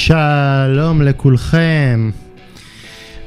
שלום 0.00 1.02
לכולכם. 1.02 2.10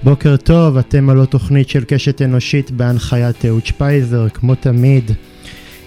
בוקר 0.03 0.37
טוב, 0.37 0.77
אתם 0.77 1.09
על 1.09 1.25
תוכנית 1.25 1.69
של 1.69 1.83
קשת 1.83 2.21
אנושית 2.21 2.71
בהנחיית 2.71 3.45
אהוד 3.45 3.65
שפייזר, 3.65 4.29
כמו 4.29 4.55
תמיד, 4.55 5.11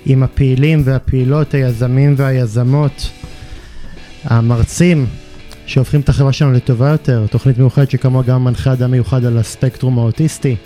עם 0.05 0.23
הפעילים 0.23 0.83
והפעילות, 0.85 1.55
היזמים 1.55 2.15
והיזמות, 2.17 3.11
המרצים 4.25 5.07
שהופכים 5.67 6.01
את 6.01 6.09
החברה 6.09 6.33
שלנו 6.33 6.53
לטובה 6.53 6.89
יותר, 6.89 7.27
תוכנית 7.31 7.59
מיוחדת 7.59 7.91
שכמוה 7.91 8.23
גם 8.23 8.45
מנחה 8.45 8.73
אדם 8.73 8.91
מיוחד 8.91 9.25
על 9.25 9.39
הספקטרום 9.39 9.99
האוטיסטי. 9.99 10.57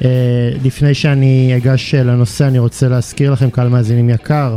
Uh, 0.00 0.04
לפני 0.64 0.94
שאני 0.94 1.52
אגש 1.56 1.94
לנושא, 1.94 2.46
אני 2.46 2.58
רוצה 2.58 2.88
להזכיר 2.88 3.32
לכם, 3.32 3.50
קהל 3.50 3.68
מאזינים 3.68 4.10
יקר, 4.10 4.56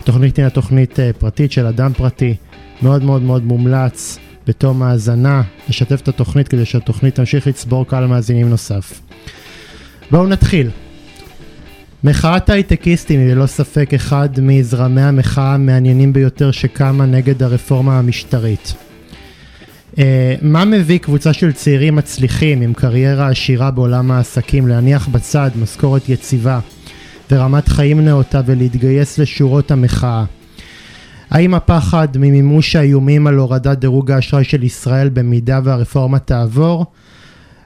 התוכנית 0.00 0.38
היא 0.38 0.48
תוכנית 0.48 0.98
uh, 0.98 1.02
פרטית 1.18 1.52
של 1.52 1.66
אדם 1.66 1.92
פרטי, 1.92 2.34
מאוד 2.82 3.04
מאוד 3.04 3.22
מאוד 3.22 3.44
מומלץ 3.44 4.18
בתום 4.46 4.82
האזנה, 4.82 5.42
לשתף 5.68 6.00
את 6.00 6.08
התוכנית 6.08 6.48
כדי 6.48 6.64
שהתוכנית 6.64 7.14
תמשיך 7.14 7.46
לצבור 7.46 7.86
קהל 7.86 8.06
מאזינים 8.06 8.50
נוסף. 8.50 9.00
בואו 10.10 10.26
נתחיל. 10.26 10.70
מחאת 12.04 12.50
הייטקיסטים 12.50 13.20
היא 13.20 13.34
ללא 13.34 13.46
ספק 13.46 13.94
אחד 13.94 14.28
מזרמי 14.42 15.02
המחאה 15.02 15.54
המעניינים 15.54 16.12
ביותר 16.12 16.50
שקמה 16.50 17.06
נגד 17.06 17.42
הרפורמה 17.42 17.98
המשטרית. 17.98 18.74
Uh, 19.92 19.98
מה 20.42 20.64
מביא 20.64 20.98
קבוצה 20.98 21.32
של 21.32 21.52
צעירים 21.52 21.96
מצליחים 21.96 22.62
עם 22.62 22.74
קריירה 22.74 23.28
עשירה 23.28 23.70
בעולם 23.70 24.10
העסקים 24.10 24.68
להניח 24.68 25.08
בצד 25.08 25.50
משכורת 25.62 26.08
יציבה 26.08 26.60
ורמת 27.30 27.68
חיים 27.68 28.04
נאותה 28.04 28.40
ולהתגייס 28.46 29.18
לשורות 29.18 29.70
המחאה? 29.70 30.24
האם 31.32 31.54
הפחד 31.54 32.08
ממימוש 32.16 32.76
האיומים 32.76 33.26
על 33.26 33.34
הורדת 33.34 33.78
דירוג 33.78 34.10
האשראי 34.10 34.44
של 34.44 34.62
ישראל 34.62 35.08
במידה 35.08 35.60
והרפורמה 35.64 36.18
תעבור? 36.18 36.86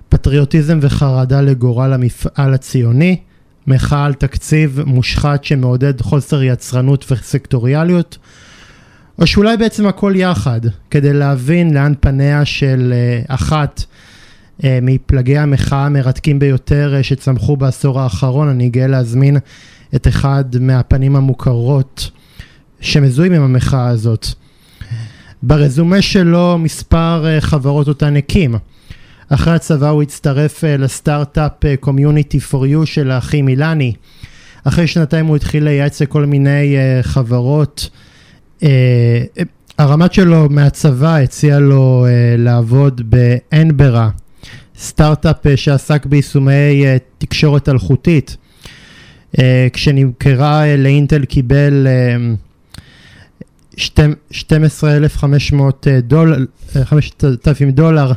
פטריוטיזם 0.08 0.78
וחרדה 0.82 1.40
לגורל 1.40 1.92
המפעל 1.92 2.54
הציוני? 2.54 3.16
מחאה 3.66 4.04
על 4.04 4.14
תקציב 4.14 4.80
מושחת 4.86 5.44
שמעודד 5.44 6.00
חוסר 6.00 6.42
יצרנות 6.42 7.12
וסקטוריאליות? 7.12 8.18
או 9.18 9.26
שאולי 9.26 9.56
בעצם 9.56 9.86
הכל 9.86 10.12
יחד, 10.16 10.60
כדי 10.90 11.12
להבין 11.12 11.74
לאן 11.74 11.92
פניה 12.00 12.44
של 12.44 12.94
uh, 12.94 13.34
אחת 13.34 13.84
uh, 14.60 14.64
מפלגי 14.82 15.38
המחאה 15.38 15.86
המרתקים 15.86 16.38
ביותר 16.38 16.94
uh, 17.00 17.02
שצמחו 17.02 17.56
בעשור 17.56 18.00
האחרון, 18.00 18.48
אני 18.48 18.68
גאה 18.68 18.86
להזמין 18.86 19.36
את 19.94 20.08
אחד 20.08 20.44
מהפנים 20.60 21.16
המוכרות 21.16 22.10
שמזוהים 22.80 23.32
עם 23.32 23.42
המחאה 23.42 23.88
הזאת. 23.88 24.26
ברזומה 25.42 26.02
שלו 26.02 26.58
מספר 26.58 27.24
uh, 27.24 27.40
חברות 27.40 27.88
אותן 27.88 28.16
הקים. 28.16 28.54
אחרי 29.28 29.54
הצבא 29.54 29.88
הוא 29.88 30.02
הצטרף 30.02 30.64
uh, 30.64 30.66
לסטארט-אפ 30.66 31.52
קומיוניטי 31.80 32.38
for 32.38 32.54
you 32.54 32.86
של 32.86 33.10
האחים 33.10 33.48
אילני. 33.48 33.92
אחרי 34.64 34.86
שנתיים 34.86 35.26
הוא 35.26 35.36
התחיל 35.36 35.64
לייעץ 35.64 36.02
לכל 36.02 36.24
מיני 36.26 36.76
uh, 36.76 37.02
חברות. 37.02 37.90
הרמת 39.78 40.12
שלו 40.12 40.48
מהצבא 40.50 41.16
הציע 41.16 41.58
לו 41.58 42.06
לעבוד 42.38 43.00
באנברה, 43.10 44.10
סטארט-אפ 44.78 45.46
שעסק 45.56 46.06
ביישומי 46.06 46.84
תקשורת 47.18 47.68
אלחוטית. 47.68 48.36
כשנמכרה 49.72 50.76
לאינטל 50.76 51.24
קיבל 51.24 51.86
12,500 53.76 55.86
דולר, 56.02 56.38
5,000 56.84 57.70
דולר 57.70 58.12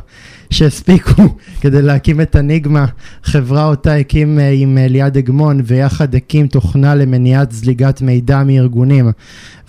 שהספיקו 0.50 1.24
כדי 1.62 1.82
להקים 1.82 2.22
את 2.22 2.36
אניגמה, 2.36 2.86
חברה 3.24 3.66
אותה 3.66 3.96
הקים 3.96 4.40
עם 4.54 4.78
ליעד 4.82 5.18
אגמון 5.18 5.62
ויחד 5.66 6.16
הקים 6.16 6.48
תוכנה 6.48 6.96
למניעת 6.96 7.52
זליגת 7.52 8.02
מידע 8.02 8.44
מארגונים. 8.44 9.12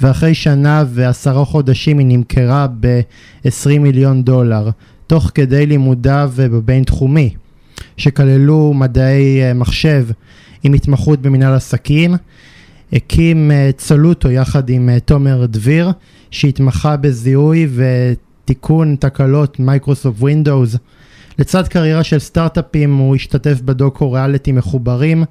ואחרי 0.00 0.34
שנה 0.34 0.84
ועשרה 0.88 1.44
חודשים 1.44 1.98
היא 1.98 2.06
נמכרה 2.06 2.66
ב-20 2.81 3.78
מיליון 3.78 4.22
דולר 4.22 4.70
תוך 5.06 5.31
כדי 5.34 5.66
לימודיו 5.66 6.32
בבין 6.36 6.84
תחומי 6.84 7.34
שכללו 7.97 8.72
מדעי 8.75 9.41
מחשב 9.54 10.06
עם 10.62 10.72
התמחות 10.72 11.22
במנהל 11.22 11.54
עסקים 11.54 12.15
הקים 12.93 13.51
Soluto 13.76 14.31
יחד 14.31 14.71
עם 14.71 14.99
תומר 15.05 15.47
דביר 15.47 15.91
שהתמחה 16.31 16.97
בזיהוי 16.97 17.69
ותיקון 17.75 18.97
תקלות 19.01 19.61
Microsoft 19.60 20.21
Windows. 20.21 20.76
לצד 21.39 21.69
קריירה 21.69 22.05
של 22.05 22.19
סטארט-אפים 22.19 22.97
הוא 22.97 23.17
השתתף 23.17 23.61
בדוקו 23.61 24.12
ריאליטי 24.12 24.53
מחוברים 24.53 25.25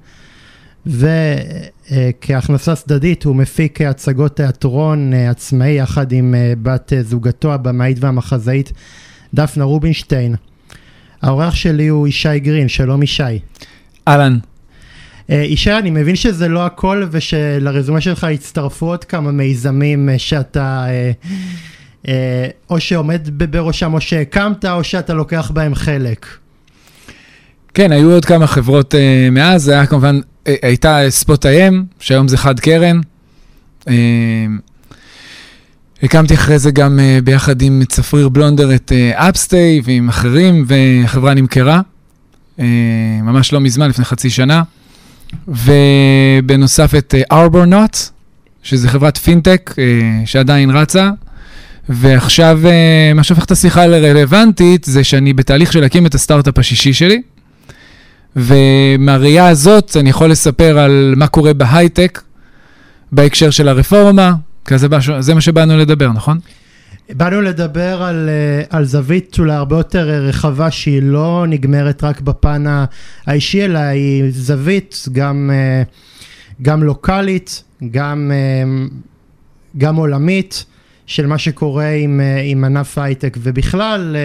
וכהכנסה 0.86 2.76
צדדית 2.76 3.24
הוא 3.24 3.36
מפיק 3.36 3.80
הצגות 3.80 4.36
תיאטרון 4.36 5.12
עצמאי 5.14 5.70
יחד 5.70 6.12
עם 6.12 6.34
בת 6.62 6.92
זוגתו 7.02 7.52
הבמאית 7.52 7.96
והמחזאית 8.00 8.72
דפנה 9.34 9.64
רובינשטיין. 9.64 10.34
האורח 11.22 11.54
שלי 11.54 11.88
הוא 11.88 12.08
ישי 12.08 12.38
גרין, 12.38 12.68
שלום 12.68 13.02
ישי. 13.02 13.22
אהלן. 14.08 14.38
ישי, 15.30 15.72
אני 15.72 15.90
מבין 15.90 16.16
שזה 16.16 16.48
לא 16.48 16.66
הכל 16.66 17.06
ושלרזומה 17.10 18.00
שלך 18.00 18.24
הצטרפו 18.24 18.86
עוד 18.86 19.04
כמה 19.04 19.32
מיזמים 19.32 20.08
שאתה 20.18 20.86
או 22.70 22.80
שעומד 22.80 23.28
בראשם 23.50 23.94
או 23.94 24.00
שהקמת 24.00 24.64
או 24.64 24.84
שאתה 24.84 25.14
לוקח 25.14 25.50
בהם 25.54 25.74
חלק. 25.74 26.26
כן, 27.74 27.92
היו 27.92 28.10
עוד 28.10 28.24
כמה 28.24 28.46
חברות 28.46 28.94
מאז, 29.32 29.62
זה 29.62 29.72
היה 29.72 29.86
כמובן, 29.86 30.20
הייתה 30.46 30.98
ספוט 31.08 31.46
איי-אם, 31.46 31.84
שהיום 32.00 32.28
זה 32.28 32.36
חד 32.36 32.60
קרן. 32.60 33.00
הקמתי 36.02 36.34
אחרי 36.34 36.58
זה 36.58 36.70
גם 36.70 37.00
ביחד 37.24 37.62
עם 37.62 37.82
צפריר 37.88 38.28
בלונדר 38.28 38.74
את 38.74 38.92
אפסטיי 39.14 39.80
ועם 39.84 40.08
אחרים, 40.08 40.64
והחברה 40.66 41.34
נמכרה, 41.34 41.80
ממש 43.22 43.52
לא 43.52 43.60
מזמן, 43.60 43.88
לפני 43.88 44.04
חצי 44.04 44.30
שנה. 44.30 44.62
ובנוסף 45.48 46.94
את 46.98 47.14
ארבורנוט, 47.32 47.94
uh, 47.94 47.98
שזה 48.62 48.88
חברת 48.88 49.16
פינטק 49.16 49.74
uh, 49.74 49.78
שעדיין 50.26 50.70
רצה. 50.70 51.10
ועכשיו, 51.88 52.60
uh, 52.62 53.14
מה 53.14 53.22
שהופך 53.22 53.44
את 53.44 53.50
השיחה 53.50 53.86
לרלוונטית, 53.86 54.84
זה 54.84 55.04
שאני 55.04 55.32
בתהליך 55.32 55.72
של 55.72 55.80
להקים 55.80 56.06
את 56.06 56.14
הסטארט-אפ 56.14 56.58
השישי 56.58 56.92
שלי. 56.92 57.22
ומהראייה 58.36 59.48
הזאת 59.48 59.96
אני 60.00 60.10
יכול 60.10 60.30
לספר 60.30 60.78
על 60.78 61.14
מה 61.16 61.26
קורה 61.26 61.54
בהייטק 61.54 62.20
בהקשר 63.12 63.50
של 63.50 63.68
הרפורמה, 63.68 64.32
כי 64.64 64.78
זה, 64.78 64.88
זה 65.20 65.34
מה 65.34 65.40
שבאנו 65.40 65.76
לדבר, 65.76 66.08
נכון? 66.12 66.38
באנו 67.16 67.40
לדבר 67.40 68.02
על, 68.02 68.28
על 68.70 68.84
זווית 68.84 69.36
אולי 69.38 69.54
הרבה 69.54 69.76
יותר 69.76 70.08
רחבה 70.08 70.70
שהיא 70.70 71.02
לא 71.02 71.44
נגמרת 71.48 72.04
רק 72.04 72.20
בפן 72.20 72.64
האישי, 73.26 73.64
אלא 73.64 73.78
היא 73.78 74.24
זווית 74.30 75.08
גם, 75.12 75.50
גם 76.62 76.82
לוקאלית, 76.82 77.64
גם, 77.90 78.32
גם 79.78 79.96
עולמית. 79.96 80.64
של 81.06 81.26
מה 81.26 81.38
שקורה 81.38 81.88
עם, 81.88 82.20
עם 82.44 82.64
ענף 82.64 82.98
ההייטק 82.98 83.36
ובכלל 83.40 84.16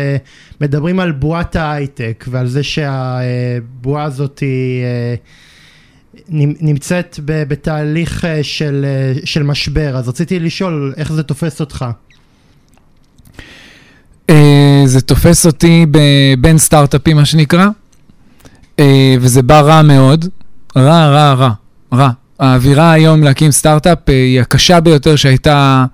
מדברים 0.61 0.99
על 0.99 1.11
בועת 1.11 1.55
ההייטק 1.55 2.25
ועל 2.27 2.47
זה 2.47 2.63
שהבועה 2.63 4.03
הזאת 4.03 4.39
היא 4.39 4.83
נמצאת 6.61 7.19
בתהליך 7.27 8.25
של, 8.41 8.85
של 9.23 9.43
משבר 9.43 9.97
אז 9.97 10.09
רציתי 10.09 10.39
לשאול 10.39 10.93
איך 10.97 11.11
זה 11.11 11.23
תופס 11.23 11.59
אותך. 11.61 11.85
זה 14.85 15.01
תופס 15.05 15.45
אותי 15.45 15.85
בין 16.39 16.57
סטארט-אפים 16.57 17.15
מה 17.15 17.25
שנקרא 17.25 17.67
וזה 19.19 19.41
בא 19.41 19.61
רע 19.61 19.81
מאוד, 19.81 20.25
רע 20.77 21.07
רע 21.07 21.33
רע 21.33 21.51
רע. 21.93 22.09
האווירה 22.39 22.91
היום 22.91 23.23
להקים 23.23 23.51
סטארט-אפ 23.51 23.97
היא 24.07 24.41
הקשה 24.41 24.79
ביותר 24.79 25.15
שהייתה 25.15 25.85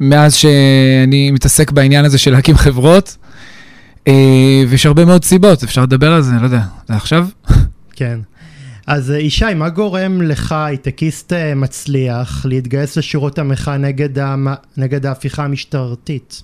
מאז 0.00 0.34
שאני 0.34 1.30
מתעסק 1.30 1.70
בעניין 1.70 2.04
הזה 2.04 2.18
של 2.18 2.30
להקים 2.30 2.56
חברות, 2.56 3.16
ויש 4.68 4.86
הרבה 4.86 5.04
מאוד 5.04 5.24
סיבות, 5.24 5.62
אפשר 5.62 5.82
לדבר 5.82 6.12
על 6.12 6.22
זה, 6.22 6.32
לא 6.40 6.44
יודע, 6.44 6.60
זה 6.88 6.94
עכשיו? 6.94 7.28
כן. 7.92 8.18
אז 8.86 9.10
ישי, 9.10 9.54
מה 9.56 9.68
גורם 9.68 10.22
לך, 10.22 10.52
הייטקיסט 10.52 11.32
מצליח, 11.56 12.46
להתגייס 12.48 12.96
לשורות 12.96 13.38
המחאה 13.38 13.76
נגד, 13.76 14.18
המ... 14.18 14.48
נגד 14.76 15.06
ההפיכה 15.06 15.44
המשטרתית? 15.44 16.42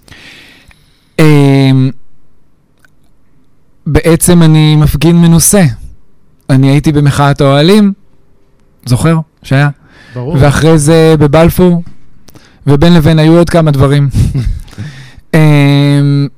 בעצם 3.86 4.42
אני 4.42 4.76
מפגין 4.76 5.16
מנוסה. 5.20 5.64
אני 6.50 6.70
הייתי 6.70 6.92
במחאת 6.92 7.40
האוהלים, 7.40 7.92
זוכר 8.86 9.18
שהיה? 9.42 9.68
ברור. 10.14 10.36
ואחרי 10.40 10.78
זה 10.78 11.14
בבלפור, 11.18 11.82
ובין 12.66 12.94
לבין 12.94 13.18
היו 13.18 13.38
עוד 13.38 13.50
כמה 13.50 13.70
דברים. 13.70 14.08
אמ, 15.34 15.38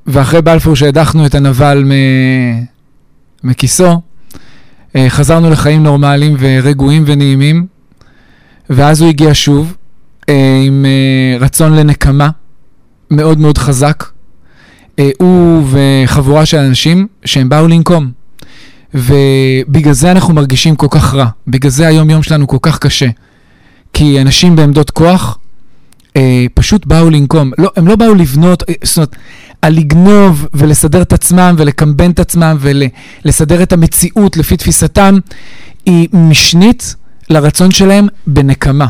ואחרי 0.06 0.42
בלפור 0.42 0.76
שהדחנו 0.76 1.26
את 1.26 1.34
הנבל 1.34 1.84
מ- 1.84 2.64
מכיסו, 3.44 4.00
אה, 4.96 5.06
חזרנו 5.10 5.50
לחיים 5.50 5.82
נורמליים 5.82 6.36
ורגועים 6.38 7.02
ונעימים, 7.06 7.66
ואז 8.70 9.00
הוא 9.00 9.08
הגיע 9.08 9.30
שוב 9.32 9.76
אה, 10.28 10.60
עם 10.66 10.86
אה, 10.86 11.38
רצון 11.44 11.72
לנקמה 11.76 12.30
מאוד 13.10 13.38
מאוד 13.38 13.58
חזק. 13.58 14.04
אה, 14.98 15.10
הוא 15.18 15.64
וחבורה 15.70 16.46
של 16.46 16.58
אנשים 16.58 17.06
שהם 17.24 17.48
באו 17.48 17.68
לנקום. 17.68 18.10
ובגלל 18.94 19.92
זה 19.92 20.10
אנחנו 20.10 20.34
מרגישים 20.34 20.76
כל 20.76 20.86
כך 20.90 21.14
רע, 21.14 21.26
בגלל 21.48 21.70
זה 21.70 21.86
היום-יום 21.86 22.22
שלנו 22.22 22.46
כל 22.46 22.58
כך 22.62 22.78
קשה. 22.78 23.08
כי 23.92 24.20
אנשים 24.20 24.56
בעמדות 24.56 24.90
כוח 24.90 25.38
אה, 26.16 26.46
פשוט 26.54 26.86
באו 26.86 27.10
לנקום. 27.10 27.52
לא, 27.58 27.70
הם 27.76 27.86
לא 27.86 27.96
באו 27.96 28.14
לבנות, 28.14 28.62
אה, 28.68 28.74
זאת 28.84 28.96
אומרת, 28.96 29.16
על 29.62 29.74
לגנוב 29.74 30.46
ולסדר 30.54 31.02
את 31.02 31.12
עצמם 31.12 31.54
ולקמבן 31.58 32.10
את 32.10 32.20
עצמם 32.20 32.56
ולסדר 32.60 33.62
את 33.62 33.72
המציאות 33.72 34.36
לפי 34.36 34.56
תפיסתם, 34.56 35.18
היא 35.86 36.08
משנית 36.12 36.94
לרצון 37.30 37.70
שלהם 37.70 38.06
בנקמה. 38.26 38.86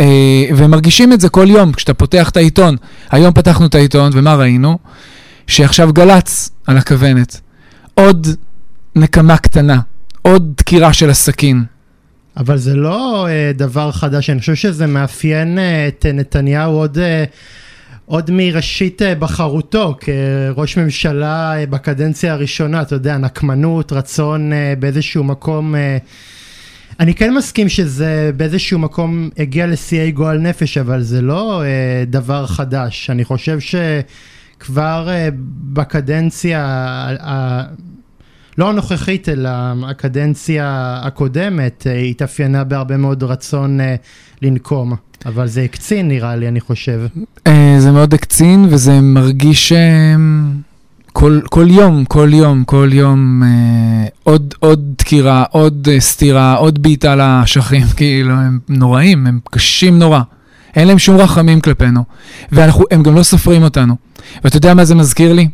אה, 0.00 0.66
מרגישים 0.68 1.12
את 1.12 1.20
זה 1.20 1.28
כל 1.28 1.46
יום, 1.50 1.72
כשאתה 1.72 1.94
פותח 1.94 2.28
את 2.28 2.36
העיתון. 2.36 2.76
היום 3.10 3.32
פתחנו 3.32 3.66
את 3.66 3.74
העיתון, 3.74 4.10
ומה 4.14 4.34
ראינו? 4.34 4.78
שעכשיו 5.46 5.92
גל"צ 5.92 6.50
על 6.66 6.76
הכוונת. 6.76 7.40
עוד 7.94 8.26
נקמה 8.96 9.36
קטנה, 9.36 9.80
עוד 10.22 10.52
דקירה 10.56 10.92
של 10.92 11.10
הסכין. 11.10 11.64
אבל 12.36 12.58
זה 12.58 12.76
לא 12.76 13.26
uh, 13.26 13.58
דבר 13.58 13.92
חדש, 13.92 14.30
אני 14.30 14.40
חושב 14.40 14.54
שזה 14.54 14.86
מאפיין 14.86 15.58
uh, 15.58 15.60
את 15.88 16.06
נתניהו 16.14 16.72
עוד, 16.72 16.98
uh, 16.98 17.00
עוד 18.06 18.30
מראשית 18.30 19.02
בחרותו 19.18 19.96
כראש 20.00 20.78
ממשלה 20.78 21.54
בקדנציה 21.70 22.32
הראשונה, 22.32 22.82
אתה 22.82 22.94
יודע, 22.94 23.18
נקמנות, 23.18 23.92
רצון 23.92 24.52
באיזשהו 24.78 25.24
מקום... 25.24 25.74
אני 27.00 27.14
כן 27.14 27.34
מסכים 27.34 27.68
שזה 27.68 28.30
באיזשהו 28.36 28.78
מקום 28.78 29.30
הגיע 29.38 29.66
לשיאי 29.66 30.10
גועל 30.10 30.38
נפש, 30.38 30.78
אבל 30.78 31.02
זה 31.02 31.22
לא 31.22 31.62
דבר 32.06 32.46
חדש. 32.46 33.10
אני 33.10 33.24
חושב 33.24 33.60
שכבר 33.60 34.35
uh, 34.62 34.70
בקדנציה... 35.72 37.08
Uh, 37.18 37.26
לא 38.58 38.70
הנוכחית, 38.70 39.28
אלא 39.28 39.50
הקדנציה 39.86 40.96
הקודמת 41.02 41.86
אה, 41.86 41.98
התאפיינה 41.98 42.64
בהרבה 42.64 42.96
מאוד 42.96 43.22
רצון 43.22 43.80
אה, 43.80 43.94
לנקום. 44.42 44.94
אבל 45.26 45.46
זה 45.46 45.62
הקצין 45.62 46.08
נראה 46.08 46.36
לי, 46.36 46.48
אני 46.48 46.60
חושב. 46.60 47.00
אה, 47.46 47.76
זה 47.78 47.92
מאוד 47.92 48.14
הקצין, 48.14 48.66
וזה 48.70 49.00
מרגיש 49.00 49.72
כל, 51.12 51.40
כל 51.50 51.66
יום, 51.70 52.04
כל 52.04 52.28
יום, 52.32 52.64
כל 52.64 52.88
יום 52.92 53.42
עוד, 54.22 54.54
עוד 54.58 54.94
דקירה, 54.98 55.44
עוד 55.50 55.88
סטירה, 55.98 56.54
עוד 56.54 56.82
בעיטה 56.82 57.16
לאשכים, 57.16 57.86
כאילו, 57.96 58.34
הם 58.34 58.58
נוראים, 58.68 59.26
הם 59.26 59.40
קשים 59.50 59.98
נורא. 59.98 60.20
אין 60.76 60.88
להם 60.88 60.98
שום 60.98 61.16
רחמים 61.16 61.60
כלפינו, 61.60 62.04
והם 62.52 63.02
גם 63.02 63.14
לא 63.14 63.22
סופרים 63.22 63.62
אותנו. 63.62 64.05
ואתה 64.44 64.56
יודע 64.56 64.74
מה 64.74 64.84
זה 64.84 64.94
מזכיר 64.94 65.32
לי? 65.32 65.48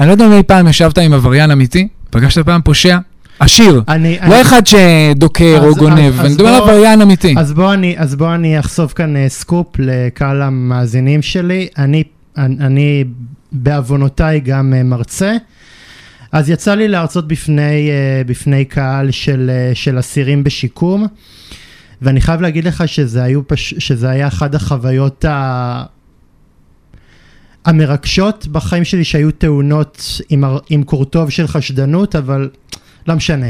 אני 0.00 0.06
לא 0.06 0.12
יודע 0.12 0.26
אם 0.26 0.32
אי 0.32 0.42
פעם 0.42 0.68
ישבת 0.68 0.98
עם 0.98 1.12
עבריין 1.12 1.50
אמיתי, 1.50 1.88
פגשת 2.10 2.44
פעם 2.44 2.60
פושע? 2.64 2.98
עשיר, 3.40 3.82
אני, 3.88 4.18
לא 4.22 4.34
אני... 4.34 4.42
אחד 4.42 4.62
שדוקר 4.66 5.60
או 5.64 5.74
גונב, 5.74 6.20
אני 6.20 6.34
מדבר 6.34 6.48
על 6.48 6.62
עבריין 6.62 7.00
אמיתי. 7.00 7.34
אז 7.38 7.52
בוא 7.52 7.74
אני, 7.74 7.94
אז 7.98 8.14
בוא 8.14 8.34
אני 8.34 8.58
אחשוף 8.58 8.92
כאן 8.92 9.16
uh, 9.16 9.28
סקופ 9.28 9.66
לקהל 9.78 10.42
המאזינים 10.42 11.22
שלי. 11.22 11.68
אני, 11.78 12.02
אני, 12.38 12.56
אני 12.60 13.04
בעוונותיי 13.52 14.40
גם 14.40 14.72
uh, 14.72 14.84
מרצה. 14.84 15.36
אז 16.32 16.50
יצא 16.50 16.74
לי 16.74 16.88
להרצות 16.88 17.28
בפני, 17.28 17.90
uh, 17.90 18.28
בפני 18.28 18.64
קהל 18.64 19.10
של, 19.10 19.50
uh, 19.72 19.74
של 19.74 19.98
אסירים 19.98 20.44
בשיקום, 20.44 21.06
ואני 22.02 22.20
חייב 22.20 22.40
להגיד 22.40 22.64
לך 22.64 22.88
שזה, 22.88 23.22
היו 23.22 23.48
פש... 23.48 23.74
שזה 23.78 24.10
היה 24.10 24.26
אחת 24.28 24.54
החוויות 24.54 25.24
ה... 25.24 25.82
המרגשות 27.64 28.46
בחיים 28.46 28.84
שלי 28.84 29.04
שהיו 29.04 29.30
תאונות 29.30 30.20
עם, 30.28 30.44
עם 30.70 30.82
קורטוב 30.82 31.30
של 31.30 31.46
חשדנות, 31.46 32.16
אבל 32.16 32.48
לא 33.08 33.14
משנה. 33.14 33.46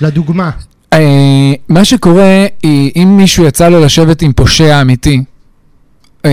לדוגמה. 0.00 0.50
Uh, 0.94 0.98
מה 1.68 1.84
שקורה, 1.84 2.46
אם 2.96 3.14
מישהו 3.16 3.44
יצא 3.44 3.68
לו 3.68 3.84
לשבת 3.84 4.22
עם 4.22 4.32
פושע 4.32 4.80
אמיתי, 4.80 5.22
uh, 6.22 6.26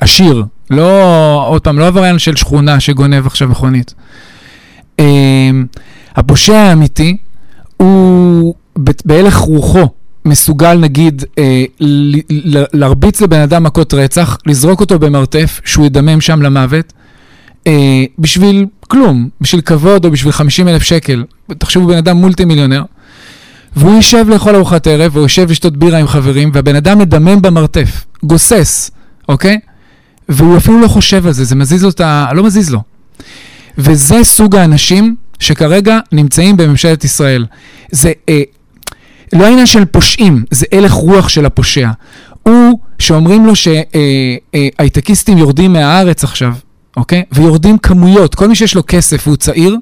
עשיר, 0.00 0.44
לא, 0.70 1.46
עוד 1.48 1.62
פעם, 1.62 1.78
לא 1.78 1.86
עבריין 1.86 2.18
של 2.18 2.36
שכונה 2.36 2.80
שגונב 2.80 3.26
עכשיו 3.26 3.48
מכונית. 3.48 3.94
Uh, 5.00 5.02
הפושע 6.16 6.56
האמיתי 6.56 7.16
הוא 7.76 8.54
בהלך 9.04 9.36
רוחו 9.36 9.88
מסוגל 10.24 10.74
נגיד 10.74 11.24
אה, 11.38 11.64
להרביץ 12.72 13.20
לבן 13.20 13.40
אדם 13.40 13.64
מכות 13.64 13.94
רצח, 13.94 14.38
לזרוק 14.46 14.80
אותו 14.80 14.98
במרתף, 14.98 15.60
שהוא 15.64 15.86
ידמם 15.86 16.20
שם 16.20 16.42
למוות, 16.42 16.92
אה, 17.66 18.04
בשביל 18.18 18.66
כלום, 18.80 19.28
בשביל 19.40 19.60
כבוד 19.60 20.04
או 20.04 20.10
בשביל 20.10 20.32
50 20.32 20.68
אלף 20.68 20.82
שקל. 20.82 21.24
תחשבו, 21.58 21.86
בן 21.86 21.96
אדם 21.96 22.16
מולטי 22.16 22.44
מיליונר, 22.44 22.82
והוא 23.76 23.94
יישב 23.96 24.26
לאכול 24.28 24.56
ארוחת 24.56 24.86
ערב, 24.86 25.10
והוא 25.12 25.24
יושב 25.24 25.50
לשתות 25.50 25.76
בירה 25.76 25.98
עם 25.98 26.06
חברים, 26.06 26.50
והבן 26.54 26.76
אדם 26.76 26.98
מדמם 26.98 27.42
במרתף, 27.42 28.04
גוסס, 28.22 28.90
אוקיי? 29.28 29.58
והוא 30.28 30.56
אפילו 30.56 30.80
לא 30.80 30.88
חושב 30.88 31.26
על 31.26 31.32
זה, 31.32 31.44
זה 31.44 31.54
מזיז 31.54 31.84
לו 31.84 31.90
את 31.90 32.00
ה... 32.00 32.26
לא 32.32 32.44
מזיז 32.44 32.70
לו. 32.70 32.80
וזה 33.78 34.24
סוג 34.24 34.56
האנשים 34.56 35.16
שכרגע 35.38 35.98
נמצאים 36.12 36.56
בממשלת 36.56 37.04
ישראל. 37.04 37.46
זה... 37.90 38.12
אה, 38.28 38.42
לא 39.32 39.44
העניין 39.44 39.66
של 39.66 39.84
פושעים, 39.84 40.44
זה 40.50 40.66
הלך 40.72 40.92
רוח 40.92 41.28
של 41.28 41.46
הפושע. 41.46 41.88
הוא, 42.42 42.78
שאומרים 42.98 43.46
לו 43.46 43.52
שהייטקיסטים 43.56 45.38
יורדים 45.38 45.72
מהארץ 45.72 46.24
עכשיו, 46.24 46.52
אוקיי? 46.96 47.22
ויורדים 47.32 47.78
כמויות, 47.78 48.34
כל 48.34 48.48
מי 48.48 48.54
שיש 48.54 48.74
לו 48.74 48.82
כסף 48.86 49.26
והוא 49.26 49.36
צעיר, 49.36 49.76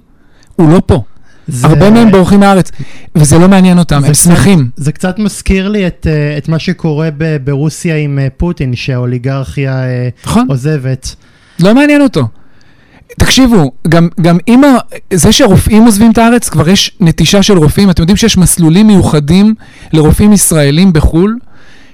הוא 0.56 0.72
לא 0.72 0.82
פה. 0.86 1.02
זה... 1.48 1.66
הרבה 1.66 1.90
מהם 1.90 2.10
בורחים 2.10 2.40
מהארץ, 2.40 2.70
וזה 3.14 3.38
לא 3.38 3.48
מעניין 3.48 3.78
אותם, 3.78 4.04
הם 4.04 4.14
שמחים. 4.14 4.70
זה 4.76 4.92
קצת 4.92 5.18
מזכיר 5.18 5.68
לי 5.68 5.86
את, 5.86 6.06
אה, 6.10 6.38
את 6.38 6.48
מה 6.48 6.58
שקורה 6.58 7.08
ב- 7.18 7.36
ברוסיה 7.44 7.96
עם 7.96 8.18
אה, 8.18 8.28
פוטין, 8.36 8.76
שהאוליגרכיה 8.76 9.84
אה, 9.84 10.08
נכון. 10.26 10.46
עוזבת. 10.48 11.14
לא 11.60 11.74
מעניין 11.74 12.02
אותו. 12.02 12.28
תקשיבו, 13.18 13.72
גם, 13.88 14.08
גם 14.20 14.38
אם 14.48 14.60
זה 15.12 15.32
שהרופאים 15.32 15.82
עוזבים 15.84 16.10
את 16.10 16.18
הארץ, 16.18 16.48
כבר 16.48 16.68
יש 16.68 16.96
נטישה 17.00 17.42
של 17.42 17.58
רופאים. 17.58 17.90
אתם 17.90 18.02
יודעים 18.02 18.16
שיש 18.16 18.38
מסלולים 18.38 18.86
מיוחדים 18.86 19.54
לרופאים 19.92 20.32
ישראלים 20.32 20.92
בחו"ל, 20.92 21.38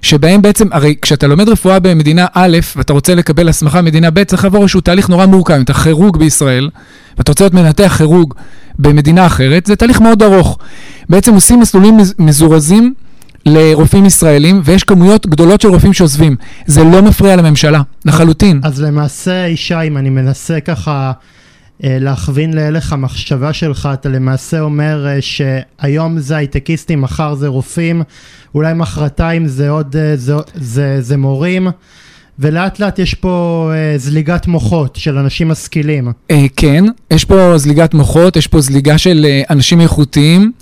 שבהם 0.02 0.42
בעצם, 0.42 0.68
הרי 0.70 0.94
כשאתה 1.02 1.26
לומד 1.26 1.48
רפואה 1.48 1.78
במדינה 1.78 2.26
א', 2.32 2.58
ואתה 2.76 2.92
רוצה 2.92 3.14
לקבל 3.14 3.48
הסמכה 3.48 3.82
במדינה 3.82 4.10
ב', 4.10 4.24
צריך 4.24 4.44
לעבור 4.44 4.62
איזשהו 4.62 4.80
תהליך 4.80 5.08
נורא 5.08 5.26
מורכב. 5.26 5.54
אתה 5.54 5.74
כירוג 5.74 6.18
בישראל, 6.18 6.70
ואתה 7.18 7.32
רוצה 7.32 7.44
להיות 7.44 7.54
מנתח 7.54 7.94
כירוג 7.98 8.34
במדינה 8.78 9.26
אחרת, 9.26 9.66
זה 9.66 9.76
תהליך 9.76 10.00
מאוד 10.00 10.22
ארוך. 10.22 10.58
בעצם 11.08 11.34
עושים 11.34 11.60
מסלולים 11.60 11.96
מזורזים. 12.18 12.94
לרופאים 13.48 14.06
ישראלים, 14.06 14.60
ויש 14.64 14.84
כמויות 14.84 15.26
גדולות 15.26 15.60
של 15.60 15.68
רופאים 15.68 15.92
שעוזבים. 15.92 16.36
זה 16.66 16.84
לא 16.84 17.02
מפריע 17.02 17.36
לממשלה, 17.36 17.82
לחלוטין. 18.04 18.60
אז 18.64 18.82
למעשה, 18.82 19.46
ישי, 19.48 19.74
אם 19.86 19.96
אני 19.96 20.10
מנסה 20.10 20.60
ככה 20.60 21.12
אה, 21.84 21.96
להכווין 22.00 22.52
להלך 22.52 22.92
המחשבה 22.92 23.52
שלך, 23.52 23.88
אתה 23.92 24.08
למעשה 24.08 24.60
אומר 24.60 25.06
אה, 25.06 25.18
שהיום 25.20 26.18
זה 26.18 26.36
הייטקיסטים, 26.36 27.00
מחר 27.00 27.34
זה 27.34 27.48
רופאים, 27.48 28.02
אולי 28.54 28.74
מחרתיים 28.74 29.46
זה 29.46 29.70
עוד, 29.70 29.96
אה, 29.96 30.16
זה, 30.16 30.34
זה, 30.54 30.96
זה 31.00 31.16
מורים. 31.16 31.68
ולאט 32.38 32.80
לאט 32.80 32.98
יש 32.98 33.14
פה 33.14 33.70
אה, 33.74 33.98
זליגת 33.98 34.46
מוחות 34.46 34.96
של 34.96 35.18
אנשים 35.18 35.48
משכילים. 35.48 36.12
אה, 36.30 36.46
כן, 36.56 36.84
יש 37.10 37.24
פה 37.24 37.58
זליגת 37.58 37.94
מוחות, 37.94 38.36
יש 38.36 38.46
פה 38.46 38.60
זליגה 38.60 38.98
של 38.98 39.26
אה, 39.28 39.42
אנשים 39.50 39.80
איכותיים. 39.80 40.52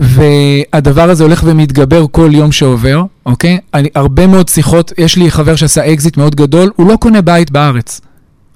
והדבר 0.00 1.10
הזה 1.10 1.24
הולך 1.24 1.42
ומתגבר 1.46 2.06
כל 2.10 2.30
יום 2.32 2.52
שעובר, 2.52 3.02
אוקיי? 3.26 3.58
אני, 3.74 3.88
הרבה 3.94 4.26
מאוד 4.26 4.48
שיחות, 4.48 4.92
יש 4.98 5.16
לי 5.16 5.30
חבר 5.30 5.56
שעשה 5.56 5.92
אקזיט 5.92 6.16
מאוד 6.16 6.34
גדול, 6.34 6.70
הוא 6.76 6.88
לא 6.88 6.96
קונה 6.96 7.20
בית 7.22 7.50
בארץ. 7.50 8.00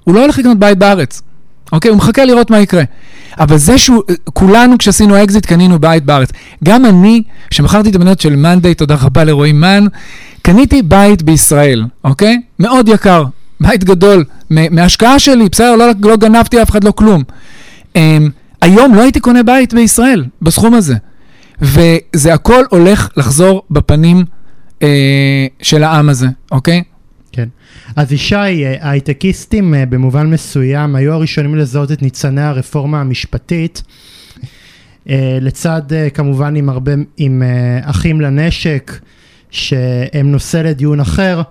הוא 0.03 0.15
לא 0.15 0.21
הולך 0.21 0.37
לקנות 0.37 0.59
בית 0.59 0.77
בארץ, 0.77 1.21
אוקיי? 1.71 1.89
הוא 1.89 1.97
מחכה 1.97 2.25
לראות 2.25 2.51
מה 2.51 2.59
יקרה. 2.59 2.83
אבל 3.39 3.57
זה 3.57 3.77
שהוא, 3.77 4.03
כולנו 4.33 4.77
כשעשינו 4.77 5.23
אקזיט 5.23 5.45
קנינו 5.45 5.79
בית 5.79 6.05
בארץ. 6.05 6.29
גם 6.63 6.85
אני, 6.85 7.23
שמכרתי 7.51 7.89
את 7.89 7.95
המניות 7.95 8.21
של 8.21 8.35
monday, 8.35 8.73
תודה 8.75 8.95
רבה 9.01 9.23
לרועי 9.23 9.51
מן, 9.51 9.85
קניתי 10.41 10.81
בית 10.81 11.21
בישראל, 11.23 11.85
אוקיי? 12.03 12.41
מאוד 12.59 12.87
יקר, 12.87 13.23
בית 13.61 13.83
גדול, 13.83 14.23
מההשקעה 14.49 15.19
שלי, 15.19 15.49
בסדר, 15.51 15.75
לא, 15.75 15.85
לא 16.01 16.17
גנבתי 16.17 16.61
אף 16.61 16.69
אחד, 16.69 16.83
לא 16.83 16.91
כלום. 16.91 17.23
Um, 17.93 17.97
היום 18.61 18.95
לא 18.95 19.01
הייתי 19.01 19.19
קונה 19.19 19.43
בית 19.43 19.73
בישראל, 19.73 20.25
בסכום 20.41 20.73
הזה. 20.73 20.95
וזה 21.61 22.33
הכל 22.33 22.63
הולך 22.69 23.09
לחזור 23.17 23.63
בפנים 23.71 24.25
אה, 24.81 25.47
של 25.61 25.83
העם 25.83 26.09
הזה, 26.09 26.27
אוקיי? 26.51 26.83
כן. 27.31 27.47
אז 27.95 28.11
ישי, 28.11 28.65
ההייטקיסטים 28.81 29.73
אה, 29.73 29.85
במובן 29.85 30.27
מסוים 30.27 30.95
היו 30.95 31.13
הראשונים 31.13 31.55
לזהות 31.55 31.91
את 31.91 32.01
ניצני 32.01 32.41
הרפורמה 32.41 33.01
המשפטית, 33.01 33.81
אה, 35.09 35.37
לצד 35.41 35.81
אה, 35.93 36.09
כמובן 36.09 36.55
עם 36.55 36.69
הרבה, 36.69 36.91
עם 37.17 37.43
אה, 37.43 37.89
אחים 37.89 38.21
לנשק, 38.21 38.99
שהם 39.51 40.31
נושא 40.31 40.57
לדיון 40.57 40.99
אחר. 40.99 41.41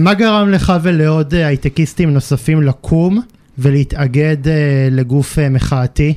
מה 0.00 0.14
גרם 0.14 0.50
לך 0.50 0.72
ולעוד 0.82 1.34
הייטקיסטים 1.34 2.14
נוספים 2.14 2.62
לקום 2.62 3.20
ולהתאגד 3.58 4.36
לגוף 4.90 5.38
מחאתי? 5.50 6.14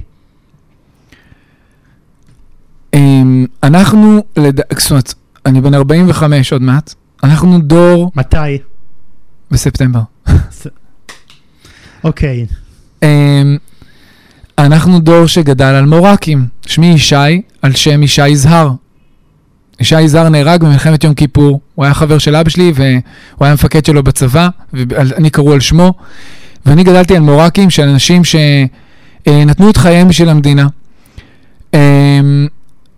אמ, 2.94 3.46
אנחנו, 3.64 4.24
לד... 4.38 4.60
זאת 4.78 4.92
אומרת, 4.92 5.14
אני 5.46 5.62
בן 5.62 5.74
45 5.74 6.54
עוד 6.54 6.62
מעט, 6.62 6.94
אנחנו 7.24 7.60
דור 7.60 8.12
מתי? 8.16 8.58
בספטמבר. 9.52 10.00
אוקיי. 12.04 12.46
אמ, 13.04 13.58
אנחנו 14.58 15.00
דור 15.00 15.26
שגדל 15.28 15.66
על 15.66 15.86
מורקים. 15.86 16.48
שמי 16.66 16.88
ישי, 16.88 17.42
על 17.62 17.72
שם 17.72 18.04
ישי 18.04 18.28
יזהר. 18.28 18.72
ישי 19.80 20.02
יזהר 20.02 20.30
נהרג 20.30 20.64
במלחמת 20.64 21.04
יום 21.04 21.14
כיפור, 21.14 21.60
הוא 21.76 21.86
היה 21.86 21.94
חבר 21.94 22.18
של 22.18 22.36
אבא 22.36 22.50
שלי 22.50 22.72
והוא 22.76 23.46
היה 23.46 23.54
מפקד 23.54 23.86
שלו 23.86 24.04
בצבא, 24.04 24.50
ואני 24.74 25.30
קראו 25.30 25.54
על 25.54 25.60
שמו, 25.60 25.94
ואני 26.66 26.84
גדלתי 26.84 27.16
על 27.16 27.22
מורקים 27.22 27.70
של 27.70 27.84
אנשים 27.84 28.22
שנתנו 28.24 29.70
את 29.70 29.78
חייהם 29.78 30.08
בשביל 30.08 30.30
המדינה. 30.30 30.68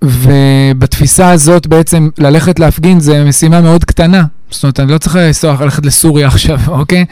ובתפיסה 0.03 1.31
הזאת 1.31 1.67
בעצם 1.67 2.09
ללכת 2.17 2.59
להפגין 2.59 2.99
זה 2.99 3.23
משימה 3.23 3.61
מאוד 3.61 3.85
קטנה. 3.85 4.23
זאת 4.49 4.63
אומרת, 4.63 4.79
אני 4.79 4.91
לא 4.91 4.97
צריך 4.97 5.15
לנסוע, 5.15 5.57
ללכת 5.61 5.85
לסוריה 5.85 6.27
עכשיו, 6.27 6.59
אוקיי? 6.79 7.05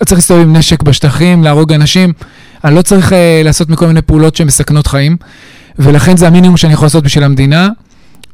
לא 0.00 0.04
צריך 0.04 0.18
להסתובב 0.18 0.42
עם 0.42 0.56
נשק 0.56 0.82
בשטחים, 0.82 1.44
להרוג 1.44 1.72
אנשים. 1.72 2.12
אני 2.64 2.74
לא 2.74 2.82
צריך 2.82 3.12
uh, 3.12 3.14
לעשות 3.44 3.70
מכל 3.70 3.86
מיני 3.86 4.02
פעולות 4.02 4.36
שמסכנות 4.36 4.86
חיים, 4.86 5.16
ולכן 5.78 6.16
זה 6.16 6.26
המינימום 6.26 6.56
שאני 6.56 6.72
יכול 6.72 6.86
לעשות 6.86 7.04
בשביל 7.04 7.24
המדינה, 7.24 7.68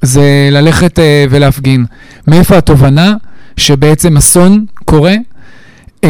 זה 0.03 0.49
ללכת 0.53 0.99
uh, 0.99 1.03
ולהפגין. 1.31 1.85
מאיפה 2.27 2.59
התובנה 2.59 3.15
שבעצם 3.57 4.17
אסון 4.17 4.65
קורה? 4.85 5.15
Um, 6.07 6.09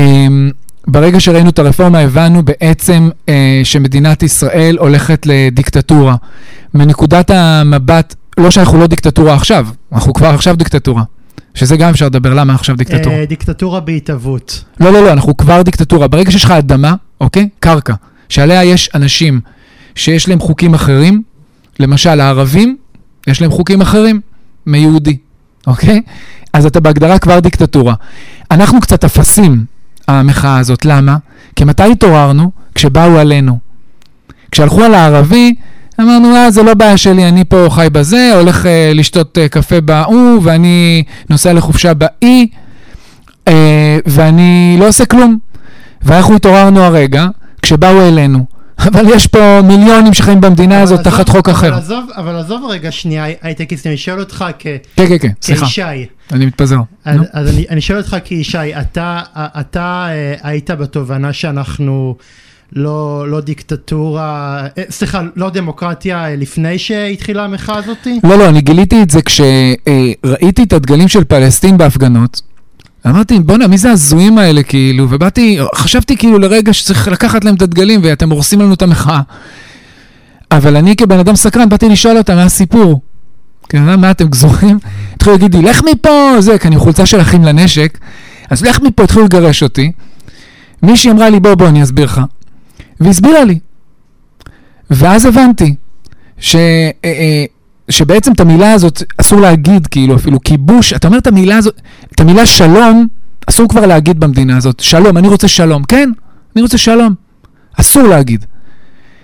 ברגע 0.87 1.21
שראינו 1.21 1.51
את 1.51 1.59
הרפורמה 1.59 1.99
הבנו 1.99 2.43
בעצם 2.43 3.11
uh, 3.27 3.31
שמדינת 3.65 4.23
ישראל 4.23 4.77
הולכת 4.79 5.27
לדיקטטורה. 5.27 6.17
מנקודת 6.75 7.31
המבט, 7.31 8.15
לא 8.39 8.51
שאנחנו 8.51 8.79
לא 8.79 8.87
דיקטטורה 8.87 9.35
עכשיו, 9.35 9.67
אנחנו 9.93 10.13
כבר 10.13 10.29
עכשיו 10.29 10.57
דיקטטורה. 10.57 11.03
שזה 11.55 11.77
גם 11.77 11.91
אפשר 11.91 12.07
לדבר, 12.07 12.35
למה 12.35 12.55
עכשיו 12.55 12.77
דיקטטורה? 12.77 13.17
אה, 13.17 13.27
דיקטטורה 13.27 13.81
בהתהוות. 13.81 14.65
לא, 14.81 14.93
לא, 14.93 15.03
לא, 15.03 15.13
אנחנו 15.13 15.37
כבר 15.37 15.63
דיקטטורה. 15.63 16.09
ברגע 16.09 16.31
שיש 16.31 16.45
לך 16.45 16.51
אדמה, 16.51 16.95
אוקיי? 17.21 17.49
קרקע, 17.61 17.95
שעליה 18.29 18.65
יש 18.65 18.91
אנשים 18.95 19.41
שיש 19.95 20.29
להם 20.29 20.41
חוקים 20.41 20.75
אחרים, 20.75 21.23
למשל 21.81 22.21
הערבים, 22.21 22.77
יש 23.27 23.41
להם 23.43 23.51
חוקים 23.51 23.81
אחרים 23.81 24.21
מיהודי, 24.67 25.17
אוקיי? 25.67 26.03
אז 26.53 26.67
אתה 26.67 26.81
בהגדרה 26.81 27.19
כבר 27.19 27.41
דיקטטורה. 27.41 27.95
אנחנו 28.51 28.81
קצת 28.81 29.05
אפסים, 29.05 29.65
המחאה 30.09 30.59
הזאת. 30.59 30.85
למה? 30.85 31.17
כי 31.57 31.65
מתי 31.65 31.93
התעוררנו? 31.93 32.51
כשבאו 32.75 33.19
עלינו. 33.19 33.59
כשהלכו 34.51 34.83
על 34.85 34.95
הערבי, 34.95 35.55
אמרנו, 36.01 36.37
אה, 36.37 36.51
זה 36.51 36.63
לא 36.63 36.75
בעיה 36.75 36.97
שלי, 36.97 37.29
אני 37.29 37.45
פה 37.45 37.67
חי 37.71 37.87
בזה, 37.93 38.31
הולך 38.35 38.67
אה, 38.67 38.93
לשתות 38.95 39.39
אה, 39.39 39.49
קפה 39.49 39.81
בהוא, 39.81 40.41
ואני 40.43 41.03
נוסע 41.31 41.53
לחופשה 41.53 41.95
באי, 41.95 42.47
אה, 43.49 43.99
ואני 44.07 44.77
לא 44.81 44.89
עושה 44.89 45.05
כלום. 45.05 45.39
ואנחנו 46.03 46.37
התעוררנו 46.37 46.81
הרגע, 46.81 47.27
כשבאו 47.63 48.09
אלינו. 48.09 48.45
אבל 48.89 49.05
יש 49.15 49.27
פה 49.27 49.61
מיליונים 49.65 50.15
שחיים 50.15 50.41
במדינה 50.41 50.81
הזאת 50.83 51.01
עזוב- 51.01 51.13
תחת 51.15 51.29
חוק 51.29 51.49
אחר. 51.49 51.69
אבל 51.69 51.77
עזוב, 51.79 52.05
אבל 52.17 52.37
עזוב 52.37 52.65
רגע 52.71 52.93
שנייה, 52.93 53.25
הייטקיסט, 53.43 53.87
אני 53.87 53.97
שואל 53.97 54.21
אותך 54.21 54.45
כ- 54.59 54.63
כן, 54.97 55.07
כן, 55.09 55.19
כן, 55.19 55.29
סליחה, 55.43 55.67
כישי. 55.67 55.83
אני 56.33 56.47
מתפזר. 56.47 56.77
אז, 57.05 57.17
נו. 57.17 57.23
אז 57.33 57.49
אני, 57.49 57.65
אני 57.71 57.81
שואל 57.81 57.99
אותך 57.99 58.17
כישי, 58.25 58.59
אתה, 58.81 59.21
אתה 59.37 60.07
אה, 60.09 60.35
היית 60.43 60.71
בתובנה 60.71 61.33
שאנחנו 61.33 62.17
לא, 62.73 63.29
לא 63.29 63.41
דיקטטורה, 63.41 64.61
אה, 64.79 64.83
סליחה, 64.91 65.21
לא 65.37 65.51
דמוקרטיה 65.51 66.25
אה, 66.25 66.37
לפני 66.37 66.79
שהתחילה 66.79 67.45
המחאה 67.45 67.77
הזאתי? 67.77 68.21
לא, 68.25 68.39
לא, 68.39 68.49
אני 68.49 68.61
גיליתי 68.61 69.03
את 69.03 69.11
זה 69.11 69.23
כשראיתי 69.23 70.63
את 70.63 70.73
הדגלים 70.73 71.09
של 71.09 71.25
פלסטין 71.25 71.79
בהפגנות. 71.79 72.43
אמרתי, 73.07 73.39
בואנה, 73.39 73.67
מי 73.67 73.79
זה 73.79 73.91
ההזויים 73.91 74.39
האלה, 74.39 74.63
כאילו? 74.63 75.07
ובאתי, 75.11 75.59
חשבתי 75.75 76.17
כאילו 76.17 76.39
לרגע 76.39 76.73
שצריך 76.73 77.09
לקחת 77.09 77.45
להם 77.45 77.55
את 77.55 77.63
הדגלים 77.63 78.01
ואתם 78.05 78.31
הורסים 78.31 78.61
לנו 78.61 78.75
את 78.75 78.83
המחאה. 78.83 79.21
אבל 80.51 80.77
אני 80.77 80.97
כבן 80.97 81.19
אדם 81.19 81.37
סקרן, 81.37 81.69
באתי 81.69 81.89
לשאול 81.89 82.19
אותם 82.19 82.35
מה 82.35 82.43
הסיפור. 82.43 83.01
כן, 83.69 84.01
מה 84.01 84.11
אתם 84.11 84.29
גזורים? 84.29 84.79
התחילו 85.15 85.37
להגיד 85.37 85.55
לי, 85.55 85.63
לך 85.63 85.83
מפה, 85.93 86.41
זה, 86.41 86.59
כי 86.59 86.69
אני 86.69 86.79
חולצה 86.79 87.07
של 87.07 87.21
אחים 87.21 87.45
לנשק, 87.45 87.99
אז 88.51 88.65
לך 88.65 88.81
מפה, 88.81 89.03
התחילו 89.03 89.25
לגרש 89.25 89.63
אותי. 89.63 89.93
מישהי 90.83 91.11
אמרה 91.11 91.31
לי, 91.31 91.41
בוא, 91.41 91.55
בוא, 91.55 91.69
אני 91.69 91.83
אסביר 91.83 92.05
לך. 92.05 92.21
והסבירה 93.01 93.45
לי. 93.45 93.59
ואז 94.91 95.27
הבנתי 95.27 95.75
ש, 96.39 96.57
אה, 96.57 96.91
אה, 97.05 97.45
שבעצם 97.89 98.33
את 98.33 98.41
המילה 98.41 98.73
הזאת 98.73 99.03
אסור 99.19 99.41
להגיד, 99.41 99.87
כאילו 99.87 100.17
אפילו 100.17 100.41
כיבוש, 100.41 100.93
אתה 100.93 101.09
אומר 101.09 101.19
את 101.19 101.27
המילה 101.27 101.57
הזאת, 101.57 101.81
את 102.15 102.21
המילה 102.21 102.47
שלום, 102.47 103.07
אסור 103.47 103.69
כבר 103.69 103.87
להגיד 103.87 104.21
במדינה 104.21 104.57
הזאת. 104.57 104.81
שלום, 104.81 105.19
אני 105.19 105.29
רוצה 105.29 105.49
שלום. 105.49 105.85
כן, 105.85 106.11
אני 106.57 106.63
רוצה 106.63 106.79
שלום. 106.79 107.15
אסור 107.81 108.03
להגיד. 108.03 108.45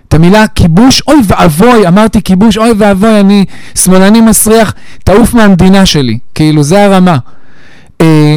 את 0.08 0.14
המילה 0.14 0.46
כיבוש, 0.46 1.02
אוי 1.08 1.20
ואבוי, 1.24 1.88
אמרתי 1.88 2.22
כיבוש, 2.22 2.58
אוי 2.58 2.72
ואבוי, 2.78 3.20
אני 3.20 3.44
שמאלני 3.74 4.20
מסריח, 4.20 4.74
תעוף 5.04 5.34
מהמדינה 5.34 5.86
שלי. 5.86 6.18
כאילו, 6.34 6.62
זה 6.62 6.84
הרמה. 6.84 7.18
אה, 8.00 8.36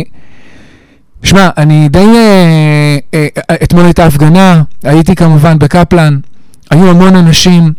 שמע, 1.23 1.49
אני 1.57 1.89
די... 1.89 1.99
אה, 1.99 2.97
אה, 3.13 3.27
אה, 3.49 3.55
אתמול 3.63 3.85
הייתה 3.85 4.05
הפגנה, 4.05 4.61
הייתי 4.83 5.15
כמובן 5.15 5.59
בקפלן, 5.59 6.17
היו 6.71 6.89
המון 6.89 7.15
אנשים. 7.15 7.73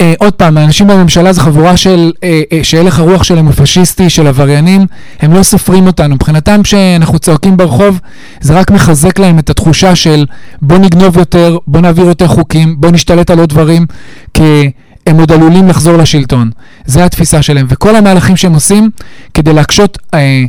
אה, 0.00 0.14
עוד 0.18 0.32
פעם, 0.32 0.58
האנשים 0.58 0.86
בממשלה 0.86 1.32
זה 1.32 1.40
חבורה 1.40 1.76
של, 1.76 2.12
אה, 2.24 2.42
אה, 2.52 2.64
שהלך 2.64 2.98
הרוח 2.98 3.22
שלהם 3.22 3.46
הוא 3.46 3.54
פשיסטי, 3.54 4.10
של 4.10 4.26
עבריינים, 4.26 4.86
הם 5.20 5.32
לא 5.32 5.42
סופרים 5.42 5.86
אותנו. 5.86 6.14
מבחינתם 6.14 6.64
שאנחנו 6.64 7.18
צועקים 7.18 7.56
ברחוב, 7.56 8.00
זה 8.40 8.54
רק 8.54 8.70
מחזק 8.70 9.18
להם 9.18 9.38
את 9.38 9.50
התחושה 9.50 9.96
של 9.96 10.26
בוא 10.62 10.78
נגנוב 10.78 11.18
יותר, 11.18 11.58
בוא 11.66 11.80
נעביר 11.80 12.04
יותר 12.04 12.26
חוקים, 12.26 12.80
בוא 12.80 12.90
נשתלט 12.90 13.30
על 13.30 13.38
עוד 13.38 13.48
דברים, 13.48 13.86
כי 14.34 14.70
הם 15.06 15.20
עוד 15.20 15.32
עלולים 15.32 15.68
לחזור 15.68 15.96
לשלטון. 15.96 16.50
זה 16.84 17.04
התפיסה 17.04 17.42
שלהם. 17.42 17.66
וכל 17.68 17.96
המהלכים 17.96 18.36
שהם 18.36 18.54
עושים 18.54 18.90
כדי 19.34 19.52
להקשות 19.52 19.98
אה, 20.14 20.44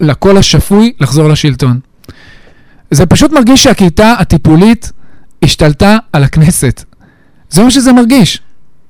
לקול 0.00 0.36
השפוי 0.36 0.92
לחזור 1.00 1.28
לשלטון. 1.28 1.80
זה 2.90 3.06
פשוט 3.06 3.32
מרגיש 3.32 3.64
שהכיתה 3.64 4.12
הטיפולית 4.18 4.92
השתלטה 5.42 5.98
על 6.12 6.24
הכנסת. 6.24 6.84
זה 7.50 7.62
מה 7.64 7.70
שזה 7.70 7.92
מרגיש. 7.92 8.40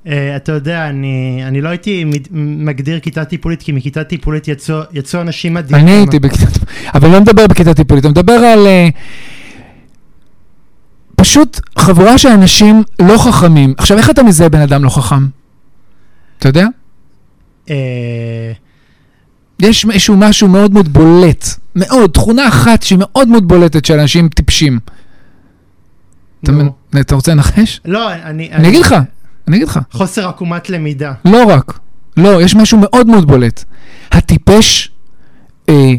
Uh, 0.04 0.08
אתה 0.37 0.52
יודע, 0.52 0.88
אני, 0.88 1.42
אני 1.49 1.61
לא 1.61 1.68
הייתי 1.68 2.04
מגדיר 2.30 3.00
כיתה 3.00 3.25
טיפולית, 3.25 3.62
כי 3.62 3.73
מכיתה 3.73 4.04
טיפולית 4.04 4.49
יצאו, 4.49 4.80
יצאו 4.92 5.20
אנשים 5.20 5.54
מדהימים. 5.54 5.87
אני 5.87 5.96
הייתי 5.96 6.18
בכיתה 6.18 6.46
טיפולית, 6.46 6.88
אבל 6.94 7.08
לא 7.08 7.20
מדבר 7.20 7.46
בכיתה 7.46 7.75
טיפולית, 7.75 8.04
אני 8.04 8.11
מדבר 8.11 8.32
על 8.32 8.66
אה, 8.66 8.88
פשוט 11.16 11.61
חבורה 11.78 12.18
של 12.18 12.28
אנשים 12.28 12.82
לא 12.99 13.18
חכמים. 13.18 13.75
עכשיו, 13.78 13.99
איך 13.99 14.11
אתה 14.11 14.23
מזהה 14.23 14.49
בן 14.49 14.61
אדם 14.61 14.84
לא 14.84 14.90
חכם? 14.90 15.26
אתה 16.38 16.49
יודע? 16.49 16.66
Uh, 17.66 17.70
יש 19.61 19.87
איזשהו 19.90 20.16
משהו 20.16 20.49
מאוד 20.49 20.73
מאוד 20.73 20.88
בולט, 20.92 21.46
מאוד, 21.76 22.11
תכונה 22.11 22.49
אחת 22.49 22.82
שהיא 22.82 22.99
מאוד 23.00 23.28
מאוד 23.28 23.49
בולטת 23.49 23.84
של 23.84 23.99
אנשים 24.00 24.28
טיפשים. 24.28 24.78
אתה. 26.42 26.52
מנ- 26.52 26.68
אתה 27.00 27.14
רוצה 27.14 27.32
לנחש? 27.32 27.80
לא, 27.84 28.12
אני... 28.12 28.50
אני 28.52 28.68
אגיד 28.68 28.80
לך, 28.80 28.94
אני 29.49 29.56
אגיד 29.56 29.68
לך. 29.68 29.78
חוסר 29.92 30.28
עקומת 30.28 30.70
למידה. 30.70 31.12
לא 31.25 31.44
רק, 31.44 31.78
לא, 32.16 32.42
יש 32.42 32.54
משהו 32.54 32.78
מאוד 32.78 33.06
מאוד 33.06 33.26
בולט. 33.26 33.64
הטיפש, 34.12 34.90
אה, 35.68 35.92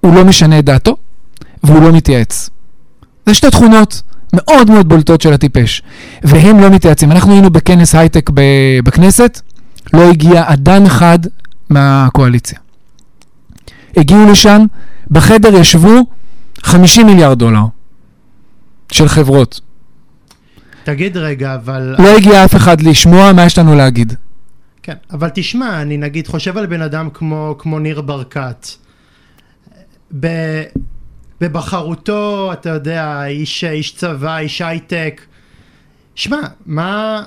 הוא 0.00 0.14
לא 0.14 0.24
משנה 0.24 0.58
את 0.58 0.64
דעתו, 0.64 0.96
והוא 1.62 1.82
לא 1.82 1.92
מתייעץ. 1.92 2.50
זה 3.26 3.34
שתי 3.34 3.50
תכונות 3.50 4.02
מאוד 4.32 4.70
מאוד 4.70 4.88
בולטות 4.88 5.20
של 5.20 5.32
הטיפש, 5.32 5.82
והם 6.22 6.60
לא 6.60 6.70
מתייעצים. 6.70 7.12
אנחנו 7.12 7.32
היינו 7.32 7.50
בכנס 7.50 7.94
הייטק 7.94 8.30
בכנסת, 8.84 9.40
לא 9.94 10.10
הגיע 10.10 10.44
אדם 10.46 10.86
אחד 10.86 11.18
מהקואליציה. 11.70 12.58
הגיעו 13.96 14.30
לשם, 14.32 14.62
בחדר 15.10 15.54
ישבו 15.54 16.06
50 16.62 17.06
מיליארד 17.06 17.38
דולר 17.38 17.64
של 18.92 19.08
חברות. 19.08 19.60
תגיד 20.84 21.16
רגע, 21.16 21.54
אבל... 21.54 21.96
לא 21.98 22.16
הגיע 22.16 22.44
אף 22.44 22.56
אחד 22.56 22.80
לשמוע 22.80 23.32
מה 23.32 23.44
יש 23.44 23.58
לנו 23.58 23.74
להגיד. 23.74 24.12
כן, 24.82 24.94
אבל 25.10 25.28
תשמע, 25.34 25.82
אני 25.82 25.96
נגיד 25.96 26.26
חושב 26.26 26.58
על 26.58 26.66
בן 26.66 26.82
אדם 26.82 27.08
כמו, 27.14 27.54
כמו 27.58 27.78
ניר 27.78 28.00
ברקת. 28.00 28.66
ב... 30.20 30.26
בבחרותו, 31.40 32.52
אתה 32.52 32.70
יודע, 32.70 33.26
איש, 33.26 33.64
איש 33.64 33.94
צבא, 33.94 34.38
איש 34.38 34.62
הייטק. 34.62 35.22
שמע, 36.14 36.40
מה, 36.66 37.22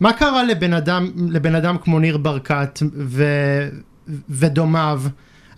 מה 0.00 0.12
קרה 0.12 0.44
לבן 0.44 0.72
אדם, 0.72 1.10
לבן 1.30 1.54
אדם 1.54 1.78
כמו 1.78 1.98
ניר 1.98 2.16
ברקת 2.16 2.78
ו, 2.96 3.24
ודומיו, 4.28 5.02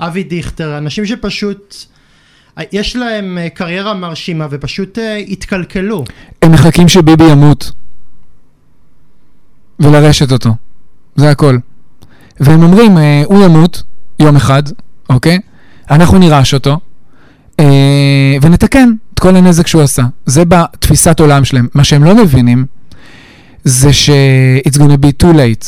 אבי 0.06 0.22
דיכטר, 0.22 0.78
אנשים 0.78 1.06
שפשוט, 1.06 1.74
יש 2.72 2.96
להם 2.96 3.38
אה, 3.38 3.48
קריירה 3.48 3.94
מרשימה 3.94 4.46
ופשוט 4.50 4.98
uh, 4.98 5.00
התקלקלו. 5.30 6.04
הם 6.42 6.52
מחכים 6.52 6.88
שביבי 6.88 7.24
ימות. 7.24 7.72
ולרשת 9.80 10.32
אותו. 10.32 10.50
זה 11.16 11.30
הכל. 11.30 11.58
והם 12.40 12.62
אומרים, 12.62 12.98
אה, 12.98 13.22
הוא 13.26 13.44
ימות 13.44 13.82
יום 14.18 14.36
אחד, 14.36 14.62
אוקיי? 15.10 15.38
אנחנו 15.90 16.18
נירש 16.18 16.54
אותו, 16.54 16.78
אה, 17.60 17.66
ונתקן 18.42 18.88
את 19.14 19.18
כל 19.18 19.36
הנזק 19.36 19.66
שהוא 19.66 19.82
עשה. 19.82 20.02
זה 20.26 20.44
בתפיסת 20.44 21.20
עולם 21.20 21.44
שלהם. 21.44 21.68
מה 21.74 21.84
שהם 21.84 22.04
לא 22.04 22.14
מבינים, 22.14 22.66
זה 23.64 23.92
ש- 23.92 24.10
it's 24.68 24.76
gonna 24.78 24.98
be 25.06 25.24
too 25.26 25.34
late. 25.34 25.66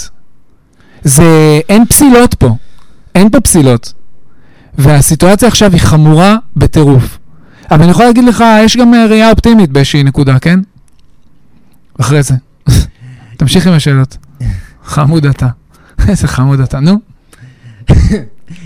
זה, 1.04 1.60
אין 1.68 1.86
פסילות 1.86 2.34
פה. 2.34 2.56
אין 3.14 3.30
פה 3.30 3.40
פסילות. 3.40 3.92
והסיטואציה 4.78 5.49
עכשיו 5.49 5.73
היא 5.73 5.81
חמורה 5.81 6.37
בטירוף. 6.57 7.19
אבל 7.71 7.83
אני 7.83 7.90
יכול 7.90 8.04
להגיד 8.04 8.25
לך, 8.25 8.45
יש 8.64 8.76
גם 8.76 8.95
אה, 8.95 9.07
ראייה 9.07 9.31
אופטימית 9.31 9.71
באיזושהי 9.71 10.02
נקודה, 10.02 10.38
כן? 10.38 10.61
אחרי 12.00 12.23
זה. 12.23 12.35
תמשיך 13.37 13.66
עם 13.66 13.73
השאלות. 13.73 14.16
חמוד 14.85 15.26
אתה. 15.26 15.49
איזה 16.09 16.28
חמוד 16.28 16.61
אתה, 16.61 16.81
נו. 16.81 17.00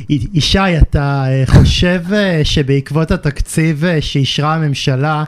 ישי, 0.09 0.79
אתה 0.83 1.25
אה, 1.29 1.43
חושב 1.47 2.03
אה, 2.13 2.41
שבעקבות 2.45 3.11
התקציב 3.11 3.85
שאישרה 4.01 4.55
הממשלה, 4.55 5.25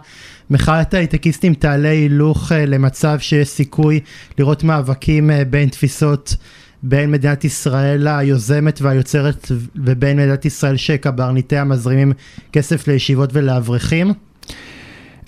מחאת 0.51 0.95
הייטקיסטים 0.95 1.55
תעלה 1.55 1.89
הילוך 1.89 2.53
למצב 2.67 3.19
שיש 3.19 3.49
סיכוי 3.49 4.01
לראות 4.39 4.65
מאבקים 4.65 5.31
בין 5.51 5.69
תפיסות 5.69 6.37
בין 6.83 7.11
מדינת 7.11 7.45
ישראל 7.45 8.09
היוזמת 8.09 8.81
והיוצרת 8.83 9.53
ובין 9.77 10.17
מדינת 10.17 10.45
ישראל 10.45 10.77
שקברניטיה 10.77 11.65
מזרימים 11.65 12.13
כסף 12.53 12.89
לישיבות 12.89 13.31
ולאברכים? 13.33 14.13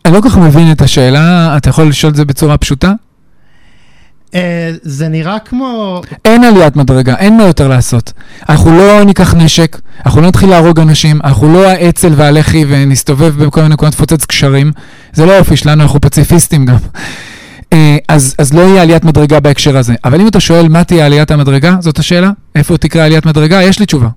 אני 0.05 0.15
לא 0.15 0.21
כל 0.21 0.29
כך 0.29 0.39
מבין 0.39 0.73
את 0.73 0.83
השאלה, 0.83 1.57
אתה 1.57 1.71
יכול 1.71 1.89
לשאול 1.89 2.11
את 2.11 2.17
זה 2.17 2.25
בצורה 2.25 2.59
פשוטה? 2.59 2.93
Uh, 4.31 4.35
זה 4.83 5.09
נראה 5.09 5.39
כמו... 5.39 6.03
אין 6.25 6.45
עליית 6.45 6.77
מדרגה, 6.77 7.15
אין 7.15 7.37
מה 7.37 7.43
יותר 7.43 7.69
לעשות. 7.69 8.13
אנחנו 8.49 8.77
לא 8.77 9.05
ניקח 9.05 9.35
נשק, 9.35 9.81
אנחנו 10.07 10.21
לא 10.21 10.29
נתחיל 10.29 10.51
להרוג 10.51 10.81
אנשים, 10.81 11.21
אנחנו 11.25 11.53
לא 11.53 11.69
האצ"ל 11.69 12.13
והלח"י 12.17 12.65
ונסתובב 12.69 13.45
בכל 13.45 13.63
מיני 13.63 13.75
נקודות, 13.75 13.95
נפוצץ 13.95 14.25
קשרים. 14.25 14.73
זה 15.13 15.27
לא 15.27 15.33
האופי 15.33 15.57
שלנו, 15.57 15.83
אנחנו 15.83 16.01
פציפיסטים 16.01 16.65
גם. 16.65 16.77
Uh, 17.73 17.75
אז, 18.09 18.35
אז 18.39 18.53
לא 18.53 18.61
יהיה 18.61 18.83
עליית 18.83 19.05
מדרגה 19.05 19.41
בהקשר 19.41 19.77
הזה. 19.77 19.95
אבל 20.05 20.21
אם 20.21 20.29
אתה 20.29 20.41
שואל 20.41 20.69
מה 20.69 20.85
תהיה 20.85 21.07
עליית 21.07 21.31
המדרגה, 21.31 21.77
זאת 21.81 21.99
השאלה? 21.99 22.31
איפה 22.55 22.79
תקרה 22.79 23.05
עליית 23.05 23.27
מדרגה? 23.27 23.63
יש 23.63 23.79
לי 23.79 23.87
תשובה. 23.87 24.09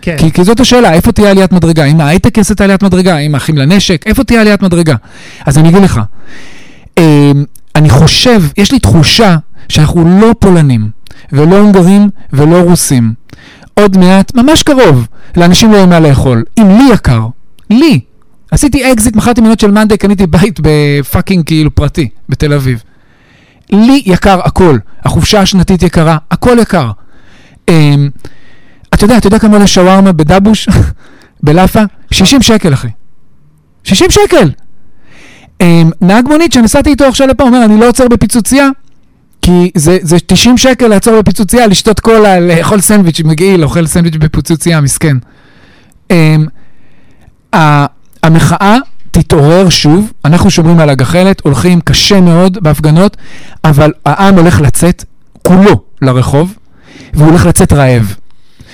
כן. 0.00 0.16
כי, 0.18 0.32
כי 0.32 0.44
זאת 0.44 0.60
השאלה, 0.60 0.92
איפה 0.92 1.12
תהיה 1.12 1.30
עליית 1.30 1.52
מדרגה? 1.52 1.84
אם 1.84 2.00
ההייטק 2.00 2.36
יעשה 2.36 2.54
את 2.54 2.60
העליית 2.60 2.82
מדרגה? 2.82 3.18
אם 3.18 3.34
האחים 3.34 3.58
לנשק? 3.58 4.06
איפה 4.06 4.24
תהיה 4.24 4.40
עליית 4.40 4.62
מדרגה? 4.62 4.94
אז 5.46 5.58
אני 5.58 5.68
אגיד 5.68 5.82
לך. 5.82 6.00
Uh, 6.98 7.02
אני 7.76 7.90
חושב, 7.90 8.42
יש 8.56 8.72
לי 8.72 8.78
תחושה 8.78 9.36
שאנחנו 9.68 10.20
לא 10.20 10.34
פולנים, 10.38 10.90
ולא 11.32 11.58
הונגרים, 11.58 12.10
ולא 12.32 12.56
רוסים. 12.56 13.12
עוד 13.74 13.96
מעט, 13.96 14.34
ממש 14.34 14.62
קרוב, 14.62 15.06
לאנשים 15.36 15.72
לא 15.72 15.76
יהיה 15.76 15.86
מה 15.86 16.00
לאכול. 16.00 16.44
אם 16.60 16.68
לי 16.68 16.94
יקר, 16.94 17.26
לי. 17.70 18.00
עשיתי 18.50 18.92
אקזיט, 18.92 19.16
מכרתי 19.16 19.40
מניות 19.40 19.60
של 19.60 19.70
monday, 19.70 19.96
קניתי 19.96 20.26
בית 20.26 20.60
ב 20.62 20.72
fucking 20.72 21.44
כאילו 21.46 21.74
פרטי, 21.74 22.08
בתל 22.28 22.52
אביב. 22.52 22.82
לי 23.72 24.02
יקר 24.06 24.40
הכל. 24.44 24.78
החופשה 25.04 25.40
השנתית 25.40 25.82
יקרה, 25.82 26.16
הכל 26.30 26.56
יקר. 26.60 26.90
Um, 27.70 27.72
אתה 28.94 29.04
יודע, 29.04 29.16
אתה 29.16 29.26
יודע 29.26 29.38
כמה 29.38 29.52
עולה 29.52 29.66
שווארמה 29.66 30.12
בדבוש? 30.12 30.68
בלאפה? 31.42 31.82
60 32.10 32.42
שקל, 32.42 32.74
אחי. 32.74 32.88
60 33.84 34.10
שקל! 34.10 34.50
אמ, 35.60 35.90
נהג 36.00 36.28
מונית 36.28 36.52
שנסעתי 36.52 36.90
איתו 36.90 37.04
עכשיו 37.04 37.26
לפה, 37.26 37.44
אומר, 37.44 37.64
אני 37.64 37.80
לא 37.80 37.88
עוצר 37.88 38.08
בפיצוצייה, 38.08 38.68
כי 39.42 39.70
זה, 39.74 39.98
זה 40.02 40.16
90 40.26 40.58
שקל 40.58 40.88
לעצור 40.88 41.20
בפיצוצייה, 41.20 41.66
לשתות 41.66 42.00
קולה, 42.00 42.40
לאכול 42.40 42.80
סנדוויץ' 42.80 43.20
מגעיל, 43.20 43.64
אוכל 43.64 43.86
סנדוויץ' 43.86 44.16
בפיצוצייה, 44.16 44.80
מסכן. 44.80 45.16
Um, 46.12 46.14
המחאה 48.22 48.76
תתעורר 49.10 49.68
שוב, 49.68 50.12
אנחנו 50.24 50.50
שומרים 50.50 50.80
על 50.80 50.90
הגחלת, 50.90 51.40
הולכים 51.40 51.80
קשה 51.80 52.20
מאוד 52.20 52.58
בהפגנות, 52.62 53.16
אבל 53.64 53.92
העם 54.06 54.38
הולך 54.38 54.60
לצאת 54.60 55.04
כולו 55.42 55.82
לרחוב, 56.02 56.54
והוא 57.14 57.28
הולך 57.28 57.46
לצאת 57.46 57.72
רעב. 57.72 58.14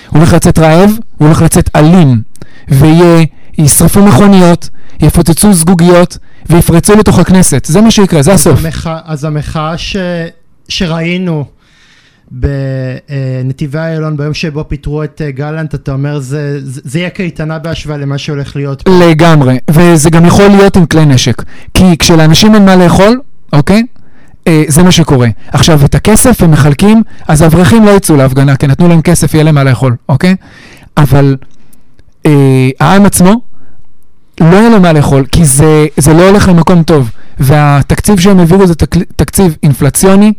הוא 0.09 0.19
הולך 0.19 0.33
לצאת 0.33 0.59
רעב, 0.59 0.91
הוא 1.17 1.27
הולך 1.27 1.43
לצאת 1.43 1.71
אלים, 1.77 2.23
וישרפו 2.69 4.03
מכוניות, 4.03 4.69
יפוצצו 5.01 5.53
זגוגיות, 5.53 6.19
ויפרצו 6.51 6.97
לתוך 6.97 7.19
הכנסת. 7.19 7.65
זה 7.65 7.81
מה 7.81 7.91
שיקרה, 7.91 8.23
זה 8.23 8.33
הסוף. 8.33 8.65
המחא, 8.65 8.99
אז 9.05 9.25
המחאה 9.25 9.79
ש, 9.79 9.97
שראינו 10.69 11.45
בנתיבי 12.31 13.79
איילון 13.79 14.17
ביום 14.17 14.35
שבו 14.35 14.65
פיטרו 14.69 15.05
את 15.05 15.23
אה, 15.25 15.31
גלנט, 15.31 15.75
אתה 15.75 15.93
אומר 15.93 16.19
זה, 16.19 16.59
זה, 16.65 16.81
זה 16.85 16.99
יהיה 16.99 17.11
קייטנה 17.11 17.59
בהשוואה 17.59 17.99
למה 17.99 18.19
שהולך 18.19 18.57
להיות. 18.57 18.89
לגמרי, 18.89 19.59
וזה 19.71 20.11
גם 20.11 20.25
יכול 20.25 20.49
להיות 20.49 20.77
עם 20.77 20.87
כלי 20.87 21.07
נשק. 21.07 21.43
כי 21.75 21.97
כשלאנשים 21.99 22.55
אין 22.55 22.65
מה 22.65 22.77
לאכול, 22.77 23.21
אוקיי? 23.53 23.83
אה, 24.47 24.65
זה 24.69 24.83
מה 24.83 24.93
שקורה. 24.93 25.29
עכשיו, 25.53 25.85
את 25.85 25.95
הכסף 25.95 26.43
הם 26.43 26.51
מחלקים, 26.51 27.03
אז 27.29 27.43
האברכים 27.43 27.85
לא 27.85 27.91
יצאו 27.91 28.17
להפגנה, 28.17 28.57
כי 28.57 28.67
נתנו 28.67 28.89
להם 28.89 29.03
כסף, 29.03 29.35
יהיה 29.35 29.45
להם 29.45 29.55
מה 29.55 29.65
לאכול, 29.65 29.97
אוקיי? 30.09 30.37
אבל 30.97 31.37
אה, 32.27 32.69
העם 32.81 33.07
עצמו, 33.07 33.41
לא 34.41 34.57
יהיה 34.57 34.69
לו 34.69 34.81
מה 34.81 34.93
לאכול, 34.93 35.25
כי 35.33 35.45
זה, 35.45 35.87
זה 35.97 36.13
לא 36.15 36.29
הולך 36.29 36.49
למקום 36.49 36.83
טוב. 36.83 37.11
והתקציב 37.39 38.21
שהם 38.21 38.39
העבירו 38.39 38.67
זה 38.67 38.75
תק, 38.75 38.97
תקציב 39.17 39.57
אינפלציוני, 39.63 40.33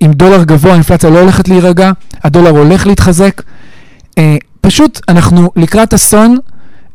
עם 0.00 0.12
דולר 0.12 0.44
גבוה, 0.44 0.70
האינפלציה 0.72 1.10
לא 1.10 1.20
הולכת 1.20 1.48
להירגע, 1.48 1.92
הדולר 2.24 2.50
הולך 2.50 2.86
להתחזק. 2.86 3.42
אה, 4.18 4.36
פשוט 4.60 5.00
אנחנו 5.08 5.50
לקראת 5.56 5.94
אסון 5.94 6.36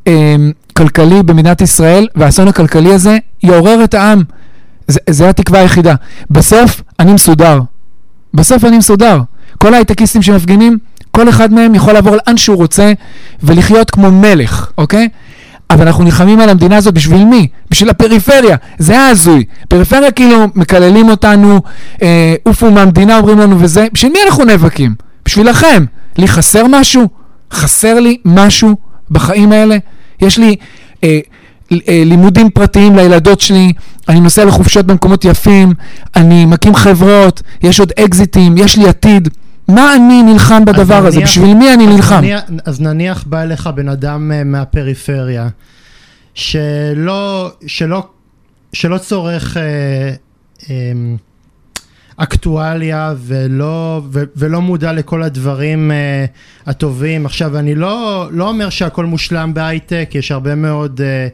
אה, 0.07 0.35
כלכלי 0.73 1.23
במדינת 1.23 1.61
ישראל, 1.61 2.07
והאסון 2.15 2.47
הכלכלי 2.47 2.93
הזה 2.93 3.17
יעורר 3.43 3.83
את 3.83 3.93
העם. 3.93 4.23
זה 5.09 5.29
התקווה 5.29 5.59
היחידה. 5.59 5.95
בסוף 6.29 6.81
אני 6.99 7.13
מסודר. 7.13 7.59
בסוף 8.33 8.65
אני 8.65 8.77
מסודר. 8.77 9.21
כל 9.57 9.73
ההייטקיסטים 9.73 10.21
שמפגינים, 10.21 10.77
כל 11.11 11.29
אחד 11.29 11.53
מהם 11.53 11.75
יכול 11.75 11.93
לעבור 11.93 12.15
לאן 12.15 12.37
שהוא 12.37 12.57
רוצה 12.57 12.93
ולחיות 13.43 13.91
כמו 13.91 14.11
מלך, 14.11 14.71
אוקיי? 14.77 15.07
אבל 15.73 15.87
אנחנו 15.87 16.03
נלחמים 16.03 16.39
על 16.39 16.49
המדינה 16.49 16.77
הזאת 16.77 16.93
בשביל 16.93 17.25
מי? 17.25 17.47
בשביל 17.71 17.89
הפריפריה. 17.89 18.57
זה 18.77 18.93
היה 18.93 19.07
הזוי. 19.07 19.43
פריפריה 19.69 20.11
כאילו 20.11 20.45
מקללים 20.55 21.09
אותנו, 21.09 21.61
אה, 22.01 22.35
עופו 22.43 22.71
מהמדינה 22.71 23.17
אומרים 23.17 23.39
לנו 23.39 23.59
וזה. 23.59 23.87
בשביל 23.93 24.11
מי 24.11 24.19
אנחנו 24.25 24.45
נאבקים? 24.45 24.95
בשבילכם. 25.25 25.85
לי 26.17 26.27
חסר 26.27 26.65
משהו? 26.69 27.07
חסר 27.51 27.99
לי 27.99 28.17
משהו 28.25 28.75
בחיים 29.11 29.51
האלה? 29.51 29.77
יש 30.21 30.37
לי 30.37 30.55
אה, 31.03 31.19
אה, 31.71 32.03
לימודים 32.05 32.49
פרטיים 32.49 32.95
לילדות 32.95 33.41
שלי, 33.41 33.73
אני 34.09 34.19
נוסע 34.19 34.45
לחופשות 34.45 34.85
במקומות 34.85 35.25
יפים, 35.25 35.73
אני 36.15 36.45
מקים 36.45 36.75
חברות, 36.75 37.41
יש 37.63 37.79
עוד 37.79 37.91
אקזיטים, 37.99 38.57
יש 38.57 38.77
לי 38.77 38.89
עתיד. 38.89 39.29
מה 39.67 39.95
אני 39.95 40.23
נלחם 40.23 40.65
בדבר 40.65 41.05
הזה? 41.05 41.17
נניח, 41.17 41.29
בשביל 41.29 41.53
מי 41.53 41.73
אני 41.73 41.87
נלחם? 41.87 42.15
נניח, 42.15 42.41
אז 42.65 42.81
נניח 42.81 43.23
בא 43.23 43.41
אליך 43.41 43.67
בן 43.67 43.89
אדם 43.89 44.31
אה, 44.31 44.43
מהפריפריה, 44.43 45.47
שלא, 46.33 47.51
שלא, 47.67 48.07
שלא 48.73 48.97
צורך 48.97 49.57
אה, 49.57 49.63
אה, 50.69 50.91
אקטואליה 52.17 53.13
ולא, 53.17 54.01
ו, 54.11 54.23
ולא 54.35 54.61
מודע 54.61 54.93
לכל 54.93 55.23
הדברים 55.23 55.91
אה, 55.91 56.25
הטובים. 56.65 57.25
עכשיו, 57.25 57.57
אני 57.57 57.75
לא, 57.75 58.27
לא 58.31 58.49
אומר 58.49 58.69
שהכל 58.69 59.05
מושלם 59.05 59.53
בהייטק, 59.53 60.09
יש 60.13 60.31
הרבה 60.31 60.55
מאוד 60.55 61.01
אה, 61.01 61.27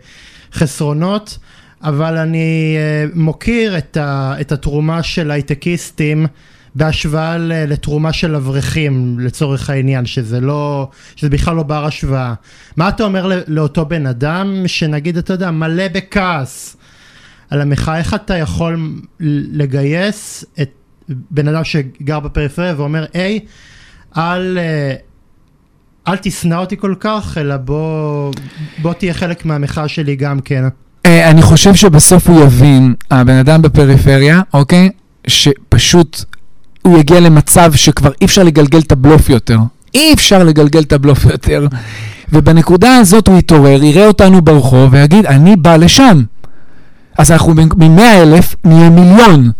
חסרונות, 0.53 1.37
אבל 1.83 2.17
אני 2.17 2.75
אה, 2.77 3.05
מוקיר 3.13 3.77
את, 3.77 3.97
ה, 3.97 4.33
את 4.41 4.51
התרומה 4.51 5.03
של 5.03 5.31
הייטקיסטים. 5.31 6.27
בהשוואה 6.75 7.37
לתרומה 7.37 8.13
של 8.13 8.35
אברכים 8.35 9.19
לצורך 9.19 9.69
העניין, 9.69 10.05
שזה 10.05 10.39
לא, 10.39 10.89
שזה 11.15 11.29
בכלל 11.29 11.55
לא 11.55 11.63
בר 11.63 11.85
השוואה. 11.85 12.33
מה 12.77 12.89
אתה 12.89 13.03
אומר 13.03 13.31
לאותו 13.47 13.85
בן 13.85 14.05
אדם 14.05 14.63
שנגיד, 14.67 15.17
אתה 15.17 15.33
יודע, 15.33 15.51
מלא 15.51 15.87
בכעס 15.87 16.77
על 17.49 17.61
המחאה, 17.61 17.97
איך 17.97 18.13
אתה 18.13 18.37
יכול 18.37 18.91
לגייס 19.51 20.45
את 20.61 20.69
בן 21.09 21.47
אדם 21.47 21.63
שגר 21.63 22.19
בפריפריה 22.19 22.73
ואומר, 22.77 23.05
היי, 23.13 23.39
אל, 24.17 24.57
אל 26.07 26.17
תשנא 26.21 26.55
אותי 26.55 26.77
כל 26.77 26.95
כך, 26.99 27.37
אלא 27.37 27.57
בוא, 27.57 28.33
בוא 28.81 28.93
תהיה 28.93 29.13
חלק 29.13 29.45
מהמחאה 29.45 29.87
שלי 29.87 30.15
גם 30.15 30.39
כן. 30.39 30.63
אה, 31.05 31.29
אני 31.29 31.41
חושב 31.41 31.75
שבסוף 31.75 32.29
הוא 32.29 32.43
יבין, 32.43 32.93
הבן 33.11 33.35
אדם 33.35 33.61
בפריפריה, 33.61 34.41
אוקיי? 34.53 34.89
שפשוט 35.27 36.36
הוא 36.87 36.99
יגיע 36.99 37.19
למצב 37.19 37.73
שכבר 37.75 38.11
אי 38.21 38.25
אפשר 38.25 38.43
לגלגל 38.43 38.79
את 38.79 38.91
הבלוף 38.91 39.29
יותר. 39.29 39.57
אי 39.95 40.13
אפשר 40.13 40.43
לגלגל 40.43 40.81
את 40.81 40.93
הבלוף 40.93 41.25
יותר. 41.25 41.67
ובנקודה 42.33 42.95
הזאת 42.97 43.27
הוא 43.27 43.37
יתעורר, 43.37 43.83
יראה 43.83 44.07
אותנו 44.07 44.41
ברחוב 44.41 44.89
ויגיד, 44.93 45.25
אני 45.25 45.55
בא 45.55 45.75
לשם. 45.75 46.23
אז 47.17 47.31
אנחנו 47.31 47.53
מ-100 47.53 48.01
אלף 48.01 48.55
נהיה 48.63 48.89
מיליון. 48.89 49.51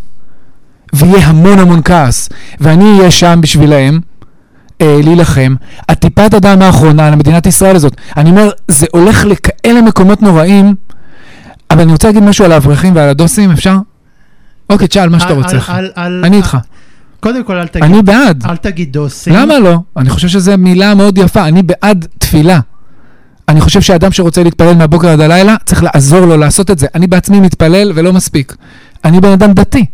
ויהיה 0.94 1.28
המון 1.28 1.60
המון 1.60 1.82
כעס. 1.86 2.30
ואני 2.60 2.98
אהיה 3.00 3.12
שם 3.12 3.40
בשבילהם, 3.42 4.00
אה, 4.82 5.00
להילחם, 5.04 5.56
הטיפת 5.90 6.34
הדם 6.34 6.62
האחרונה 6.62 7.10
למדינת 7.12 7.46
ישראל 7.46 7.76
הזאת. 7.76 7.94
אני 8.18 8.30
אומר, 8.30 8.50
זה 8.68 8.86
הולך 8.92 9.26
לכאלה 9.26 9.82
מקומות 9.82 10.22
נוראים, 10.22 10.76
אבל 11.72 11.82
אני 11.82 11.92
רוצה 11.92 12.08
להגיד 12.08 12.24
משהו 12.24 12.46
על 12.46 12.52
האברכים 12.52 12.96
ועל 12.96 13.10
הדוסים, 13.10 13.52
אפשר? 13.52 13.76
אוקיי, 14.70 14.88
תשאל 14.88 15.10
מה 15.10 15.20
שאתה 15.20 15.32
על- 15.32 15.38
רוצה. 15.38 15.58
על- 15.68 15.92
על- 15.96 16.22
אני 16.26 16.38
על- 16.38 16.44
איתך. 16.44 16.58
קודם 17.20 17.44
כל, 17.44 17.56
אל 17.58 17.68
תגיד, 17.68 17.84
אני 17.84 18.02
בעד. 18.02 18.44
אל 18.50 18.58
תגיד 18.58 18.92
דוסים. 18.94 19.34
למה 19.34 19.60
לא? 19.60 19.78
אני 19.98 20.10
חושב 20.10 20.28
שזו 20.28 20.58
מילה 20.58 20.96
מאוד 20.96 21.18
יפה. 21.18 21.48
אני 21.48 21.64
בעד 21.64 22.08
תפילה. 22.18 22.60
אני 23.50 23.62
חושב 23.62 23.82
שאדם 23.82 24.12
שרוצה 24.12 24.44
להתפלל 24.44 24.74
מהבוקר 24.74 25.08
עד 25.08 25.20
הלילה, 25.22 25.56
צריך 25.66 25.84
לעזור 25.84 26.20
לו 26.26 26.38
לעשות 26.38 26.72
את 26.72 26.80
זה. 26.80 26.88
אני 26.96 27.08
בעצמי 27.08 27.40
מתפלל 27.40 27.92
ולא 27.96 28.14
מספיק. 28.14 28.56
אני 29.06 29.22
בן 29.22 29.32
אדם 29.32 29.54
דתי, 29.54 29.86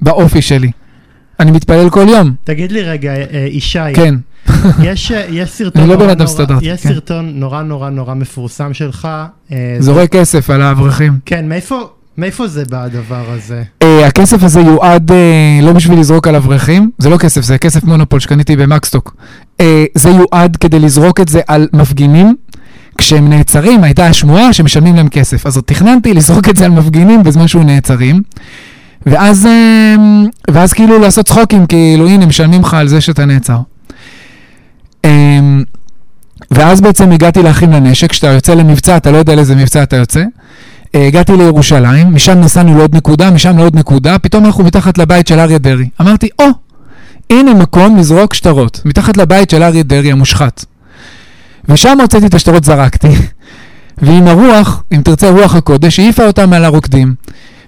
באופי 0.00 0.42
שלי. 0.42 0.70
אני 1.40 1.50
מתפלל 1.50 1.90
כל 1.90 2.06
יום. 2.08 2.34
תגיד 2.44 2.72
לי 2.72 2.82
רגע, 2.82 3.10
אה, 3.14 3.46
ישי, 3.50 3.78
כן. 3.94 4.14
יש, 4.82 5.12
אה, 5.12 5.24
יש 5.30 5.50
סרטון 5.56 5.82
אני 5.82 5.90
לא 5.90 5.96
נורא 5.96 6.06
בן 6.06 6.10
אדם 6.10 6.18
נורא- 6.24 6.32
סטנדרטי, 6.34 6.66
יש 6.66 6.82
כן. 6.82 6.88
סרטון 6.88 7.32
נורא 7.34 7.62
נורא 7.62 7.90
נורא 7.90 8.14
מפורסם 8.14 8.74
שלך. 8.74 9.08
אה, 9.52 9.76
זורק 9.78 10.08
כסף 10.12 10.50
על 10.50 10.62
האברכים. 10.62 11.18
כן, 11.26 11.48
מאיפה, 11.48 11.90
מאיפה 12.20 12.48
זה 12.48 12.64
בא 12.64 12.84
הדבר 12.84 13.24
הזה? 13.28 13.62
Uh, 13.84 13.86
הכסף 14.06 14.42
הזה 14.42 14.60
יועד 14.60 15.10
uh, 15.10 15.14
לא 15.62 15.72
בשביל 15.72 15.98
לזרוק 15.98 16.28
על 16.28 16.36
אברכים, 16.36 16.90
זה 16.98 17.10
לא 17.10 17.18
כסף, 17.18 17.40
זה 17.40 17.58
כסף 17.58 17.84
מונופול 17.84 18.20
שקניתי 18.20 18.56
במקסטוק. 18.56 19.16
Uh, 19.58 19.64
זה 19.94 20.10
יועד 20.10 20.56
כדי 20.56 20.78
לזרוק 20.78 21.20
את 21.20 21.28
זה 21.28 21.40
על 21.46 21.68
מפגינים. 21.72 22.36
כשהם 22.98 23.28
נעצרים, 23.28 23.84
הייתה 23.84 24.06
השמועה 24.06 24.52
שמשלמים 24.52 24.96
להם 24.96 25.08
כסף. 25.08 25.46
אז 25.46 25.58
תכננתי 25.66 26.14
לזרוק 26.14 26.48
את 26.48 26.56
זה 26.56 26.64
על 26.64 26.70
מפגינים 26.70 27.22
בזמן 27.22 27.48
שהוא 27.48 27.64
נעצרים. 27.64 28.22
ואז, 29.06 29.48
ואז 30.50 30.72
כאילו 30.72 30.98
לעשות 30.98 31.26
צחוקים, 31.26 31.66
כאילו 31.66 32.08
הנה 32.08 32.26
משלמים 32.26 32.60
לך 32.60 32.74
על 32.74 32.88
זה 32.88 33.00
שאתה 33.00 33.24
נעצר. 33.24 33.58
ואז 36.50 36.80
בעצם 36.80 37.12
הגעתי 37.12 37.42
להכין 37.42 37.70
לנשק, 37.70 38.10
כשאתה 38.10 38.26
יוצא 38.26 38.54
למבצע, 38.54 38.96
אתה 38.96 39.10
לא 39.10 39.16
יודע 39.16 39.34
לאיזה 39.34 39.56
מבצע 39.56 39.82
אתה 39.82 39.96
יוצא. 39.96 40.22
אה, 40.94 41.06
הגעתי 41.06 41.32
לירושלים, 41.36 42.14
משם 42.14 42.40
נסענו 42.40 42.78
לעוד 42.78 42.96
נקודה, 42.96 43.30
משם 43.30 43.58
לעוד 43.58 43.76
נקודה, 43.76 44.18
פתאום 44.18 44.44
אנחנו 44.46 44.64
מתחת 44.64 44.98
לבית 44.98 45.26
של 45.26 45.38
אריה 45.38 45.58
דרעי. 45.58 45.88
אמרתי, 46.00 46.28
או, 46.38 46.44
הנה 47.30 47.54
מקום 47.54 47.96
לזרוק 47.96 48.34
שטרות, 48.34 48.80
מתחת 48.84 49.16
לבית 49.16 49.50
של 49.50 49.62
אריה 49.62 49.82
דרעי 49.82 50.12
המושחת. 50.12 50.64
ושם 51.68 52.00
הוצאתי 52.00 52.26
את 52.26 52.34
השטרות, 52.34 52.64
זרקתי, 52.64 53.08
ועם 54.02 54.28
הרוח, 54.28 54.82
אם 54.92 55.00
תרצה 55.04 55.30
רוח 55.30 55.54
הקודש, 55.54 55.98
העיפה 55.98 56.26
אותם 56.26 56.52
על 56.52 56.64
הרוקדים. 56.64 57.14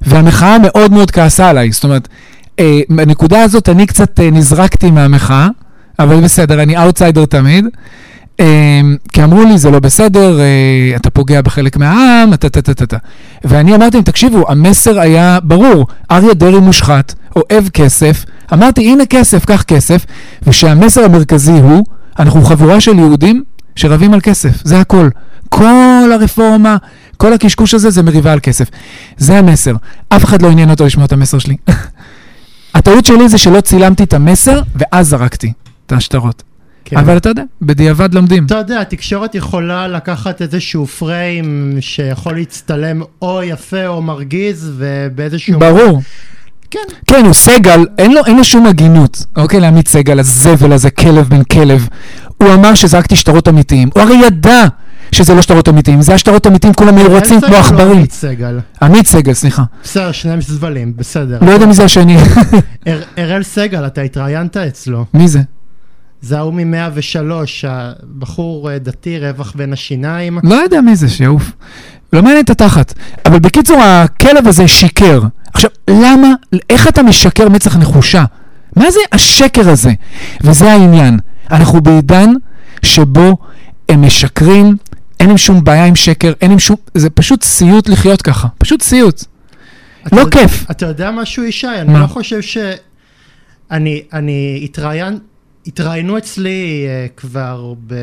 והמחאה 0.03 0.59
מאוד 0.59 0.93
מאוד 0.93 1.11
כעסה 1.11 1.49
עליי, 1.49 1.73
זאת 1.73 1.85
אומרת, 1.85 2.09
אה, 2.59 2.81
בנקודה 2.91 3.43
הזאת 3.43 3.69
אני 3.69 3.87
קצת 3.87 4.21
אה, 4.21 4.31
נזרקתי 4.31 4.91
מהמחאה, 4.91 5.49
אבל 5.99 6.21
בסדר, 6.21 6.63
אני 6.63 6.83
אאוטסיידר 6.83 7.27
תמיד. 7.27 7.65
אה, 8.43 8.81
כי 9.13 9.25
אמרו 9.25 9.45
לי, 9.45 9.59
זה 9.59 9.71
לא 9.71 9.79
בסדר, 9.79 10.41
אה, 10.41 10.97
אתה 10.97 11.11
פוגע 11.11 11.43
בחלק 11.43 11.77
מהעם, 11.77 12.35
אתה, 12.35 12.47
אתה, 12.47 12.61
אתה, 12.61 12.85
אתה. 12.85 12.97
ואני 13.45 13.75
אמרתי 13.75 13.97
להם, 13.97 14.05
תקשיבו, 14.05 14.45
המסר 14.49 15.01
היה 15.01 15.39
ברור, 15.43 15.87
אריה 16.11 16.35
דרעי 16.35 16.61
מושחת, 16.61 17.15
אוהב 17.37 17.69
כסף, 17.69 18.25
אמרתי, 18.53 18.93
הנה 18.93 19.07
כסף, 19.07 19.45
קח 19.45 19.63
כסף, 19.63 20.07
ושהמסר 20.43 21.05
המרכזי 21.05 21.53
הוא, 21.53 21.85
אנחנו 22.19 22.43
חבורה 22.45 22.81
של 22.81 22.99
יהודים 22.99 23.43
שרבים 23.77 24.15
על 24.15 24.21
כסף, 24.21 24.65
זה 24.65 24.81
הכל. 24.81 25.09
כל 25.49 26.11
הרפורמה, 26.15 26.77
כל 27.17 27.33
הקשקוש 27.33 27.75
הזה 27.75 27.91
זה 27.91 28.03
מריבה 28.03 28.33
על 28.33 28.41
כסף. 28.43 28.69
זה 29.17 29.39
המסר. 29.39 29.75
אף 30.09 30.25
אחד 30.25 30.43
לא 30.43 30.51
עניין 30.51 30.71
אותו 30.71 30.85
לשמוע 30.85 31.07
את 31.07 31.13
המסר 31.13 31.39
שלי. 31.39 31.57
הטעות 32.75 33.05
שלי 33.05 33.29
זה 33.29 33.39
שלא 33.39 33.61
צילמתי 33.61 34.03
את 34.03 34.15
המסר, 34.15 34.61
ואז 34.75 35.09
זרקתי 35.09 35.53
את 35.87 35.93
השטרות. 35.93 36.43
כן. 36.93 36.99
אבל 36.99 37.17
אתה 37.17 37.29
יודע, 37.29 37.43
בדיעבד 37.63 38.15
לומדים. 38.15 38.47
אתה 38.47 38.55
יודע, 38.55 38.81
התקשורת 38.81 39.35
יכולה 39.35 39.89
לקחת 39.89 40.43
איזשהו 40.43 40.87
פריים 40.87 41.77
שיכול 41.81 42.35
להצטלם 42.37 43.03
או 43.23 43.43
יפה 43.43 43.87
או 43.87 44.03
מרגיז, 44.03 44.73
ובאיזשהו... 44.77 45.59
ברור. 45.59 46.03
כן. 46.71 46.79
כן, 47.07 47.25
הוא 47.25 47.35
סגל, 47.35 47.87
אין 47.99 48.13
לו, 48.15 48.21
אין 48.27 48.37
לו 48.37 48.45
שום 48.45 48.67
הגינות. 48.67 49.25
אוקיי, 49.37 49.61
לעמית 49.61 49.89
סגל, 49.89 50.21
הזבל 50.21 50.73
הזה, 50.73 50.91
כלב 50.91 51.29
בן 51.29 51.43
כלב. 51.45 51.89
הוא 52.39 52.55
אמר 52.55 52.75
שזרקתי 52.75 53.17
שטרות 53.17 53.49
אמיתיים. 53.49 53.91
הוא 53.95 54.03
הרי 54.03 54.15
ידע 54.27 54.65
שזה 55.13 55.35
לא 55.35 55.43
שטרות 55.43 55.69
אמיתיים, 55.69 56.03
זה 56.03 56.15
השטרות 56.15 56.47
אמיתיים, 56.47 56.75
כולם 56.75 56.97
היו 56.99 57.11
רוצים 57.11 57.41
כמו 57.41 57.55
או 57.55 57.61
עכברים. 57.61 57.97
עמית 57.99 58.13
סגל. 58.13 58.59
עמית 58.83 59.07
סגל, 59.07 59.33
סליחה. 59.35 59.63
בסדר, 59.85 60.13
שניהם 60.13 60.41
זבלים, 60.41 60.93
בסדר. 60.97 61.39
לא 61.43 61.51
יודע 61.51 61.67
מי 61.67 61.75
זה 61.75 61.85
השני. 61.85 62.17
אר- 62.89 63.03
אראל 63.19 63.43
סגל, 63.43 63.87
אתה 63.87 64.01
התראיינת 64.01 64.57
אצלו. 64.57 65.05
מי 65.15 65.29
זה? 65.29 65.41
זה 66.23 66.39
ההוא 66.39 66.55
מ-103, 66.55 67.31
הבחור 67.69 68.71
אה, 68.71 68.79
דתי, 68.79 69.19
רווח 69.19 69.53
בין 69.57 69.73
השיניים. 69.73 70.39
לא 70.43 70.55
יודע 70.55 70.81
מי 70.81 70.97
זה, 70.97 71.09
שיעוף. 71.09 71.53
לא 72.13 72.23
מעניין 72.23 72.45
את 72.45 72.51
התחת. 72.51 72.95
אבל 73.27 73.39
בקיצור, 73.39 73.83
הכלב 73.83 74.49
הזה 74.49 74.69
שיקר. 74.69 75.21
עכשיו, 75.55 75.71
למה, 75.91 76.29
איך 76.71 76.89
אתה 76.89 77.03
משקר 77.03 77.49
מצח 77.49 77.77
נחושה? 77.77 78.25
מה 78.77 78.91
זה 78.91 78.99
השקר 79.13 79.69
הזה? 79.71 79.91
וזה 80.41 80.73
העניין. 80.73 81.19
אנחנו 81.51 81.81
בעידן 81.81 82.31
שבו 82.83 83.37
הם 83.89 84.03
משקרים, 84.03 84.77
אין 85.21 85.29
להם 85.29 85.39
שום 85.39 85.65
בעיה 85.65 85.85
עם 85.85 85.97
שקר, 85.97 86.33
אין 86.41 86.51
להם 86.51 86.59
שום... 86.59 86.77
זה 86.95 87.11
פשוט 87.11 87.43
סיוט 87.45 87.89
לחיות 87.89 88.23
ככה. 88.23 88.49
פשוט 88.59 88.83
סיוט. 88.83 89.25
לא 90.13 90.21
יודע- 90.21 90.31
כיף. 90.41 90.71
אתה 90.71 90.87
יודע 90.87 91.11
משהו, 91.11 91.45
ישי? 91.45 91.67
אני 91.79 91.93
מה? 91.93 92.01
לא 92.01 92.07
חושב 92.07 92.41
ש... 92.43 92.59
אני, 93.71 94.03
אני 94.13 94.61
התראיין... 94.65 95.19
התראיינו 95.67 96.19
אצלי 96.19 96.87
אה, 96.89 97.07
כבר 97.17 97.75
ב... 97.87 97.95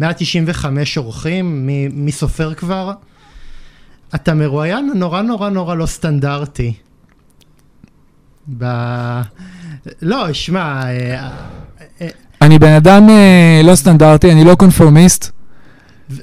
195 0.00 0.98
אורחים, 0.98 1.66
מי, 1.92 2.12
סופר 2.12 2.54
כבר? 2.54 2.92
אתה 4.14 4.34
מרואיין 4.34 4.92
נורא 4.94 5.22
נורא 5.22 5.48
נורא 5.48 5.74
לא 5.74 5.86
סטנדרטי. 5.86 6.72
ב... 8.58 8.64
לא, 10.02 10.32
שמע, 10.32 10.82
אה, 10.84 11.28
אה, 12.00 12.08
אני 12.42 12.58
בן 12.58 12.72
אדם 12.72 13.08
לא 13.64 13.74
סטנדרטי, 13.74 14.32
אני 14.32 14.44
לא 14.44 14.54
קונפורמיסט, 14.54 15.30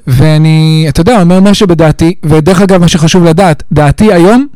ואני, 0.06 0.86
אתה 0.88 1.00
יודע, 1.00 1.20
אומר 1.20 1.40
משהו 1.40 1.66
בדעתי, 1.66 2.14
ודרך 2.22 2.60
אגב, 2.60 2.80
מה 2.80 2.88
שחשוב 2.88 3.24
לדעת, 3.24 3.62
דעתי 3.72 4.12
היום 4.12 4.46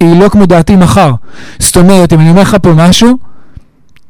היא 0.00 0.20
לא 0.20 0.28
כמו 0.28 0.46
דעתי 0.46 0.76
מחר. 0.76 1.12
זאת 1.58 1.76
אומרת, 1.76 2.12
אם 2.12 2.20
אני 2.20 2.30
אומר 2.30 2.42
לך 2.42 2.56
פה 2.62 2.72
משהו, 2.76 3.18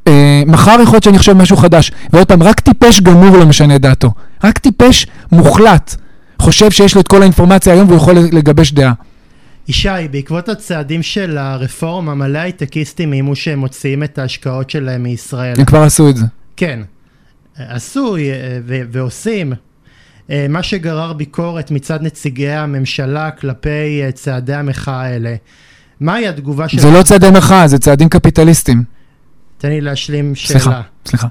אה, 0.07 0.43
מחר 0.47 0.77
יכול 0.81 0.93
להיות 0.93 1.03
שאני 1.03 1.17
חושב 1.17 1.33
משהו 1.33 1.57
חדש. 1.57 1.91
ועוד 2.13 2.27
פעם, 2.27 2.43
רק 2.43 2.59
טיפש 2.59 3.01
גמור 3.01 3.37
לא 3.37 3.45
משנה 3.45 3.77
דעתו. 3.77 4.11
רק 4.43 4.57
טיפש 4.57 5.07
מוחלט 5.31 5.95
חושב 6.39 6.71
שיש 6.71 6.95
לו 6.95 7.01
את 7.01 7.07
כל 7.07 7.21
האינפורמציה 7.21 7.73
היום 7.73 7.87
והוא 7.87 7.97
יכול 7.97 8.15
לגבש 8.31 8.71
דעה. 8.71 8.93
ישי, 9.67 9.89
בעקבות 10.11 10.49
הצעדים 10.49 11.03
של 11.03 11.37
הרפורמה, 11.37 12.15
מלא 12.15 12.39
הייטקיסטים 12.39 13.13
איימו 13.13 13.35
שהם 13.35 13.59
מוציאים 13.59 14.03
את 14.03 14.17
ההשקעות 14.17 14.69
שלהם 14.69 15.03
מישראל. 15.03 15.53
הם 15.57 15.65
כבר 15.65 15.81
עשו 15.83 16.09
את 16.09 16.17
זה. 16.17 16.25
כן, 16.57 16.79
עשו 17.57 18.15
אה, 18.15 18.21
ו- 18.65 18.81
ועושים. 18.91 19.53
אה, 20.29 20.45
מה 20.49 20.63
שגרר 20.63 21.13
ביקורת 21.13 21.71
מצד 21.71 21.99
נציגי 22.01 22.49
הממשלה 22.49 23.31
כלפי 23.31 24.01
אה, 24.03 24.11
צעדי 24.11 24.53
המחאה 24.53 25.01
האלה. 25.01 25.35
מהי 25.99 26.27
התגובה 26.27 26.69
של... 26.69 26.79
זה 26.79 26.91
לא 26.91 27.03
צעדי 27.03 27.29
מחאה, 27.31 27.67
זה 27.67 27.79
צעדים 27.79 28.09
קפיטליסטיים. 28.09 28.96
תן 29.57 29.69
לי 29.69 29.81
להשלים 29.81 30.35
שאלה. 30.35 30.59
סליחה, 30.59 30.81
סליחה. 31.05 31.27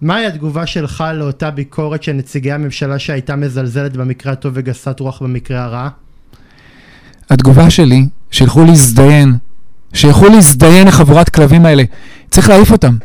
מהי 0.00 0.26
התגובה 0.26 0.66
שלך 0.66 1.04
לאותה 1.14 1.50
ביקורת 1.50 2.02
של 2.02 2.12
נציגי 2.12 2.52
הממשלה 2.52 2.98
שהייתה 2.98 3.36
מזלזלת 3.36 3.96
במקרה 3.96 4.32
הטוב 4.32 4.52
וגסת 4.56 5.00
רוח 5.00 5.22
במקרה 5.22 5.64
הרע? 5.64 5.88
התגובה 7.30 7.70
שלי, 7.70 8.06
שילכו 8.30 8.64
להזדיין, 8.64 9.36
שילכו 9.92 10.28
להזדיין 10.28 10.88
לחבורת 10.88 11.28
כלבים 11.28 11.66
האלה. 11.66 11.82
צריך 12.30 12.48
להעיף 12.48 12.72
אותם. 12.72 12.96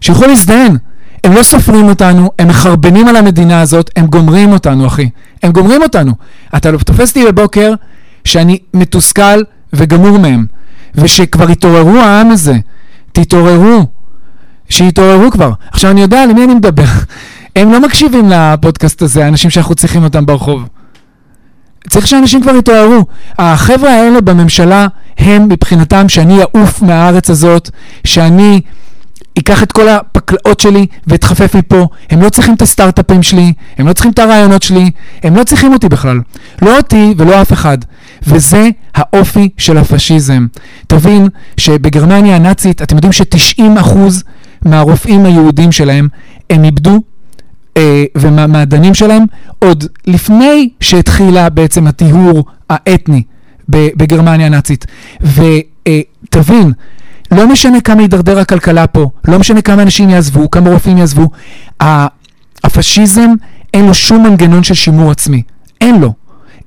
שילכו 0.00 0.26
להזדיין. 0.26 0.76
הם 1.24 1.32
לא 1.32 1.42
סופרים 1.42 1.88
אותנו, 1.88 2.30
הם 2.38 2.48
מחרבנים 2.48 3.08
על 3.08 3.16
המדינה 3.16 3.60
הזאת, 3.60 3.90
הם 3.96 4.06
גומרים 4.06 4.52
אותנו, 4.52 4.86
אחי. 4.86 5.10
הם 5.42 5.52
גומרים 5.52 5.82
אותנו. 5.82 6.12
אתה 6.56 6.70
לא 6.70 6.78
תופס 6.78 7.08
אותי 7.08 7.24
בבוקר 7.26 7.72
שאני 8.24 8.58
מתוסכל 8.74 9.42
וגמור 9.72 10.18
מהם, 10.18 10.46
ושכבר 10.94 11.48
התעוררו 11.48 11.96
העם 11.98 12.30
הזה. 12.30 12.54
תתעוררו. 13.14 13.86
שיתעוררו 14.68 15.30
כבר. 15.30 15.50
עכשיו, 15.72 15.90
אני 15.90 16.00
יודע 16.00 16.26
למי 16.26 16.44
אני 16.44 16.54
מדבר. 16.54 16.84
הם 17.56 17.72
לא 17.72 17.80
מקשיבים 17.80 18.28
לפודקאסט 18.28 19.02
הזה, 19.02 19.24
האנשים 19.24 19.50
שאנחנו 19.50 19.74
צריכים 19.74 20.04
אותם 20.04 20.26
ברחוב. 20.26 20.68
צריך 21.90 22.06
שאנשים 22.06 22.42
כבר 22.42 22.56
יתעוררו. 22.56 23.04
החבר'ה 23.38 23.90
האלה 23.90 24.20
בממשלה, 24.20 24.86
הם 25.18 25.48
מבחינתם 25.48 26.08
שאני 26.08 26.42
אעוף 26.42 26.82
מהארץ 26.82 27.30
הזאת, 27.30 27.70
שאני 28.04 28.60
אקח 29.38 29.62
את 29.62 29.72
כל 29.72 29.88
הפקלאות 29.88 30.60
שלי 30.60 30.86
ואתחפף 31.06 31.54
מפה. 31.54 31.86
הם 32.10 32.22
לא 32.22 32.28
צריכים 32.28 32.54
את 32.54 32.62
הסטארט-אפים 32.62 33.22
שלי, 33.22 33.52
הם 33.78 33.88
לא 33.88 33.92
צריכים 33.92 34.12
את 34.12 34.18
הרעיונות 34.18 34.62
שלי, 34.62 34.90
הם 35.22 35.36
לא 35.36 35.44
צריכים 35.44 35.72
אותי 35.72 35.88
בכלל. 35.88 36.20
לא 36.62 36.76
אותי 36.76 37.14
ולא 37.18 37.42
אף 37.42 37.52
אחד. 37.52 37.78
וזה 38.26 38.68
האופי 38.94 39.48
של 39.58 39.78
הפשיזם. 39.78 40.46
תבין 40.86 41.28
שבגרמניה 41.56 42.36
הנאצית, 42.36 42.82
אתם 42.82 42.96
יודעים 42.96 43.12
ש-90% 43.12 43.98
מהרופאים 44.64 45.26
היהודים 45.26 45.72
שלהם, 45.72 46.08
הם 46.50 46.64
איבדו 46.64 47.00
אה, 47.76 48.04
ומהמעדנים 48.14 48.94
שלהם 48.94 49.24
עוד 49.58 49.84
לפני 50.06 50.68
שהתחילה 50.80 51.50
בעצם 51.50 51.86
הטיהור 51.86 52.44
האתני 52.70 53.22
בגרמניה 53.68 54.46
הנאצית. 54.46 54.86
ותבין, 55.20 56.72
לא 57.32 57.48
משנה 57.48 57.80
כמה 57.80 58.02
יידרדר 58.02 58.38
הכלכלה 58.38 58.86
פה, 58.86 59.10
לא 59.28 59.38
משנה 59.38 59.62
כמה 59.62 59.82
אנשים 59.82 60.10
יעזבו, 60.10 60.50
כמה 60.50 60.70
רופאים 60.70 60.98
יעזבו, 60.98 61.28
הפשיזם 62.64 63.30
אין 63.74 63.86
לו 63.86 63.94
שום 63.94 64.26
מנגנון 64.26 64.62
של 64.62 64.74
שימור 64.74 65.10
עצמי. 65.10 65.42
אין 65.80 66.00
לו. 66.00 66.12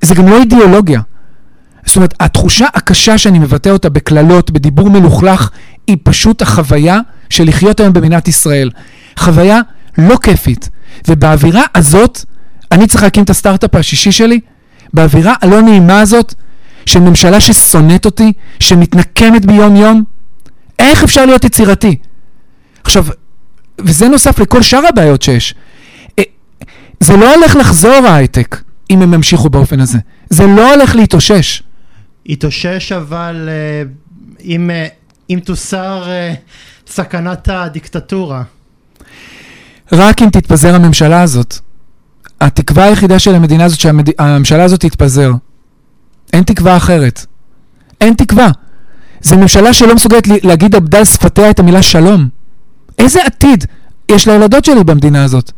זה 0.01 0.15
גם 0.15 0.27
לא 0.27 0.39
אידיאולוגיה. 0.39 1.01
זאת 1.87 1.95
אומרת, 1.95 2.13
התחושה 2.19 2.65
הקשה 2.73 3.17
שאני 3.17 3.39
מבטא 3.39 3.69
אותה 3.69 3.89
בקללות, 3.89 4.51
בדיבור 4.51 4.89
מלוכלך, 4.89 5.49
היא 5.87 5.97
פשוט 6.03 6.41
החוויה 6.41 6.99
של 7.29 7.47
לחיות 7.47 7.79
היום 7.79 7.93
במדינת 7.93 8.27
ישראל. 8.27 8.69
חוויה 9.19 9.61
לא 9.97 10.17
כיפית. 10.21 10.69
ובאווירה 11.07 11.63
הזאת, 11.75 12.25
אני 12.71 12.87
צריך 12.87 13.03
להקים 13.03 13.23
את 13.23 13.29
הסטארט-אפ 13.29 13.75
השישי 13.75 14.11
שלי, 14.11 14.39
באווירה 14.93 15.33
הלא 15.41 15.61
נעימה 15.61 16.01
הזאת, 16.01 16.33
של 16.85 16.99
ממשלה 16.99 17.39
ששונאת 17.39 18.05
אותי, 18.05 18.33
שמתנקמת 18.59 19.45
ביום-יום, 19.45 20.03
איך 20.79 21.03
אפשר 21.03 21.25
להיות 21.25 21.43
יצירתי? 21.43 21.95
עכשיו, 22.83 23.05
וזה 23.79 24.07
נוסף 24.07 24.39
לכל 24.39 24.61
שאר 24.61 24.87
הבעיות 24.89 25.21
שיש. 25.21 25.55
אה, 26.19 26.23
זה 26.99 27.17
לא 27.17 27.35
הולך 27.35 27.55
לחזור 27.55 28.07
ההייטק, 28.07 28.61
אם 28.89 29.01
הם 29.01 29.13
ימשיכו 29.13 29.49
באופן 29.49 29.79
הזה. 29.79 29.97
זה 30.29 30.47
לא 30.47 30.73
הולך 30.73 30.95
להתאושש. 30.95 31.63
יתאושש 32.27 32.91
אבל 32.91 33.49
אה, 33.49 33.83
אם, 34.43 34.69
אה, 34.69 34.87
אם 35.29 35.39
תוסר 35.45 36.03
סכנת 36.87 37.49
הדיקטטורה. 37.49 38.43
רק 39.91 40.21
אם 40.21 40.29
תתפזר 40.29 40.75
הממשלה 40.75 41.21
הזאת. 41.21 41.59
התקווה 42.41 42.83
היחידה 42.83 43.19
של 43.19 43.35
המדינה 43.35 43.65
הזאת 43.65 43.79
שהממשלה 43.79 44.63
הזאת 44.63 44.79
תתפזר. 44.79 45.31
אין 46.33 46.43
תקווה 46.43 46.77
אחרת. 46.77 47.25
אין 48.01 48.13
תקווה. 48.13 48.51
זו 49.21 49.37
ממשלה 49.37 49.73
שלא 49.73 49.95
מסוגלת 49.95 50.27
להגיד 50.43 50.75
על 50.75 51.05
שפתיה 51.05 51.49
את 51.49 51.59
המילה 51.59 51.81
שלום. 51.81 52.29
איזה 52.97 53.21
עתיד 53.23 53.65
יש 54.11 54.27
לילדות 54.27 54.65
שלי 54.65 54.83
במדינה 54.83 55.23
הזאת? 55.23 55.51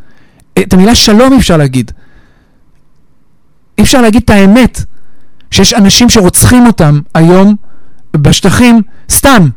את 0.60 0.74
המילה 0.74 0.96
שלום 0.96 1.34
אי 1.34 1.38
אפשר 1.38 1.58
להגיד. 1.58 1.92
אי 3.78 3.84
אפשר 3.84 4.02
להגיד 4.02 4.22
את 4.24 4.30
האמת, 4.30 4.84
שיש 5.52 5.74
אנשים 5.74 6.10
שרוצחים 6.10 6.66
אותם 6.68 7.00
היום 7.14 7.56
בשטחים 8.18 8.82
סתם. 9.12 9.50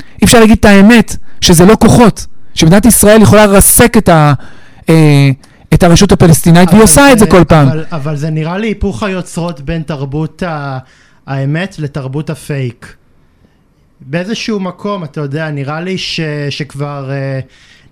אי 0.00 0.24
אפשר 0.24 0.40
להגיד 0.40 0.56
את 0.58 0.64
האמת, 0.64 1.16
שזה 1.40 1.66
לא 1.66 1.76
כוחות. 1.80 2.26
שמדינת 2.54 2.86
ישראל 2.86 3.22
יכולה 3.22 3.46
לרסק 3.46 3.96
את, 3.96 4.08
ה, 4.08 4.32
אה, 4.88 5.30
את 5.74 5.82
הרשות 5.82 6.12
הפלסטינאית, 6.12 6.70
והיא 6.70 6.82
עושה 6.82 7.12
את 7.12 7.18
זה 7.18 7.26
כל 7.26 7.44
פעם. 7.44 7.68
אבל, 7.68 7.84
אבל 7.92 8.16
זה 8.16 8.30
נראה 8.30 8.58
לי 8.58 8.66
היפוך 8.66 9.02
היוצרות 9.02 9.60
בין 9.60 9.82
תרבות 9.82 10.42
ה, 10.42 10.78
האמת 11.26 11.78
לתרבות 11.78 12.30
הפייק. 12.30 12.96
באיזשהו 14.00 14.60
מקום, 14.60 15.04
אתה 15.04 15.20
יודע, 15.20 15.50
נראה 15.50 15.80
לי 15.80 15.98
ש, 15.98 16.20
שכבר 16.50 17.10
אה, 17.10 17.40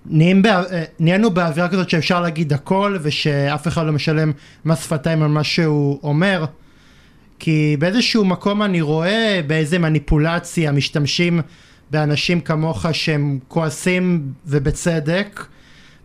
נהיים 0.07 0.43
בא, 0.43 0.62
אה, 0.73 0.83
נהיינו 1.01 1.31
באווירה 1.31 1.69
כזאת 1.69 1.90
שאפשר 1.90 2.21
להגיד 2.21 2.53
הכל, 2.53 2.97
ושאף 3.03 3.69
אחד 3.69 3.87
לא 3.87 3.93
משלם 3.93 4.33
מס 4.64 4.85
שפתיים 4.85 5.23
על 5.23 5.29
מה 5.29 5.45
שהוא 5.45 6.01
אומר. 6.03 6.45
כי 7.38 7.77
באיזשהו 7.79 8.25
מקום 8.25 8.62
אני 8.62 8.81
רואה 8.81 9.40
באיזה 9.47 9.79
מניפולציה 9.79 10.73
משתמשים 10.73 11.40
באנשים 11.90 12.40
כמוך 12.40 12.87
שהם 12.92 13.38
כועסים 13.49 14.33
ובצדק, 14.47 15.47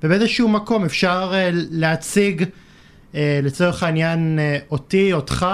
ובאיזשהו 0.03 0.49
מקום 0.49 0.85
אפשר 0.85 1.31
uh, 1.31 1.35
להציג 1.53 2.41
uh, 2.41 3.15
לצורך 3.43 3.83
העניין 3.83 4.39
uh, 4.39 4.71
אותי, 4.71 5.13
אותך, 5.13 5.45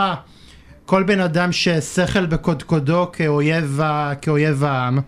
כל 0.86 1.04
בן 1.04 1.20
אדם 1.20 1.52
ששכל 1.52 2.26
בקודקודו 2.26 3.08
כאויב, 3.14 3.82
כאויב 4.22 4.64
העם, 4.64 5.00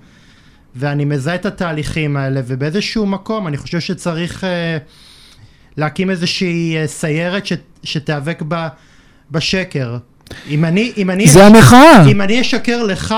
ואני 0.75 1.05
מזהה 1.05 1.35
את 1.35 1.45
התהליכים 1.45 2.17
האלה, 2.17 2.41
ובאיזשהו 2.47 3.05
מקום 3.05 3.47
אני 3.47 3.57
חושב 3.57 3.79
שצריך 3.79 4.43
uh, 4.43 4.47
להקים 5.77 6.09
איזושהי 6.09 6.75
סיירת 6.85 7.45
ש, 7.45 7.53
שתיאבק 7.83 8.41
בשקר. 9.31 9.97
אם 10.49 10.65
אני, 10.65 10.93
אם 10.97 11.09
אני, 11.09 11.27
זה 11.27 11.45
המחאה. 11.45 12.05
אם 12.07 12.21
אני 12.21 12.41
אשקר 12.41 12.83
לך, 12.83 13.15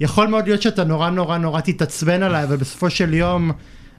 יכול 0.00 0.26
מאוד 0.26 0.46
להיות 0.46 0.62
שאתה 0.62 0.84
נורא 0.84 1.10
נורא 1.10 1.38
נורא 1.38 1.60
תתעצבן 1.60 2.22
עליי, 2.22 2.44
אבל 2.44 2.56
בסופו 2.56 2.90
של 2.90 3.14
יום 3.14 3.52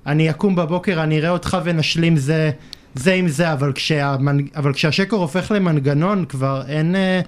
אני 0.08 0.30
אקום 0.30 0.56
בבוקר, 0.56 1.04
אני 1.04 1.20
אראה 1.20 1.30
אותך 1.30 1.58
ונשלים 1.63 2.17
זה, 2.17 2.52
זה 2.96 3.13
עם 3.13 3.28
זה, 3.28 3.54
אבל, 3.54 3.74
כשהמנ... 3.74 4.38
אבל 4.56 4.74
כשהשקר 4.74 5.15
הופך 5.15 5.52
למנגנון 5.56 6.26
כבר 6.26 6.62
אין, 6.67 6.96
אה, 6.96 7.22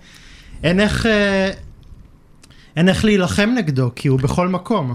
אין 0.64 0.80
איך, 0.80 1.06
אה, 1.06 1.52
אין 2.76 2.90
איך 2.90 3.06
להילחם 3.06 3.50
נגדו, 3.56 3.92
כי 3.96 4.08
הוא 4.08 4.20
בכל 4.20 4.48
מקום. 4.48 4.94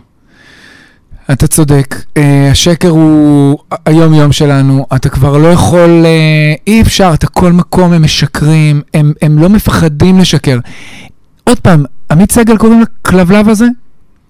אתה 1.33 1.47
צודק, 1.47 1.95
uh, 1.95 2.21
השקר 2.51 2.88
הוא 2.88 3.59
היום 3.87 4.14
יום 4.14 4.33
שלנו, 4.33 4.87
אתה 4.97 5.09
כבר 5.09 5.38
לא 5.38 5.49
יכול, 5.49 6.05
uh, 6.05 6.61
אי 6.67 6.83
אפשר, 6.83 7.11
אתה 7.14 7.27
כל 7.27 7.53
מקום 7.53 7.93
הם 7.93 8.03
משקרים, 8.03 8.83
הם, 8.95 9.12
הם 9.23 9.38
לא 9.38 9.49
מפחדים 9.49 10.19
לשקר. 10.19 10.59
עוד 11.45 11.61
פעם, 11.61 11.85
עמית 12.11 12.33
סגל 12.33 12.57
קוראים 12.57 12.83
לכלבלב 12.83 13.49
הזה? 13.49 13.67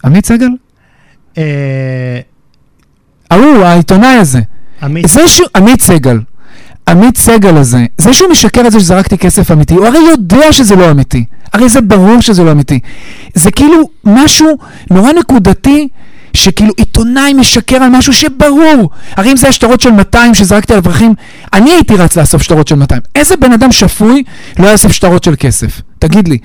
עמית 0.05 0.27
סגל? 0.27 0.49
אה, 1.39 2.21
ההוא, 3.31 3.65
העיתונאי 3.65 4.17
הזה. 4.17 4.41
עמית. 4.83 5.09
זה 5.09 5.29
שהוא, 5.29 5.49
עמית 5.57 5.81
סגל. 5.81 6.21
עמית 6.89 7.17
סגל 7.17 7.57
הזה, 7.57 7.87
זה 7.99 8.15
שהוא 8.15 8.31
משקר 8.31 8.67
את 8.67 8.73
זה 8.73 8.81
שזרקתי 8.81 9.19
כסף 9.19 9.51
אמיתי, 9.51 9.75
הוא 9.75 9.87
הרי 9.87 9.99
יודע 9.99 10.53
שזה 10.53 10.77
לא 10.77 10.91
אמיתי. 10.91 11.25
הרי 11.53 11.69
זה 11.69 11.81
ברור 11.81 12.21
שזה 12.21 12.45
לא 12.45 12.53
אמיתי. 12.53 12.81
זה 13.35 13.51
כאילו 13.51 13.89
משהו 14.05 14.59
נורא 14.91 15.13
נקודתי, 15.13 15.89
שכאילו 16.33 16.73
עיתונאי 16.77 17.33
משקר 17.35 17.77
על 17.77 17.91
משהו 17.91 18.13
שברור. 18.13 18.91
הרי 19.17 19.33
אם 19.33 19.37
זה 19.37 19.49
השטרות 19.49 19.81
של 19.81 19.91
200 19.91 20.35
שזרקתי 20.35 20.73
על 20.73 20.79
אברכים, 20.79 21.15
אני 21.53 21.71
הייתי 21.71 21.95
רץ 21.95 22.17
לאסוף 22.17 22.43
שטרות 22.43 22.69
של 22.69 22.75
200. 22.75 23.03
איזה 23.15 23.37
בן 23.37 23.53
אדם 23.53 23.73
שפוי 23.73 24.23
לא 24.59 24.67
יאסוף 24.67 24.93
שטרות 24.93 25.25
של 25.25 25.35
כסף? 25.39 25.81
תגיד 25.99 26.29
לי. 26.29 26.39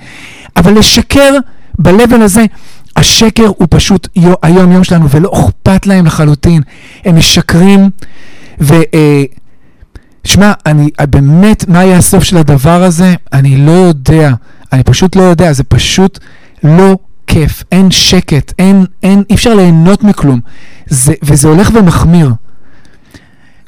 אבל 0.56 0.78
לשקר 0.78 1.34
ב-level 1.78 2.22
הזה, 2.22 2.44
השקר 2.96 3.46
הוא 3.46 3.66
פשוט 3.70 4.08
היום 4.42 4.72
יום 4.72 4.84
שלנו 4.84 5.10
ולא 5.10 5.30
אכפת 5.34 5.86
להם 5.86 6.06
לחלוטין. 6.06 6.62
הם 7.04 7.16
משקרים 7.16 7.90
ו... 8.60 8.74
אה, 8.94 9.24
שמע, 10.24 10.52
אני 10.66 10.88
באמת, 11.10 11.68
מה 11.68 11.84
יהיה 11.84 11.98
הסוף 11.98 12.24
של 12.24 12.36
הדבר 12.36 12.82
הזה? 12.82 13.14
אני 13.32 13.56
לא 13.56 13.72
יודע. 13.72 14.30
אני 14.72 14.82
פשוט 14.82 15.16
לא 15.16 15.22
יודע, 15.22 15.52
זה 15.52 15.64
פשוט 15.64 16.18
לא 16.64 16.96
כיף, 17.34 17.64
אין 17.72 17.90
שקט, 17.90 18.52
אין, 18.58 18.84
אין, 19.02 19.22
אי 19.30 19.34
אפשר 19.34 19.54
ליהנות 19.54 20.02
מכלום. 20.02 20.40
זה, 20.86 21.14
וזה 21.22 21.48
הולך 21.48 21.70
ומחמיר. 21.74 22.30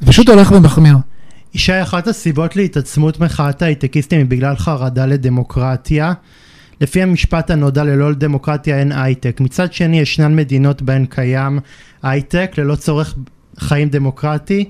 פשוט 0.06 0.28
הולך 0.28 0.52
ומחמיר. 0.52 0.96
ישי, 1.54 1.82
אחת 1.82 2.06
הסיבות 2.06 2.56
להתעצמות 2.56 3.20
מחאת 3.20 3.62
ההייטקיסטים 3.62 4.18
היא 4.18 4.26
בגלל 4.26 4.56
חרדה 4.56 5.06
לדמוקרטיה. 5.06 6.12
לפי 6.80 7.02
המשפט 7.02 7.50
הנודע 7.50 7.84
ללא 7.84 8.12
דמוקרטיה 8.12 8.78
אין 8.78 8.92
הייטק. 8.92 9.40
מצד 9.40 9.72
שני 9.72 10.00
ישנן 10.00 10.36
מדינות 10.36 10.82
בהן 10.82 11.06
קיים 11.06 11.58
הייטק 12.02 12.52
ללא 12.58 12.74
אורח 12.74 13.14
חיים 13.58 13.88
דמוקרטי. 13.88 14.64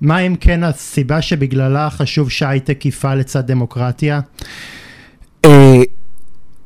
מה 0.00 0.18
אם 0.18 0.36
כן 0.40 0.64
הסיבה 0.64 1.22
שבגללה 1.22 1.90
חשוב 1.90 2.30
שהייטק 2.30 2.86
יפעל 2.86 3.18
לצד 3.18 3.46
דמוקרטיה? 3.46 4.20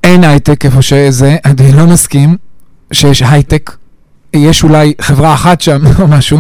אין 0.03 0.25
הייטק 0.25 0.65
איפה 0.65 0.83
שזה, 0.83 1.37
אני 1.45 1.73
לא 1.73 1.87
מסכים 1.87 2.37
שיש 2.93 3.23
הייטק. 3.23 3.77
יש 4.33 4.62
אולי 4.62 4.95
חברה 5.01 5.35
אחת 5.35 5.61
שם 5.61 5.81
או 6.01 6.09
משהו, 6.09 6.38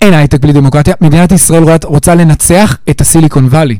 אין 0.00 0.14
הייטק 0.14 0.40
בלי 0.40 0.52
דמוקרטיה. 0.52 0.94
מדינת 1.00 1.32
ישראל 1.32 1.64
רוצה 1.84 2.14
לנצח 2.14 2.76
את 2.90 3.00
ה 3.00 3.05
Silicon 3.05 3.44
Valley. 3.46 3.78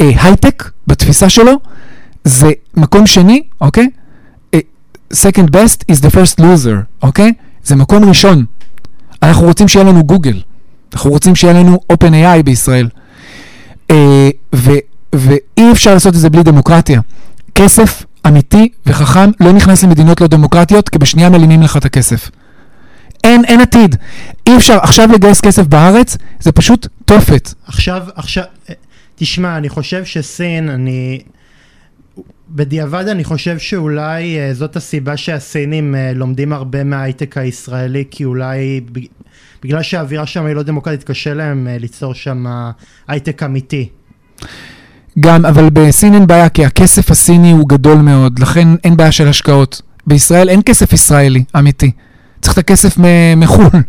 אה, 0.00 0.10
הייטק, 0.22 0.70
בתפיסה 0.86 1.28
שלו, 1.28 1.52
זה 2.24 2.50
מקום 2.76 3.06
שני, 3.06 3.42
אוקיי? 3.60 3.88
אה, 4.54 4.58
second 5.14 5.48
best 5.50 5.92
is 5.92 6.00
the 6.06 6.10
first 6.10 6.40
loser, 6.40 7.02
אוקיי? 7.02 7.32
זה 7.64 7.76
מקום 7.76 8.04
ראשון. 8.04 8.44
אנחנו 9.22 9.46
רוצים 9.46 9.68
שיהיה 9.68 9.84
לנו 9.84 10.04
גוגל. 10.04 10.40
אנחנו 10.94 11.10
רוצים 11.10 11.34
שיהיה 11.36 11.54
לנו 11.54 11.78
OpenAI 11.92 12.42
בישראל. 12.44 12.88
אה, 13.90 14.28
ואי 15.12 15.72
אפשר 15.72 15.94
לעשות 15.94 16.14
את 16.14 16.20
זה 16.20 16.30
בלי 16.30 16.42
דמוקרטיה. 16.42 17.00
כסף 17.54 18.04
אמיתי 18.26 18.68
וחכם 18.86 19.30
לא 19.40 19.52
נכנס 19.52 19.84
למדינות 19.84 20.20
לא 20.20 20.26
דמוקרטיות, 20.26 20.88
כי 20.88 20.98
בשנייה 20.98 21.30
מלימים 21.30 21.62
לך 21.62 21.76
את 21.76 21.84
הכסף. 21.84 22.30
אין, 23.24 23.44
אין 23.44 23.60
עתיד. 23.60 23.96
אי 24.46 24.56
אפשר 24.56 24.78
עכשיו 24.82 25.08
לגייס 25.12 25.40
כסף 25.40 25.66
בארץ, 25.66 26.16
זה 26.40 26.52
פשוט 26.52 26.86
תופת. 27.04 27.48
עכשיו, 27.66 28.02
עכשיו, 28.14 28.44
תשמע, 29.14 29.56
אני 29.56 29.68
חושב 29.68 30.04
שסין, 30.04 30.68
אני... 30.68 31.20
בדיעבד 32.48 33.08
אני 33.08 33.24
חושב 33.24 33.58
שאולי 33.58 34.38
uh, 34.38 34.54
זאת 34.54 34.76
הסיבה 34.76 35.16
שהסינים 35.16 35.94
uh, 35.94 36.16
לומדים 36.18 36.52
הרבה 36.52 36.84
מההייטק 36.84 37.38
הישראלי, 37.38 38.04
כי 38.10 38.24
אולי 38.24 38.80
בגלל 39.62 39.82
שהאווירה 39.82 40.26
שם 40.26 40.46
היא 40.46 40.54
לא 40.54 40.62
דמוקרטית, 40.62 41.04
קשה 41.04 41.34
להם 41.34 41.66
uh, 41.66 41.80
ליצור 41.80 42.14
שם 42.14 42.46
הייטק 43.08 43.42
אמיתי. 43.42 43.88
גם, 45.20 45.46
אבל 45.46 45.70
בסין 45.70 46.14
אין 46.14 46.26
בעיה, 46.26 46.48
כי 46.48 46.64
הכסף 46.64 47.10
הסיני 47.10 47.52
הוא 47.52 47.68
גדול 47.68 47.98
מאוד, 47.98 48.38
לכן 48.38 48.68
אין 48.84 48.96
בעיה 48.96 49.12
של 49.12 49.28
השקעות. 49.28 49.82
בישראל 50.06 50.48
אין 50.48 50.60
כסף 50.64 50.92
ישראלי 50.92 51.44
אמיתי. 51.58 51.90
צריך 52.40 52.54
את 52.54 52.58
הכסף 52.58 52.98
מחו"ל, 53.36 53.80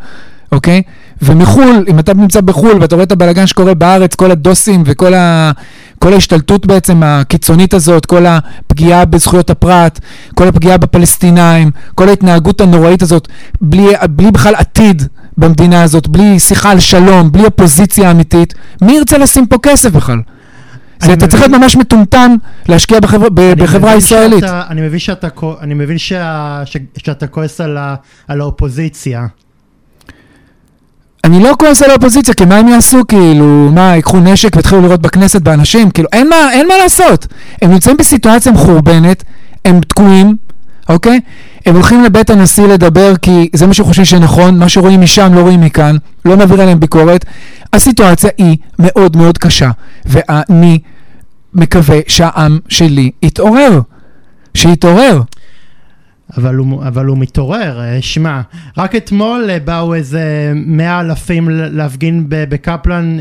אוקיי? 0.52 0.82
ומחו"ל, 1.22 1.86
אם 1.88 2.00
אתה 2.00 2.14
נמצא 2.14 2.42
בחו"ל 2.42 2.78
ואתה 2.82 2.96
רואה 2.96 3.04
את 3.04 3.12
הבלאגן 3.12 3.48
שקורה 3.48 3.74
בארץ, 3.74 4.16
כל 4.16 4.32
הדוסים 4.32 4.84
וכל 4.86 5.14
ה... 5.14 5.52
כל 6.00 6.14
ההשתלטות 6.14 6.66
בעצם 6.66 7.04
הקיצונית 7.04 7.74
הזאת, 7.74 8.06
כל 8.06 8.26
הפגיעה 8.26 9.06
בזכויות 9.06 9.50
הפרט, 9.50 10.00
כל 10.36 10.48
הפגיעה 10.48 10.78
בפלסטינאים, 10.78 11.72
כל 11.96 12.10
ההתנהגות 12.10 12.62
הנוראית 12.62 13.02
הזאת, 13.02 13.28
בלי, 13.62 13.88
בלי 14.10 14.32
בכלל 14.32 14.56
עתיד 14.56 15.04
במדינה 15.38 15.84
הזאת, 15.84 16.08
בלי 16.08 16.40
שיחה 16.40 16.72
על 16.72 16.80
שלום, 16.80 17.32
בלי 17.32 17.46
אופוזיציה 17.46 18.12
אמיתית, 18.12 18.54
מי 18.82 18.94
ירצה 18.94 19.18
לשים 19.18 19.48
פה 19.48 19.58
כסף 19.64 19.92
בכלל? 19.92 20.20
זה, 21.00 21.14
אתה 21.14 21.28
צריך 21.28 21.42
להיות 21.42 21.62
ממש 21.62 21.76
מטומטם 21.76 22.36
להשקיע 22.70 23.00
בחברה, 23.00 23.30
בחברה 23.58 23.96
ישראלית. 23.96 24.40
שאתה, 24.40 24.64
אני 24.70 24.82
מבין 24.82 25.00
שאתה, 25.00 25.28
אני 25.62 25.74
מבין 25.74 25.98
שה, 25.98 26.62
ש, 26.66 26.78
שאתה 26.98 27.28
כועס 27.28 27.62
על, 27.62 27.78
ה, 27.78 27.96
על 28.28 28.42
האופוזיציה. 28.42 29.26
אני 31.24 31.44
לא 31.44 31.56
כועס 31.60 31.82
על 31.82 31.92
האופוזיציה, 31.92 32.34
כי 32.34 32.46
מה 32.46 32.58
הם 32.58 32.68
יעשו? 32.68 33.02
כאילו, 33.08 33.70
מה, 33.72 33.96
ייקחו 33.96 34.20
נשק 34.20 34.56
ויתחילו 34.56 34.82
לראות 34.82 35.02
בכנסת 35.02 35.42
באנשים? 35.42 35.92
כאילו, 35.92 36.10
אין 36.14 36.30
מה, 36.30 36.52
אין 36.52 36.68
מה 36.68 36.74
לעשות. 36.84 37.28
הם 37.62 37.72
נמצאים 37.72 37.98
בסיטואציה 37.98 38.52
מחורבנת, 38.52 39.24
הם 39.66 39.82
תקועים, 39.82 40.36
אוקיי? 40.90 41.20
הם 41.66 41.76
הולכים 41.76 42.04
לבית 42.04 42.30
הנשיא 42.30 42.68
לדבר 42.68 43.16
כי 43.22 43.50
זה 43.54 43.68
מה 43.68 43.74
שחושבים 43.74 44.06
שנכון, 44.06 44.60
מה 44.60 44.70
שרואים 44.70 45.02
משם 45.02 45.34
לא 45.34 45.42
רואים 45.42 45.62
מכאן, 45.62 45.98
לא 46.26 46.38
מעביר 46.38 46.62
עליהם 46.62 46.80
ביקורת. 46.80 47.26
הסיטואציה 47.76 48.30
היא 48.38 48.58
מאוד 48.80 49.18
מאוד 49.18 49.38
קשה, 49.38 49.72
ואני 50.06 50.80
מקווה 51.54 52.00
שהעם 52.08 52.60
שלי 52.70 53.12
יתעורר. 53.24 53.82
שיתעורר. 54.54 55.22
אבל 56.38 56.56
הוא, 56.56 56.84
אבל 56.84 57.06
הוא 57.06 57.18
מתעורר, 57.18 57.82
אה, 57.82 58.02
שמע, 58.02 58.42
רק 58.78 58.96
אתמול 58.96 59.48
אה, 59.50 59.60
באו 59.60 59.94
איזה 59.94 60.54
מאה 60.56 61.00
אלפים 61.00 61.50
להפגין 61.50 62.26
בקפלן 62.28 63.18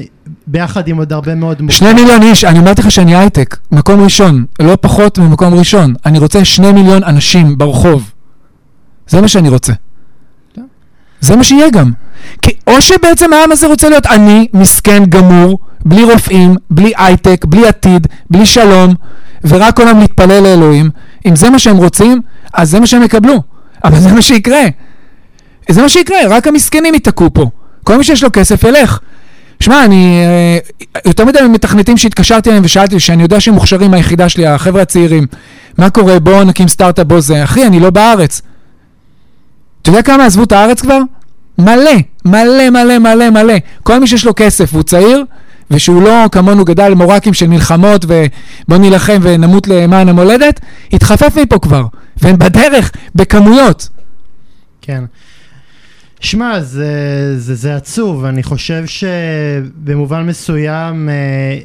ביחד 0.46 0.88
עם 0.88 0.96
עוד 0.96 1.12
הרבה 1.12 1.34
מאוד 1.34 1.62
מוכר. 1.62 1.74
שני 1.74 1.92
מיליון 1.92 2.22
איש, 2.22 2.44
אני 2.44 2.58
אמרתי 2.58 2.82
לך 2.82 2.90
שאני 2.90 3.16
הייטק, 3.16 3.56
מקום 3.72 4.00
ראשון, 4.00 4.44
לא 4.60 4.78
פחות 4.80 5.18
ממקום 5.18 5.54
ראשון. 5.54 5.94
אני 6.06 6.18
רוצה 6.18 6.44
שני 6.44 6.72
מיליון 6.72 7.04
אנשים 7.04 7.58
ברחוב. 7.58 8.10
זה 9.08 9.20
מה 9.20 9.28
שאני 9.28 9.48
רוצה. 9.48 9.72
זה 11.20 11.36
מה 11.36 11.44
שיהיה 11.44 11.70
גם. 11.70 11.92
כי 12.42 12.50
או 12.66 12.82
שבעצם 12.82 13.32
העם 13.32 13.52
הזה 13.52 13.66
רוצה 13.66 13.88
להיות 13.88 14.06
עני, 14.06 14.46
מסכן, 14.52 15.04
גמור, 15.04 15.58
בלי 15.84 16.04
רופאים, 16.04 16.54
בלי 16.70 16.92
הייטק, 16.96 17.44
בלי 17.44 17.66
עתיד, 17.68 18.06
בלי 18.30 18.46
שלום, 18.46 18.94
ורק 19.44 19.80
הזמן 19.80 20.00
להתפלל 20.00 20.42
לאלוהים, 20.42 20.90
אם 21.26 21.36
זה 21.36 21.50
מה 21.50 21.58
שהם 21.58 21.76
רוצים, 21.76 22.20
אז 22.54 22.70
זה 22.70 22.80
מה 22.80 22.86
שהם 22.86 23.02
יקבלו. 23.02 23.42
אבל 23.84 23.98
זה 23.98 24.12
מה 24.12 24.22
שיקרה. 24.22 24.62
זה 25.70 25.82
מה 25.82 25.88
שיקרה, 25.88 26.18
רק 26.28 26.46
המסכנים 26.46 26.94
ייתקעו 26.94 27.34
פה. 27.34 27.50
כל 27.84 27.96
מי 27.96 28.04
שיש 28.04 28.24
לו 28.24 28.28
כסף 28.32 28.64
ילך. 28.64 28.98
שמע, 29.60 29.84
אני... 29.84 30.20
אה, 30.24 31.00
יותר 31.06 31.24
מדי 31.24 31.38
מתכנתים 31.52 31.96
שהתקשרתי 31.96 32.48
אליהם 32.48 32.64
ושאלתי, 32.64 33.00
שאני 33.00 33.22
יודע 33.22 33.40
שהם 33.40 33.54
מוכשרים 33.54 33.90
מהיחידה 33.90 34.28
שלי, 34.28 34.46
החבר'ה 34.46 34.82
הצעירים, 34.82 35.26
מה 35.78 35.90
קורה? 35.90 36.18
בואו 36.18 36.44
נקים 36.44 36.68
סטארט-אפ, 36.68 37.06
בוא 37.06 37.20
זה. 37.20 37.44
אחי, 37.44 37.66
אני 37.66 37.80
לא 37.80 37.90
בארץ. 37.90 38.42
אתה 39.82 39.90
יודע 39.90 40.02
כמה 40.02 40.26
עזבו 40.26 40.42
את 40.42 40.52
הארץ 40.52 40.80
כבר? 40.80 40.98
מלא, 41.58 41.94
מלא, 42.24 42.70
מלא, 42.70 42.98
מלא, 42.98 43.30
מלא. 43.30 43.54
כל 43.82 44.00
מי 44.00 44.06
שיש 44.06 44.26
לו 44.26 44.32
כסף 44.36 44.68
והוא 44.72 44.82
צעיר, 44.82 45.24
ושהוא 45.70 46.02
לא 46.02 46.28
כמונו 46.32 46.64
גדל 46.64 46.94
מורקים 46.94 47.34
של 47.34 47.46
מלחמות 47.46 48.04
ובוא 48.04 48.78
נילחם 48.78 49.18
ונמות 49.22 49.68
למען 49.68 50.08
המולדת, 50.08 50.60
התחפף 50.92 51.38
מפה 51.42 51.58
כבר, 51.58 51.86
והם 52.16 52.38
בדרך, 52.38 52.92
בכמויות. 53.14 53.88
כן. 54.82 55.04
שמע, 56.20 56.60
זה, 56.60 57.34
זה, 57.38 57.54
זה 57.54 57.76
עצוב, 57.76 58.24
אני 58.24 58.42
חושב 58.42 58.84
שבמובן 58.86 60.26
מסוים 60.26 61.08
אה, 61.08 61.14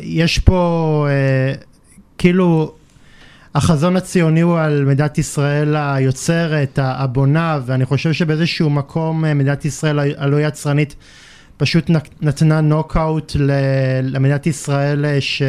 יש 0.02 0.40
פה 0.40 1.08
אה, 1.10 1.54
כאילו 2.18 2.72
החזון 3.56 3.98
הציוני 3.98 4.42
הוא 4.42 4.60
על 4.60 4.86
מדינת 4.86 5.18
ישראל 5.18 5.76
היוצרת, 5.76 6.80
הבונה, 6.82 7.60
ואני 7.66 7.86
חושב 7.86 8.14
שבאיזשהו 8.14 8.70
מקום 8.70 9.26
אה, 9.26 9.34
מדינת 9.34 9.66
ישראל 9.66 10.00
הלא 10.18 10.42
יצרנית 10.42 10.96
פשוט 11.58 11.90
נתנה 12.22 12.62
נוקאוט 12.62 13.36
למדינת 14.04 14.48
ישראל 14.48 15.06
אה, 15.06 15.18
ש... 15.20 15.42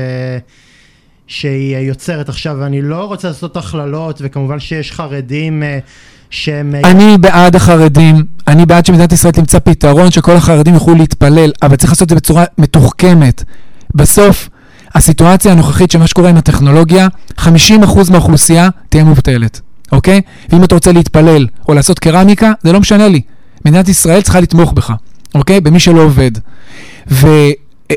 שהיא 1.27 1.77
יוצרת. 1.77 2.29
עכשיו, 2.29 2.67
אני 2.67 2.83
לא 2.83 3.05
רוצה 3.05 3.29
לעשות 3.29 3.57
הכללות, 3.57 4.21
וכמובן 4.25 4.61
שיש 4.61 4.93
חרדים 4.93 5.63
אה, 5.63 5.79
שהם... 6.31 6.75
אני 6.85 7.19
בעד 7.19 7.57
החרדים, 7.57 8.25
אני 8.47 8.67
בעד 8.67 8.87
שמדינת 8.87 9.13
ישראל 9.13 9.33
תמצא 9.33 9.59
פתרון 9.59 10.11
שכל 10.11 10.33
החרדים 10.33 10.75
יוכלו 10.75 10.95
להתפלל, 10.95 11.53
אבל 11.63 11.77
צריך 11.77 11.93
לעשות 11.93 12.03
את 12.03 12.09
זה 12.09 12.15
בצורה 12.15 12.45
מתוחכמת. 12.59 13.45
בסוף, 13.95 14.49
הסיטואציה 14.95 15.53
הנוכחית 15.53 15.91
של 15.91 15.99
מה 15.99 16.07
שקורה 16.07 16.31
עם 16.31 16.37
הטכנולוגיה, 16.37 17.09
50% 17.39 17.43
מהאוכלוסייה 18.11 18.69
תהיה 18.89 19.05
מובטלת, 19.05 19.61
אוקיי? 19.93 20.21
ואם 20.53 20.65
אתה 20.65 20.75
רוצה 20.75 20.93
להתפלל 20.93 21.47
או 21.69 21.75
לעשות 21.75 21.99
קרמיקה, 21.99 22.53
זה 22.63 22.73
לא 22.73 22.81
משנה 22.81 23.09
לי. 23.09 23.21
מדינת 23.65 23.89
ישראל 23.89 24.21
צריכה 24.21 24.41
לתמוך 24.41 24.73
בך, 24.73 24.93
אוקיי? 25.35 25.61
במי 25.61 25.81
שלא 25.81 26.03
עובד. 26.03 26.31
ו... 27.11 27.29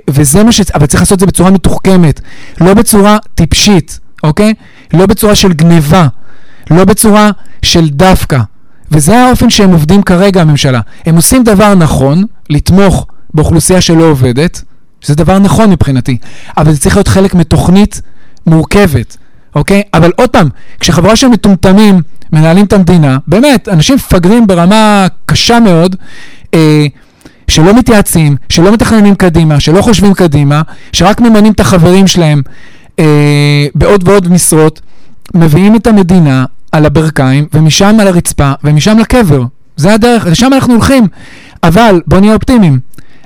וזה 0.09 0.43
מה 0.43 0.51
ש... 0.51 0.61
אבל 0.73 0.85
צריך 0.85 1.01
לעשות 1.01 1.15
את 1.15 1.19
זה 1.19 1.25
בצורה 1.25 1.51
מתוחכמת, 1.51 2.21
לא 2.61 2.73
בצורה 2.73 3.17
טיפשית, 3.35 3.99
אוקיי? 4.23 4.53
לא 4.93 5.05
בצורה 5.05 5.35
של 5.35 5.53
גניבה, 5.53 6.07
לא 6.71 6.85
בצורה 6.85 7.29
של 7.61 7.89
דווקא. 7.89 8.39
וזה 8.91 9.19
האופן 9.19 9.49
שהם 9.49 9.71
עובדים 9.71 10.03
כרגע, 10.03 10.41
הממשלה. 10.41 10.81
הם 11.05 11.15
עושים 11.15 11.43
דבר 11.43 11.75
נכון, 11.75 12.23
לתמוך 12.49 13.07
באוכלוסייה 13.33 13.81
שלא 13.81 14.03
עובדת, 14.03 14.61
שזה 15.03 15.15
דבר 15.15 15.39
נכון 15.39 15.69
מבחינתי, 15.69 16.17
אבל 16.57 16.71
זה 16.71 16.79
צריך 16.79 16.95
להיות 16.95 17.07
חלק 17.07 17.33
מתוכנית 17.33 18.01
מורכבת, 18.47 19.17
אוקיי? 19.55 19.81
אבל 19.93 20.11
עוד 20.15 20.29
פעם, 20.29 20.49
כשחברה 20.79 21.15
של 21.15 21.27
מטומטמים 21.27 22.01
מנהלים 22.33 22.65
את 22.65 22.73
המדינה, 22.73 23.17
באמת, 23.27 23.69
אנשים 23.69 23.95
מפגרים 23.95 24.47
ברמה 24.47 25.07
קשה 25.25 25.59
מאוד, 25.59 25.95
אה, 26.53 26.85
שלא 27.47 27.73
מתייעצים, 27.73 28.35
שלא 28.49 28.73
מתכננים 28.73 29.15
קדימה, 29.15 29.59
שלא 29.59 29.81
חושבים 29.81 30.13
קדימה, 30.13 30.61
שרק 30.91 31.21
ממנים 31.21 31.53
את 31.53 31.59
החברים 31.59 32.07
שלהם 32.07 32.41
אה, 32.99 33.65
בעוד 33.75 34.07
ועוד 34.07 34.31
משרות, 34.31 34.81
מביאים 35.33 35.75
את 35.75 35.87
המדינה 35.87 36.45
על 36.71 36.85
הברכיים, 36.85 37.45
ומשם 37.53 37.97
על 37.99 38.07
הרצפה, 38.07 38.51
ומשם 38.63 38.99
לקבר. 38.99 39.43
זה 39.77 39.93
הדרך, 39.93 40.25
לשם 40.25 40.53
אנחנו 40.53 40.73
הולכים. 40.73 41.07
אבל 41.63 42.01
בואו 42.07 42.21
נהיה 42.21 42.33
אופטימיים. 42.33 42.79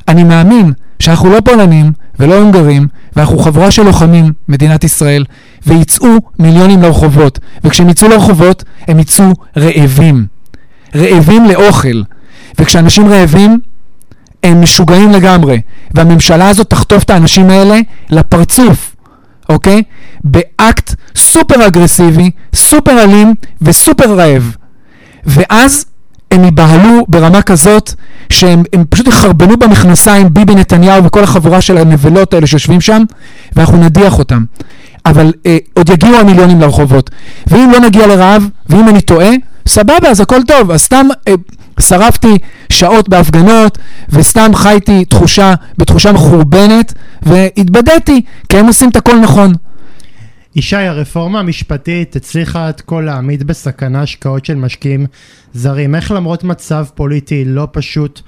אני 0.07 0.23
מאמין 0.23 0.73
שאנחנו 0.99 1.29
לא 1.29 1.39
פולנים 1.39 1.91
ולא 2.19 2.37
הונגרים, 2.37 2.87
ואנחנו 3.15 3.39
חבורה 3.39 3.71
של 3.71 3.83
לוחמים, 3.83 4.33
מדינת 4.47 4.83
ישראל, 4.83 5.25
ויצאו 5.67 6.09
מיליונים 6.39 6.81
לרחובות. 6.81 7.39
וכשהם 7.63 7.89
יצאו 7.89 8.07
לרחובות, 8.07 8.63
הם 8.87 8.99
יצאו 8.99 9.25
רעבים. 9.57 10.25
רעבים 10.95 11.45
לאוכל. 11.45 12.01
וכשאנשים 12.59 13.07
רעבים, 13.07 13.59
הם 14.43 14.61
משוגעים 14.61 15.11
לגמרי. 15.11 15.61
והממשלה 15.93 16.49
הזאת 16.49 16.69
תחטוף 16.69 17.03
את 17.03 17.09
האנשים 17.09 17.49
האלה 17.49 17.79
לפרצוף, 18.09 18.95
אוקיי? 19.49 19.83
באקט 20.23 20.95
סופר 21.15 21.67
אגרסיבי, 21.67 22.31
סופר 22.55 23.03
אלים 23.03 23.33
וסופר 23.61 24.19
רעב. 24.19 24.55
ואז 25.25 25.85
הם 26.31 26.43
ייבהלו 26.43 27.05
ברמה 27.07 27.41
כזאת 27.41 27.93
שהם 28.29 28.63
פשוט 28.89 29.07
יחרבנו 29.07 29.57
במכנסיים 29.57 30.33
ביבי 30.33 30.55
נתניהו 30.55 31.03
וכל 31.03 31.23
החבורה 31.23 31.61
של 31.61 31.77
הנבלות 31.77 32.33
האלה 32.33 32.47
שיושבים 32.47 32.81
שם 32.81 33.03
ואנחנו 33.55 33.77
נדיח 33.77 34.19
אותם. 34.19 34.43
אבל 35.05 35.33
אה, 35.45 35.57
עוד 35.73 35.89
יגיעו 35.89 36.15
המיליונים 36.15 36.61
לרחובות. 36.61 37.09
ואם 37.47 37.69
לא 37.71 37.79
נגיע 37.79 38.07
לרעב, 38.07 38.47
ואם 38.69 38.89
אני 38.89 39.01
טועה, 39.01 39.29
סבבה, 39.67 40.09
אז 40.09 40.21
הכל 40.21 40.43
טוב. 40.43 40.71
אז 40.71 40.81
סתם 40.81 41.07
אה, 41.27 41.33
שרפתי 41.79 42.37
שעות 42.69 43.09
בהפגנות, 43.09 43.77
וסתם 44.09 44.51
חייתי 44.55 45.05
תחושה, 45.05 45.53
בתחושה 45.77 46.11
מחורבנת, 46.11 46.93
והתבדיתי, 47.23 48.21
כי 48.49 48.57
הם 48.57 48.67
עושים 48.67 48.89
את 48.89 48.95
הכל 48.95 49.19
נכון. 49.19 49.53
ישי, 50.57 50.75
הרפורמה 50.75 51.39
המשפטית 51.39 52.15
הצליחה 52.15 52.67
עד 52.67 52.81
כה 52.87 53.01
להעמיד 53.01 53.43
בסכנה 53.43 54.01
השקעות 54.01 54.45
של 54.45 54.55
משקיעים 54.55 55.05
זרים. 55.53 55.95
איך 55.95 56.11
למרות 56.11 56.43
מצב 56.43 56.85
פוליטי 56.95 57.45
לא 57.45 57.67
פשוט, 57.71 58.21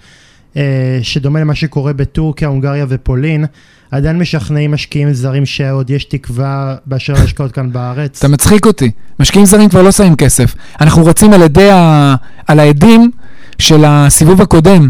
אה, 0.57 0.99
שדומה 1.01 1.39
למה 1.39 1.55
שקורה 1.55 1.93
בטורקיה, 1.93 2.47
הונגריה 2.47 2.85
ופולין, 2.89 3.45
עדיין 3.91 4.19
משכנעים 4.19 4.71
משקיעים 4.71 5.13
זרים 5.13 5.45
שעוד 5.45 5.89
יש 5.89 6.03
תקווה 6.05 6.75
באשר 6.85 7.13
להשקעות 7.13 7.51
כאן 7.51 7.71
בארץ? 7.71 8.17
אתה 8.17 8.27
מצחיק 8.27 8.65
אותי. 8.65 8.91
משקיעים 9.19 9.45
זרים 9.45 9.69
כבר 9.69 9.81
לא 9.81 9.91
שמים 9.91 10.15
כסף. 10.15 10.55
אנחנו 10.81 11.05
רצים 11.05 11.33
על 11.33 11.41
ידי 11.41 11.71
ה... 11.71 12.15
על 12.47 12.59
העדים 12.59 13.11
של 13.59 13.83
הסיבוב 13.87 14.41
הקודם. 14.41 14.89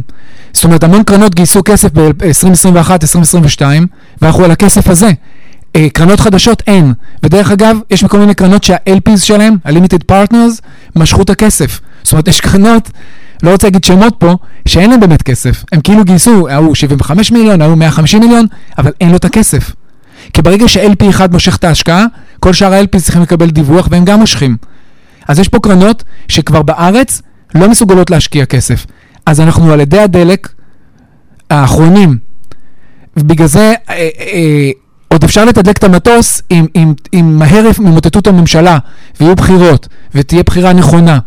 זאת 0.53 0.63
אומרת, 0.63 0.83
המון 0.83 1.03
קרנות 1.03 1.35
גייסו 1.35 1.61
כסף 1.65 1.91
ב-2021, 1.93 2.91
2022, 2.91 3.87
ואנחנו 4.21 4.43
על 4.43 4.51
הכסף 4.51 4.87
הזה. 4.87 5.09
אה, 5.76 5.88
קרנות 5.93 6.20
חדשות 6.20 6.63
אין. 6.67 6.93
ודרך 7.24 7.51
אגב, 7.51 7.78
יש 7.89 8.03
כל 8.03 8.20
מיני 8.20 8.34
קרנות 8.34 8.63
שה-LPs 8.63 9.17
שלהם, 9.17 9.55
ה-Limited 9.65 10.11
Partners, 10.11 10.61
משכו 10.95 11.22
את 11.22 11.30
הכסף. 11.30 11.80
זאת 12.03 12.11
אומרת, 12.11 12.28
יש 12.28 12.41
קרנות, 12.41 12.89
לא 13.43 13.51
רוצה 13.51 13.67
להגיד 13.67 13.84
שמות 13.84 14.15
פה, 14.17 14.36
שאין 14.65 14.89
להם 14.89 14.99
באמת 14.99 15.22
כסף. 15.22 15.63
הם 15.72 15.82
כאילו 15.82 16.03
גייסו, 16.03 16.49
ההוא 16.49 16.76
75 16.76 17.32
מיליון, 17.32 17.61
ההוא 17.61 17.78
150 17.78 18.20
מיליון, 18.20 18.45
אבל 18.78 18.91
אין 19.01 19.09
לו 19.09 19.17
את 19.17 19.26
הכסף. 19.26 19.72
כי 20.34 20.41
ברגע 20.41 20.67
ש-LP 20.67 21.09
אחד 21.09 21.34
מושך 21.34 21.55
את 21.55 21.63
ההשקעה, 21.63 22.05
כל 22.39 22.53
שאר 22.53 22.74
ה-LP 22.74 22.99
צריכים 22.99 23.22
לקבל 23.22 23.49
דיווח 23.49 23.88
והם 23.91 24.05
גם 24.05 24.20
מושכים. 24.20 24.57
אז 25.28 25.39
יש 25.39 25.47
פה 25.47 25.59
קרנות 25.59 26.03
שכבר 26.28 26.61
בארץ 26.61 27.22
לא 27.55 27.70
מסוגלות 27.70 28.09
להשקיע 28.09 28.45
כסף. 28.45 28.86
אז 29.26 29.41
אנחנו 29.41 29.74
על 29.74 29.80
ידי 29.80 29.99
הדלק 29.99 30.49
האחרונים, 31.49 32.17
ובגלל 33.17 33.47
זה 33.47 33.74
אה, 33.89 34.09
אה, 34.20 34.72
עוד 35.10 35.24
אפשר 35.24 35.45
לתדלק 35.45 35.78
את 35.78 35.84
המטוס 35.84 36.41
אם, 36.51 36.66
אם, 36.76 36.93
אם 37.14 37.36
מהר 37.39 37.66
ימוטטו 37.80 38.20
את 38.20 38.28
הממשלה 38.28 38.78
ויהיו 39.20 39.36
בחירות 39.36 39.88
ותהיה 40.16 40.43
בחירה 40.43 40.74
נכונה 40.74 41.20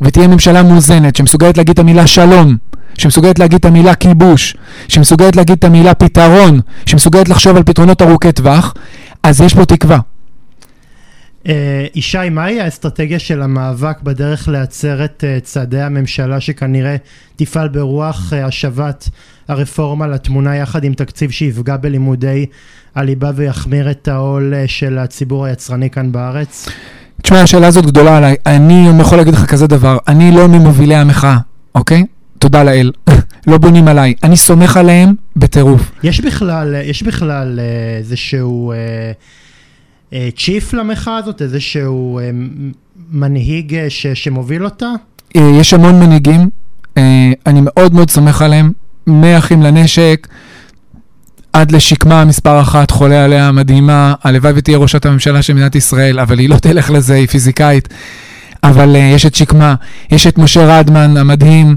ותהיה 0.00 0.28
ממשלה 0.28 0.62
מאוזנת 0.62 1.16
שמסוגלת 1.16 1.56
להגיד 1.56 1.72
את 1.72 1.78
המילה 1.78 2.06
שלום, 2.06 2.56
שמסוגלת 2.98 3.38
להגיד 3.38 3.58
את 3.58 3.64
המילה 3.64 3.94
כיבוש, 3.94 4.56
שמסוגלת 4.88 5.36
להגיד 5.36 5.56
את 5.58 5.64
המילה 5.64 5.94
פתרון, 5.94 6.60
שמסוגלת 6.86 7.28
לחשוב 7.28 7.56
על 7.56 7.62
פתרונות 7.62 8.02
ארוכי 8.02 8.32
טווח, 8.32 8.74
אז 9.22 9.40
יש 9.40 9.54
פה 9.54 9.64
תקווה. 9.64 9.98
אה, 11.48 11.86
ישי, 11.94 12.28
מהי 12.30 12.60
האסטרטגיה 12.60 13.18
של 13.18 13.42
המאבק 13.42 14.00
בדרך 14.02 14.48
להצר 14.48 15.04
את 15.04 15.24
אה, 15.26 15.38
צעדי 15.42 15.80
הממשלה 15.80 16.40
שכנראה 16.40 16.96
תפעל 17.36 17.68
ברוח 17.68 18.32
אה, 18.32 18.46
השבת 18.46 19.08
הרפורמה 19.48 20.06
לתמונה 20.06 20.56
יחד 20.56 20.84
עם 20.84 20.94
תקציב 20.94 21.30
שיפגע 21.30 21.76
בלימודי 21.76 22.46
הליבה 22.94 23.30
ויחמיר 23.34 23.90
את 23.90 24.08
העול 24.08 24.54
של 24.66 24.98
הציבור 24.98 25.44
היצרני 25.44 25.90
כאן 25.90 26.12
בארץ? 26.12 26.68
תשמע, 27.22 27.40
השאלה 27.40 27.66
הזאת 27.66 27.86
גדולה 27.86 28.16
עליי. 28.16 28.36
אני 28.46 28.88
יכול 29.00 29.18
להגיד 29.18 29.34
לך 29.34 29.44
כזה 29.44 29.66
דבר, 29.66 29.98
אני 30.08 30.30
לא 30.30 30.48
ממובילי 30.48 30.94
המחאה, 30.94 31.38
אוקיי? 31.74 32.04
תודה 32.38 32.64
לאל. 32.64 32.92
לא 33.46 33.58
בונים 33.58 33.88
עליי. 33.88 34.14
אני 34.22 34.36
סומך 34.36 34.76
עליהם 34.76 35.14
בטירוף. 35.36 35.92
יש 36.02 36.20
בכלל, 36.20 36.74
יש 36.84 37.02
בכלל 37.02 37.60
איזשהו... 37.98 38.72
אה, 38.72 38.76
אה, 38.76 39.12
צ'יף 40.36 40.74
למחאה 40.74 41.16
הזאת, 41.16 41.42
איזשהו 41.42 42.18
אה, 42.18 42.30
מנהיג 43.10 43.74
אה, 43.74 43.90
ש, 43.90 44.06
שמוביל 44.06 44.64
אותה? 44.64 44.90
יש 45.34 45.74
המון 45.74 46.00
מנהיגים, 46.00 46.50
אני 47.46 47.60
מאוד 47.62 47.94
מאוד 47.94 48.10
סומך 48.10 48.42
עליהם, 48.42 48.72
מאחים 49.06 49.62
לנשק 49.62 50.28
עד 51.52 51.70
לשקמה 51.70 52.24
מספר 52.24 52.60
אחת, 52.60 52.90
חולה 52.90 53.24
עליה, 53.24 53.52
מדהימה, 53.52 54.14
הלוואי 54.22 54.52
ותהיה 54.56 54.78
ראשת 54.78 55.06
הממשלה 55.06 55.42
של 55.42 55.52
מדינת 55.52 55.74
ישראל, 55.74 56.20
אבל 56.20 56.38
היא 56.38 56.48
לא 56.48 56.56
תלך 56.56 56.90
לזה, 56.90 57.14
היא 57.14 57.28
פיזיקאית. 57.28 57.88
אבל 58.64 58.94
uh, 58.94 58.98
יש 58.98 59.26
את 59.26 59.34
שקמה, 59.34 59.74
יש 60.10 60.26
את 60.26 60.38
משה 60.38 60.78
רדמן 60.78 61.16
המדהים, 61.16 61.76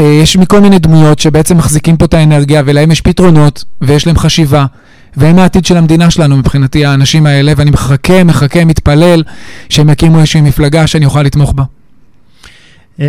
uh, 0.00 0.04
יש 0.04 0.36
מכל 0.36 0.60
מיני 0.60 0.78
דמויות 0.78 1.18
שבעצם 1.18 1.56
מחזיקים 1.56 1.96
פה 1.96 2.04
את 2.04 2.14
האנרגיה 2.14 2.62
ולהם 2.66 2.90
יש 2.90 3.00
פתרונות 3.00 3.64
ויש 3.80 4.06
להם 4.06 4.18
חשיבה. 4.18 4.66
והם 5.16 5.38
העתיד 5.38 5.64
של 5.66 5.76
המדינה 5.76 6.10
שלנו 6.10 6.36
מבחינתי, 6.36 6.84
האנשים 6.84 7.26
האלה, 7.26 7.52
ואני 7.56 7.70
מחכה, 7.70 8.24
מחכה, 8.24 8.64
מתפלל 8.64 9.22
שהם 9.68 9.90
יקימו 9.90 10.18
איזושהי 10.18 10.40
מפלגה 10.40 10.86
שאני 10.86 11.04
אוכל 11.04 11.22
לתמוך 11.22 11.52
בה. 11.52 11.64
Uh, 12.98 13.00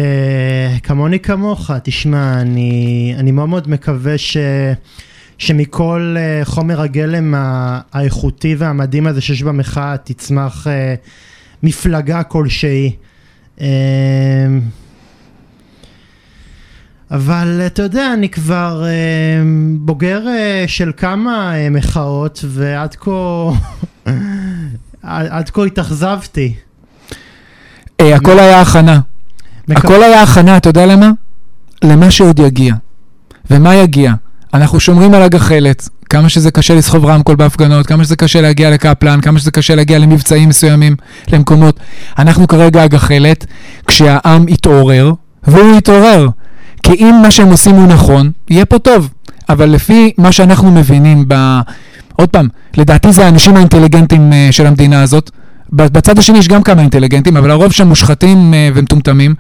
כמוני 0.84 1.20
כמוך, 1.20 1.72
תשמע, 1.84 2.42
אני, 2.42 3.16
אני 3.18 3.32
מאוד 3.32 3.50
מאוד 3.50 3.70
מקווה 3.70 4.18
ש, 4.18 4.38
שמכל 5.38 6.16
uh, 6.18 6.46
חומר 6.46 6.82
הגלם 6.82 7.34
האיכותי 7.94 8.56
והמדהים 8.56 9.08
הזה 9.08 9.22
שיש 9.22 9.44
במחאה 9.44 9.96
תצמח 10.04 10.68
uh, 10.68 10.70
מפלגה 11.64 12.24
כלשהי. 12.24 12.92
Uh, 13.58 13.62
אבל 17.12 17.62
אתה 17.66 17.82
יודע, 17.82 18.14
אני 18.14 18.30
כבר 18.30 18.84
אה, 18.86 18.92
בוגר 19.80 20.28
אה, 20.28 20.64
של 20.68 20.92
כמה 20.98 21.56
אה, 21.56 21.70
מחאות, 21.70 22.46
ועד 22.48 22.96
כה, 22.96 23.12
עד 25.04 25.50
כה 25.50 25.66
התאכזבתי. 25.66 26.54
אה, 28.02 28.16
הכל 28.16 28.40
היה 28.40 28.62
הכנה. 28.62 29.00
הכל 29.70 30.04
היה 30.04 30.24
הכנה, 30.24 30.58
אתה 30.58 30.70
יודע 30.70 30.86
למה? 30.86 31.12
למה 31.84 32.12
שעוד 32.12 32.40
יגיע. 32.40 32.74
ומה 33.52 33.76
יגיע? 33.76 34.14
אנחנו 34.54 34.80
שומרים 34.80 35.14
על 35.14 35.22
הגחלת, 35.22 35.90
כמה 36.10 36.30
שזה 36.30 36.52
קשה 36.52 36.76
לסחוב 36.76 37.06
רמקול 37.06 37.36
בהפגנות, 37.36 37.88
כמה 37.88 38.04
שזה 38.04 38.16
קשה 38.16 38.42
להגיע 38.42 38.70
לקפלן, 38.70 39.22
כמה 39.22 39.40
שזה 39.40 39.52
קשה 39.52 39.76
להגיע 39.76 40.00
למבצעים 40.00 40.50
מסוימים, 40.50 40.96
למקומות. 41.34 41.80
אנחנו 42.20 42.48
כרגע 42.48 42.84
הגחלת, 42.84 43.46
כשהעם 43.88 44.48
יתעורר, 44.50 45.14
והוא 45.44 45.78
יתעורר. 45.78 46.28
כי 46.88 46.94
אם 46.94 47.16
מה 47.22 47.32
שהם 47.32 47.48
עושים 47.48 47.76
הוא 47.76 47.88
נכון, 47.88 48.32
יהיה 48.50 48.66
פה 48.66 48.80
טוב. 48.80 49.10
אבל 49.50 49.70
לפי 49.70 50.12
מה 50.18 50.32
שאנחנו 50.32 50.72
מבינים 50.72 51.26
ב... 51.28 51.60
עוד 52.16 52.30
פעם, 52.30 52.48
לדעתי 52.78 53.12
זה 53.12 53.26
האנשים 53.26 53.56
האינטליגנטים 53.56 54.32
uh, 54.32 54.52
של 54.52 54.66
המדינה 54.66 55.02
הזאת. 55.02 55.32
בצד 55.72 56.20
השני 56.20 56.38
יש 56.38 56.48
גם 56.48 56.64
כמה 56.64 56.82
אינטליגנטים, 56.82 57.38
אבל 57.38 57.52
הרוב 57.52 57.72
שם 57.72 57.88
מושחתים 57.88 58.54
uh, 58.54 58.78
ומטומטמים. 58.78 59.36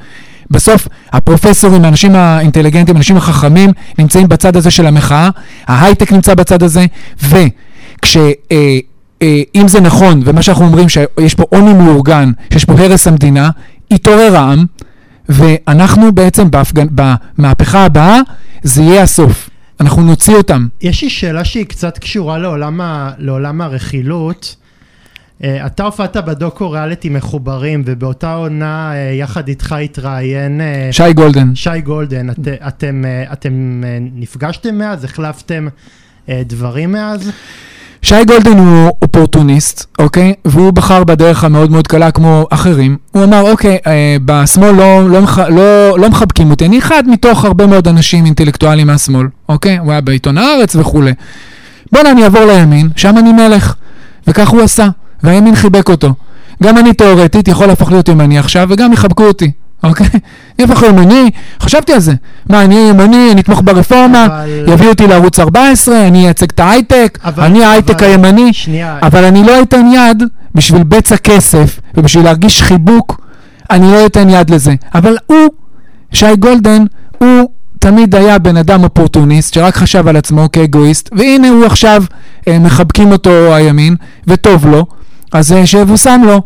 בסוף 0.51 0.87
הפרופסורים, 1.11 1.85
האנשים 1.85 2.15
האינטליגנטים, 2.15 2.95
האנשים 2.95 3.17
החכמים, 3.17 3.69
נמצאים 3.99 4.27
בצד 4.27 4.55
הזה 4.55 4.71
של 4.71 4.87
המחאה, 4.87 5.29
ההייטק 5.67 6.11
נמצא 6.11 6.35
בצד 6.35 6.63
הזה, 6.63 6.85
וכש... 7.23 8.17
Uh, 8.17 8.19
uh, 8.49 9.23
אם 9.55 9.67
זה 9.67 9.81
נכון, 9.81 10.21
ומה 10.25 10.41
שאנחנו 10.41 10.65
אומרים 10.65 10.89
שיש 10.89 11.35
פה 11.35 11.43
עוני 11.49 11.73
מאורגן, 11.73 12.31
שיש 12.53 12.65
פה 12.65 12.73
הרס 12.73 13.07
המדינה, 13.07 13.49
יתעורר 13.91 14.37
העם, 14.37 14.65
ואנחנו 15.29 16.11
בעצם 16.11 16.51
בהפגנ... 16.51 16.87
במהפכה 16.91 17.85
הבאה, 17.85 18.19
זה 18.63 18.81
יהיה 18.81 19.03
הסוף. 19.03 19.49
אנחנו 19.79 20.01
נוציא 20.01 20.35
אותם. 20.35 20.67
יש 20.81 21.03
לי 21.03 21.09
שאלה 21.09 21.45
שהיא 21.45 21.65
קצת 21.65 21.97
קשורה 21.97 22.37
לעולם, 22.37 22.81
ה... 22.81 23.11
לעולם 23.17 23.61
הרכילות. 23.61 24.55
Uh, 25.41 25.45
אתה 25.65 25.83
הופעת 25.83 26.17
בדוקו 26.17 26.71
ריאליטי 26.71 27.09
מחוברים, 27.09 27.83
ובאותה 27.85 28.33
עונה 28.33 28.91
uh, 28.91 29.13
יחד 29.15 29.47
איתך 29.47 29.71
התראיין... 29.71 30.61
Uh, 30.61 30.93
שי 30.93 31.13
גולדן. 31.13 31.55
שי 31.55 31.81
גולדן. 31.83 32.29
את, 32.29 32.39
אתם, 32.67 33.03
uh, 33.05 33.33
אתם 33.33 33.83
uh, 33.83 34.11
נפגשתם 34.15 34.77
מאז? 34.77 35.03
החלפתם 35.03 35.67
uh, 35.67 36.29
דברים 36.45 36.91
מאז? 36.91 37.31
שי 38.01 38.25
גולדן 38.27 38.57
הוא 38.57 38.91
אופורטוניסט, 39.01 39.85
אוקיי? 39.99 40.33
והוא 40.45 40.71
בחר 40.71 41.03
בדרך 41.03 41.43
המאוד 41.43 41.71
מאוד 41.71 41.87
קלה 41.87 42.11
כמו 42.11 42.45
אחרים. 42.49 42.97
הוא 43.11 43.23
אמר, 43.23 43.51
אוקיי, 43.51 43.77
אה, 43.87 44.17
בשמאל 44.25 44.71
לא, 44.71 45.09
לא, 45.09 45.19
לא, 45.49 45.99
לא 45.99 46.09
מחבקים 46.09 46.51
אותי, 46.51 46.65
אני 46.65 46.79
אחד 46.79 47.03
מתוך 47.07 47.45
הרבה 47.45 47.67
מאוד 47.67 47.87
אנשים 47.87 48.25
אינטלקטואלים 48.25 48.87
מהשמאל, 48.87 49.27
אוקיי? 49.49 49.77
הוא 49.77 49.91
היה 49.91 50.01
בעיתון 50.01 50.37
הארץ 50.37 50.75
וכולי. 50.75 51.13
בוא'נה, 51.91 52.11
אני 52.11 52.23
אעבור 52.23 52.45
לימין, 52.45 52.89
שם 52.95 53.17
אני 53.17 53.33
מלך. 53.33 53.75
וכך 54.27 54.49
הוא 54.49 54.61
עשה, 54.61 54.87
והימין 55.23 55.55
חיבק 55.55 55.89
אותו. 55.89 56.13
גם 56.63 56.77
אני 56.77 56.93
תאורטית 56.93 57.47
יכול 57.47 57.67
להפוך 57.67 57.91
להיות 57.91 58.09
ימני 58.09 58.39
עכשיו, 58.39 58.67
וגם 58.71 58.93
יחבקו 58.93 59.23
אותי. 59.23 59.51
אוקיי? 59.83 60.07
אני 60.59 60.67
אהפוך 60.67 60.83
ימני, 60.83 61.31
חשבתי 61.59 61.93
על 61.93 61.99
זה. 61.99 62.13
מה, 62.49 62.63
אני 62.63 62.75
אהיה 62.75 62.89
ימני, 62.89 63.31
אני 63.31 63.41
אתמוך 63.41 63.61
ברפורמה, 63.63 64.25
אבל... 64.25 64.65
יביאו 64.67 64.89
אותי 64.89 65.07
לערוץ 65.07 65.39
14, 65.39 66.07
אני 66.07 66.25
אייצג 66.25 66.49
את 66.49 66.59
ההייטק, 66.59 67.19
אבל... 67.23 67.43
אני 67.43 67.63
ההייטק 67.63 68.03
אבל... 68.03 68.05
הימני, 68.11 68.53
שנייה. 68.53 68.99
אבל 69.01 69.25
אני 69.25 69.43
לא 69.43 69.61
אתן 69.61 69.85
יד 69.93 70.23
בשביל 70.55 70.83
בצע 70.83 71.17
כסף 71.17 71.79
ובשביל 71.97 72.23
להרגיש 72.25 72.61
חיבוק, 72.61 73.21
אני 73.69 73.91
לא 73.91 74.05
אתן 74.05 74.29
יד 74.29 74.49
לזה. 74.49 74.75
אבל 74.95 75.17
הוא, 75.25 75.47
שי 76.11 76.35
גולדן, 76.35 76.83
הוא 77.17 77.49
תמיד 77.79 78.15
היה 78.15 78.39
בן 78.39 78.57
אדם 78.57 78.83
אופורטוניסט 78.83 79.53
שרק 79.53 79.75
חשב 79.75 80.07
על 80.07 80.17
עצמו 80.17 80.51
כאגואיסט, 80.51 81.09
והנה 81.17 81.49
הוא 81.49 81.65
עכשיו, 81.65 82.03
אה, 82.47 82.59
מחבקים 82.59 83.11
אותו 83.11 83.55
הימין, 83.55 83.95
וטוב 84.27 84.65
לו, 84.65 84.85
אז 85.31 85.53
אה, 85.53 85.65
שיבושם 85.65 86.21
לו, 86.25 86.41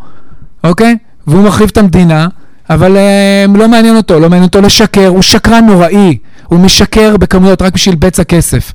אוקיי? 0.63 0.97
והוא 1.27 1.43
מחריב 1.43 1.69
את 1.69 1.77
המדינה. 1.77 2.27
אבל 2.74 2.97
אה, 2.97 3.45
לא 3.55 3.67
מעניין 3.67 3.95
אותו, 3.95 4.19
לא 4.19 4.30
מעניין 4.30 4.43
אותו 4.43 4.61
לשקר, 4.61 5.07
הוא 5.07 5.22
שקרן 5.22 5.65
נוראי, 5.65 6.17
הוא 6.45 6.59
משקר 6.59 7.17
בכמויות 7.17 7.61
רק 7.61 7.74
בשביל 7.74 7.95
בצע 7.95 8.24
כסף. 8.24 8.72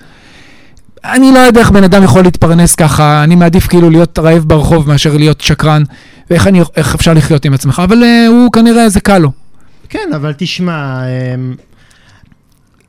אני 1.05 1.32
לא 1.32 1.38
יודע 1.38 1.61
איך 1.61 1.70
בן 1.70 1.84
אדם 1.84 2.03
יכול 2.03 2.22
להתפרנס 2.22 2.74
ככה, 2.74 3.24
אני 3.24 3.34
מעדיף 3.34 3.66
כאילו 3.66 3.90
להיות 3.90 4.18
רעב 4.18 4.44
ברחוב 4.47 4.88
מאשר 4.88 5.16
להיות 5.16 5.40
שקרן, 5.40 5.82
ואיך 6.30 6.47
אני, 6.47 6.61
אפשר 6.80 7.14
לחיות 7.14 7.44
עם 7.44 7.55
עצמך, 7.55 7.82
אבל 7.84 8.03
uh, 8.03 8.28
הוא 8.28 8.53
כנראה, 8.53 8.88
זה 8.88 9.01
קל 9.01 9.18
לו. 9.18 9.32
כן, 9.88 10.09
אבל 10.14 10.34
תשמע, 10.36 11.03
אמ, 11.05 11.55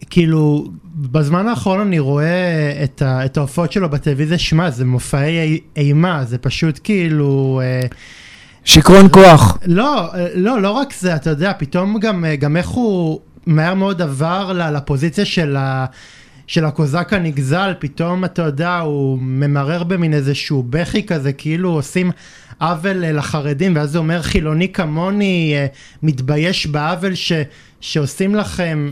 כאילו, 0.10 0.68
בזמן 0.96 1.48
האחרון 1.48 1.80
אני 1.80 2.00
רואה 2.00 2.84
את, 2.84 3.02
ה, 3.02 3.26
את 3.26 3.38
ההופעות 3.38 3.72
שלו 3.72 3.90
בטלוויזיה, 3.90 4.38
שמע, 4.38 4.70
זה 4.70 4.86
מופעי 4.86 5.60
אימה, 5.76 6.26
זה 6.26 6.38
פשוט 6.38 6.80
כאילו... 6.84 7.62
אה, 7.64 7.88
שיכרון 8.68 9.08
כוח. 9.12 9.58
לא, 9.66 10.14
אה, 10.14 10.28
לא, 10.36 10.62
לא 10.62 10.72
רק 10.72 10.94
זה, 11.00 11.16
אתה 11.16 11.30
יודע, 11.30 11.52
פתאום 11.58 12.00
גם, 12.00 12.26
אה, 12.26 12.36
גם 12.36 12.58
איך 12.58 12.68
הוא 12.68 13.20
מהר 13.46 13.74
מאוד 13.74 14.02
עבר 14.02 14.70
לפוזיציה 14.74 15.26
של 15.26 15.56
ה... 15.56 15.86
של 16.48 16.66
הקוזק 16.66 17.14
הנגזל, 17.14 17.74
פתאום 17.80 18.26
אתה 18.26 18.42
יודע, 18.42 18.78
הוא 18.78 19.18
ממרר 19.22 19.84
במין 19.84 20.14
איזשהו 20.14 20.64
בכי 20.70 21.04
כזה, 21.04 21.34
כאילו 21.34 21.70
עושים 21.70 22.12
עוול 22.60 23.04
אה, 23.04 23.12
לחרדים, 23.12 23.76
ואז 23.76 23.96
הוא 23.96 24.04
אומר 24.04 24.22
חילוני 24.22 24.72
כמוני 24.72 25.56
מתבייש 26.04 26.68
בעוול 26.68 27.16
ש... 27.16 27.32
שעושים 27.82 28.36
לכם... 28.36 28.92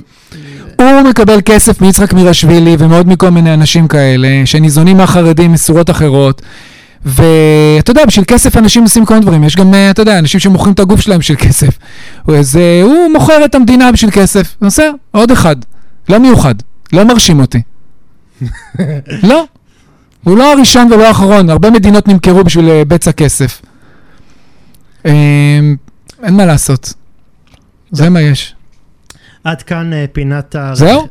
הוא 0.79 1.01
מקבל 1.09 1.41
כסף 1.45 1.81
מיצחק 1.81 2.13
מירשווילי 2.13 2.75
ומעוד 2.79 3.07
מכל 3.07 3.29
מיני 3.29 3.53
אנשים 3.53 3.87
כאלה, 3.87 4.27
שניזונים 4.45 4.97
מהחרדים 4.97 5.53
משורות 5.53 5.89
אחרות. 5.89 6.41
ואתה 7.05 7.91
יודע, 7.91 8.05
בשביל 8.05 8.25
כסף 8.25 8.57
אנשים 8.57 8.83
עושים 8.83 9.05
כל 9.05 9.13
מיני 9.13 9.25
דברים. 9.25 9.43
יש 9.43 9.55
גם, 9.55 9.73
אה, 9.73 9.91
אתה 9.91 10.01
יודע, 10.01 10.19
אנשים 10.19 10.39
שמוכרים 10.39 10.73
את 10.73 10.79
הגוף 10.79 11.01
שלהם 11.01 11.19
בשביל 11.19 11.37
כסף. 11.37 11.77
אז 12.37 12.57
אה, 12.57 12.81
הוא 12.81 13.11
מוכר 13.13 13.45
את 13.45 13.55
המדינה 13.55 13.91
בשביל 13.91 14.11
כסף. 14.11 14.55
נוסע, 14.61 14.89
עוד 15.11 15.31
אחד. 15.31 15.55
לא 16.09 16.17
מיוחד. 16.19 16.55
לא 16.93 17.03
מרשים 17.03 17.39
אותי. 17.39 17.61
לא. 19.29 19.45
הוא 20.23 20.37
לא 20.37 20.53
הראשון 20.53 20.91
ולא 20.93 21.07
האחרון. 21.07 21.49
הרבה 21.49 21.69
מדינות 21.69 22.07
נמכרו 22.07 22.43
בשביל 22.43 22.69
אה, 22.69 22.85
בצע 22.87 23.11
כסף. 23.11 23.61
אין 25.05 25.77
מה 26.31 26.45
לעשות. 26.45 26.93
זה 27.91 28.09
מה 28.09 28.21
יש. 28.21 28.55
עד 29.43 29.61
כאן 29.61 29.91
פינת 30.13 30.55
ה... 30.55 30.71
זהו? 30.75 31.07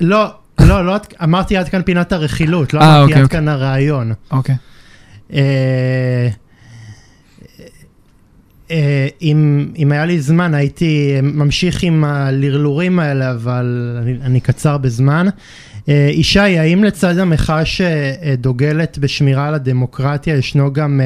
לא, 0.00 0.26
לא, 0.58 0.86
לא, 0.86 0.96
אמרתי 1.22 1.56
עד 1.56 1.68
כאן 1.68 1.82
פינת 1.82 2.12
הרכילות, 2.12 2.74
לא 2.74 2.80
אמרתי 2.80 3.02
אוקיי, 3.02 3.16
עד 3.16 3.22
אוקיי. 3.22 3.38
כאן 3.38 3.48
הרעיון. 3.48 4.12
אוקיי. 4.30 4.54
אה, 5.32 6.28
אה, 8.70 9.08
אם, 9.22 9.68
אם 9.78 9.92
היה 9.92 10.04
לי 10.04 10.20
זמן 10.20 10.54
הייתי 10.54 11.18
ממשיך 11.22 11.82
עם 11.82 12.04
הלרלורים 12.04 12.98
האלה, 12.98 13.30
אבל 13.30 13.98
אני, 14.02 14.16
אני 14.22 14.40
קצר 14.40 14.78
בזמן. 14.78 15.26
אה, 15.88 16.10
ישי, 16.12 16.38
האם 16.40 16.84
לצד 16.84 17.18
המחאה 17.18 17.62
שדוגלת 17.64 18.98
בשמירה 18.98 19.48
על 19.48 19.54
הדמוקרטיה, 19.54 20.36
ישנו 20.36 20.72
גם 20.72 21.00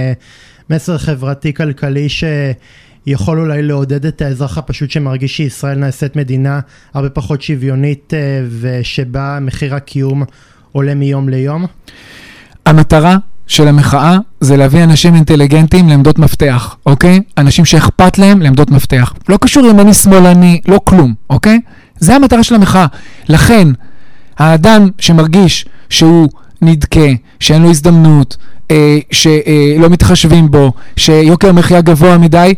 מסר 0.70 0.98
חברתי-כלכלי 0.98 2.06
שיכול 2.08 3.40
אולי 3.40 3.62
לעודד 3.62 4.06
את 4.06 4.22
האזרח 4.22 4.58
הפשוט 4.58 4.90
שמרגיש 4.90 5.36
שישראל 5.36 5.78
נעשית 5.78 6.16
מדינה 6.16 6.60
הרבה 6.94 7.10
פחות 7.10 7.42
שוויונית 7.42 8.12
ושבה 8.60 9.38
מחיר 9.40 9.74
הקיום 9.74 10.22
עולה 10.72 10.94
מיום 10.94 11.28
ליום? 11.28 11.66
המטרה 12.66 13.16
של 13.51 13.68
המחאה 13.68 14.18
זה 14.40 14.57
להביא 14.57 14.84
אנשים 14.84 15.14
אינטליגנטים 15.14 15.88
לעמדות 15.88 16.18
מפתח, 16.18 16.76
אוקיי? 16.86 17.20
אנשים 17.38 17.64
שאכפת 17.64 18.18
להם 18.18 18.42
לעמדות 18.42 18.70
מפתח. 18.70 19.14
לא 19.28 19.36
קשור 19.40 19.66
ימני 19.66 19.94
שמאלני, 19.94 20.61
לא 20.68 20.80
כלום, 20.84 21.14
אוקיי? 21.30 21.61
זה 21.98 22.16
המטרה 22.16 22.42
של 22.42 22.55
המחאה. 22.55 22.86
לכן, 23.28 23.68
האדם 24.38 24.88
שמרגיש 24.98 25.66
שהוא 25.88 26.28
נדכה, 26.62 27.07
שאין 27.40 27.62
לו 27.62 27.70
הזדמנות, 27.70 28.36
אה, 28.70 28.98
שלא 29.11 29.84
אה, 29.84 29.88
מתחשבים 29.88 30.51
בו, 30.51 30.72
שיוקר 30.96 31.48
המחיה 31.48 31.80
גבוה 31.80 32.18
מדי, 32.18 32.55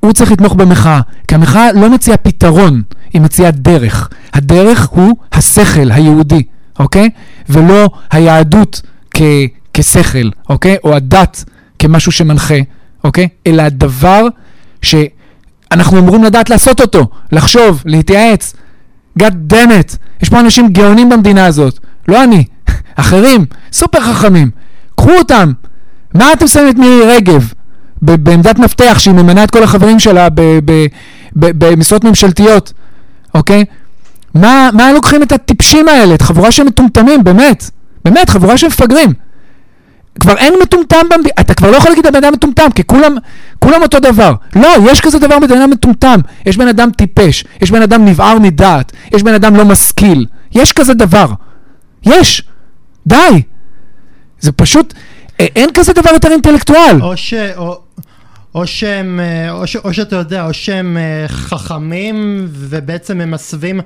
הוא 0.00 0.12
צריך 0.12 0.32
לתמוך 0.32 0.54
במחאה. 0.54 1.00
כי 1.28 1.34
המחאה 1.34 1.72
לא 1.72 1.90
מציעה 1.90 2.16
פתרון, 2.16 2.82
היא 3.12 3.22
מציעה 3.22 3.50
דרך. 3.50 4.08
הדרך 4.34 4.88
הוא 4.88 5.16
השכל 5.32 5.90
היהודי, 5.90 6.42
אוקיי? 6.78 7.10
ולא 7.48 7.90
היהדות 8.10 8.82
כ... 9.10 9.22
כשכל, 9.78 10.30
אוקיי? 10.48 10.76
או 10.84 10.96
הדת 10.96 11.44
כמשהו 11.78 12.12
שמנחה, 12.12 12.54
אוקיי? 13.04 13.28
אלא 13.46 13.62
הדבר 13.62 14.26
שאנחנו 14.82 15.98
אמורים 15.98 16.24
לדעת 16.24 16.50
לעשות 16.50 16.80
אותו, 16.80 17.06
לחשוב, 17.32 17.82
להתייעץ. 17.86 18.54
God 19.18 19.52
damn 19.52 19.70
it, 19.80 19.96
יש 20.22 20.28
פה 20.28 20.40
אנשים 20.40 20.68
גאונים 20.68 21.08
במדינה 21.08 21.46
הזאת, 21.46 21.78
לא 22.08 22.24
אני, 22.24 22.44
אחרים, 22.96 23.44
סופר 23.72 24.00
חכמים. 24.00 24.50
קחו 24.96 25.12
אותם. 25.12 25.52
מה 26.14 26.32
אתם 26.32 26.46
שמים 26.46 26.68
את 26.68 26.76
מירי 26.76 27.02
רגב 27.06 27.52
בעמדת 28.02 28.58
מפתח 28.58 28.96
שהיא 28.98 29.14
ממנה 29.14 29.44
את 29.44 29.50
כל 29.50 29.62
החברים 29.62 29.98
שלה 29.98 30.28
במשרות 31.34 32.04
ממשלתיות, 32.04 32.72
אוקיי? 33.34 33.64
מה, 34.34 34.70
מה 34.72 34.92
לוקחים 34.92 35.22
את 35.22 35.32
הטיפשים 35.32 35.88
האלה, 35.88 36.14
את 36.14 36.22
חבורה 36.22 36.50
של 36.50 36.64
מטומטמים, 36.64 37.24
באמת, 37.24 37.70
באמת, 38.04 38.30
חבורה 38.30 38.58
של 38.58 38.66
מפגרים. 38.66 39.12
כבר 40.20 40.36
אין 40.36 40.54
מטומטם 40.62 41.06
במדינה, 41.10 41.34
אתה 41.40 41.54
כבר 41.54 41.70
לא 41.70 41.76
יכול 41.76 41.90
להגיד 41.90 42.06
לבן 42.06 42.16
אדם 42.16 42.32
מטומטם, 42.32 42.70
כי 42.74 42.84
כולם, 42.84 43.16
כולם 43.58 43.82
אותו 43.82 44.00
דבר. 44.00 44.34
לא, 44.56 44.68
יש 44.90 45.00
כזה 45.00 45.18
דבר 45.18 45.38
בן 45.38 45.52
אדם 45.52 45.70
מטומטם. 45.70 46.20
יש 46.46 46.56
בן 46.56 46.68
אדם 46.68 46.90
טיפש, 46.90 47.44
יש 47.62 47.70
בן 47.70 47.82
אדם 47.82 48.04
נבער 48.04 48.38
מדעת, 48.38 48.92
יש 49.14 49.22
בן 49.22 49.34
אדם 49.34 49.56
לא 49.56 49.64
משכיל. 49.64 50.26
יש 50.52 50.72
כזה 50.72 50.94
דבר. 50.94 51.26
יש. 52.06 52.42
די. 53.06 53.42
זה 54.40 54.52
פשוט, 54.52 54.94
אה, 55.40 55.46
אין 55.56 55.70
כזה 55.74 55.92
דבר 55.92 56.10
יותר 56.10 56.30
אינטלקטואל. 56.30 57.02
או 57.02 57.16
ש... 57.16 57.34
או... 57.56 57.80
או 58.54 58.66
שהם, 58.66 59.20
אה, 59.22 59.50
או, 59.50 59.66
ש, 59.66 59.76
או 59.76 59.94
שאתה 59.94 60.16
יודע, 60.16 60.46
או 60.46 60.54
שהם 60.54 60.96
אה, 60.96 61.28
חכמים 61.28 62.46
ובעצם 62.50 63.20
הם 63.20 63.30
מסווים... 63.30 63.80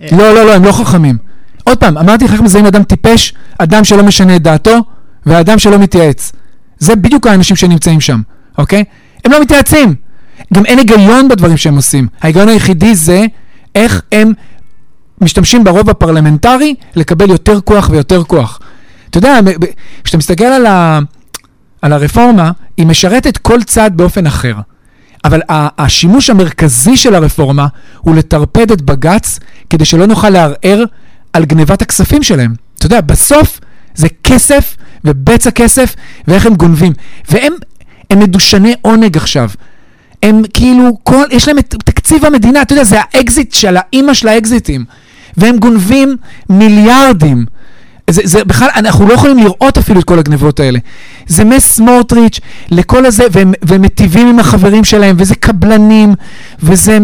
לא, 0.00 0.34
לא, 0.34 0.46
לא, 0.46 0.54
הם 0.54 0.64
לא 0.64 0.72
חכמים. 0.72 1.18
עוד 1.64 1.78
פעם, 1.78 1.98
אמרתי 1.98 2.24
לך 2.24 2.32
איך 2.32 2.40
מזהים 2.40 2.66
אדם 2.66 2.82
טיפש, 2.82 3.34
אדם 3.58 3.84
שלא 3.84 4.02
משנה 4.02 4.36
את 4.36 4.42
דעתו, 4.42 4.80
והאדם 5.26 5.58
שלא 5.58 5.78
מתייעץ. 5.78 6.32
זה 6.78 6.96
בדיוק 6.96 7.26
האנשים 7.26 7.56
שנמצאים 7.56 8.00
שם, 8.00 8.20
אוקיי? 8.58 8.84
הם 9.24 9.32
לא 9.32 9.42
מתייעצים. 9.42 9.94
גם 10.54 10.66
אין 10.66 10.78
היגיון 10.78 11.28
בדברים 11.28 11.56
שהם 11.56 11.76
עושים. 11.76 12.08
ההיגיון 12.22 12.48
היחידי 12.48 12.94
זה 12.94 13.26
איך 13.74 14.02
הם 14.12 14.32
משתמשים 15.20 15.64
ברוב 15.64 15.90
הפרלמנטרי 15.90 16.74
לקבל 16.96 17.30
יותר 17.30 17.60
כוח 17.60 17.90
ויותר 17.90 18.24
כוח. 18.24 18.60
אתה 19.10 19.18
יודע, 19.18 19.38
כשאתה 20.04 20.18
מסתכל 20.18 20.44
על, 20.44 20.66
ה, 20.66 20.98
על 21.82 21.92
הרפורמה, 21.92 22.50
היא 22.76 22.86
משרתת 22.86 23.36
כל 23.36 23.62
צד 23.62 23.90
באופן 23.94 24.26
אחר. 24.26 24.54
אבל 25.24 25.40
השימוש 25.50 26.30
המרכזי 26.30 26.96
של 26.96 27.14
הרפורמה 27.14 27.66
הוא 28.00 28.16
לטרפד 28.16 28.72
את 28.72 28.82
בג"ץ 28.82 29.38
כדי 29.70 29.84
שלא 29.84 30.06
נוכל 30.06 30.30
לערער 30.30 30.84
על 31.32 31.44
גנבת 31.44 31.82
הכספים 31.82 32.22
שלהם. 32.22 32.54
אתה 32.78 32.86
יודע, 32.86 33.00
בסוף 33.00 33.60
זה 33.94 34.08
כסף 34.24 34.76
ובצע 35.04 35.50
כסף, 35.50 35.94
ואיך 36.28 36.46
הם 36.46 36.54
גונבים. 36.54 36.92
והם 37.30 37.52
הם 38.10 38.18
מדושני 38.18 38.74
עונג 38.82 39.16
עכשיו. 39.16 39.50
הם 40.22 40.42
כאילו, 40.54 40.98
כל, 41.02 41.24
יש 41.30 41.48
להם 41.48 41.58
את 41.58 41.74
תקציב 41.84 42.24
המדינה, 42.24 42.62
אתה 42.62 42.72
יודע, 42.72 42.84
זה 42.84 42.96
האקזיט 43.00 43.54
של 43.54 43.76
האימא 43.76 44.14
של 44.14 44.28
האקזיטים. 44.28 44.84
והם 45.36 45.56
גונבים 45.56 46.16
מיליארדים. 46.50 47.44
זה, 48.10 48.22
זה 48.24 48.44
בכלל, 48.44 48.68
אנחנו 48.76 49.08
לא 49.08 49.12
יכולים 49.12 49.38
לראות 49.38 49.78
אפילו 49.78 50.00
את 50.00 50.04
כל 50.04 50.18
הגנבות 50.18 50.60
האלה. 50.60 50.78
זה 51.26 51.44
מסמוטריץ' 51.44 52.40
לכל 52.70 53.06
הזה, 53.06 53.24
והם, 53.32 53.52
והם 53.62 53.82
מטיבים 53.82 54.28
עם 54.28 54.38
החברים 54.38 54.84
שלהם, 54.84 55.16
וזה 55.18 55.34
קבלנים, 55.34 56.14
וזה... 56.62 56.98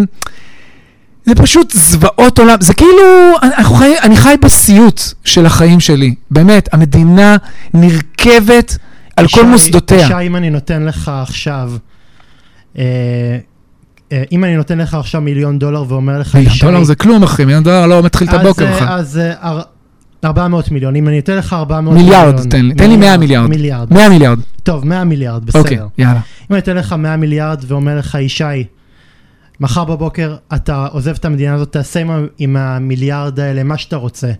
זה 1.30 1.34
פשוט 1.34 1.72
זוועות 1.72 2.38
עולם, 2.38 2.56
זה 2.60 2.74
כאילו, 2.74 3.36
אני, 3.42 3.64
חי, 3.64 3.94
אני 4.02 4.16
חי 4.16 4.34
בסיוט 4.42 5.00
של 5.24 5.46
החיים 5.46 5.80
שלי, 5.80 6.14
באמת, 6.30 6.68
המדינה 6.72 7.36
נרכבת 7.74 8.78
על 9.16 9.26
כל 9.28 9.46
מוסדותיה. 9.46 10.06
שי, 10.06 10.26
אם 10.26 10.36
אני 10.36 10.50
נותן 10.50 10.82
לך 10.82 11.10
עכשיו, 11.22 11.72
אה, 12.78 12.84
אה, 14.12 14.22
אם 14.32 14.44
אני 14.44 14.56
נותן 14.56 14.78
לך 14.78 14.94
עכשיו 14.94 15.20
מיליון 15.20 15.58
דולר 15.58 15.84
ואומר 15.88 16.18
לך... 16.18 16.34
מיליון 16.34 16.56
דולר 16.60 16.84
זה 16.84 16.94
כלום, 16.94 17.22
אחי, 17.22 17.44
מיליון 17.44 17.64
דולר 17.64 17.86
לא 17.86 18.02
מתחיל 18.02 18.28
את 18.28 18.34
הבוקר 18.34 18.76
לך. 18.76 18.84
אז 18.88 19.20
400 20.24 20.64
אה, 20.64 20.74
מיליון, 20.74 20.96
אם 20.96 21.08
אני 21.08 21.18
אתן 21.18 21.36
לך 21.36 21.52
400 21.52 21.94
מיליארד, 21.94 22.34
מיליון... 22.34 22.48
תן 22.48 22.66
לי, 22.66 22.74
תן 22.74 22.90
לי 22.90 22.96
100 22.96 23.16
מיליארד. 23.16 23.50
מיליארד. 23.50 23.92
100 23.94 24.08
מיליארד. 24.08 24.38
טוב, 24.62 24.86
100 24.86 25.04
מיליארד, 25.04 25.46
בסדר. 25.46 25.60
אוקיי, 25.60 25.78
יאללה. 25.98 26.20
אם 26.50 26.54
אני 26.54 26.58
אתן 26.58 26.76
לך 26.76 26.92
100 26.92 27.16
מיליארד 27.16 27.64
ואומר 27.66 27.98
לך, 27.98 28.18
ישי, 28.20 28.44
מחר 29.60 29.84
בבוקר 29.84 30.36
אתה 30.54 30.86
עוזב 30.86 31.14
את 31.14 31.24
המדינה 31.24 31.54
הזאת, 31.54 31.72
תעשה 31.72 32.00
עם, 32.00 32.26
עם 32.38 32.56
המיליארד 32.56 33.40
האלה 33.40 33.62
מה 33.62 33.78
שאתה 33.78 33.96
רוצה. 33.96 34.32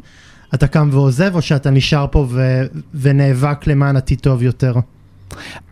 אתה 0.54 0.66
קם 0.66 0.88
ועוזב, 0.92 1.34
או 1.34 1.42
שאתה 1.42 1.70
נשאר 1.70 2.06
פה 2.10 2.26
ו, 2.30 2.62
ונאבק 2.94 3.66
למען 3.66 3.96
עתיד 3.96 4.18
טוב 4.18 4.42
יותר? 4.42 4.74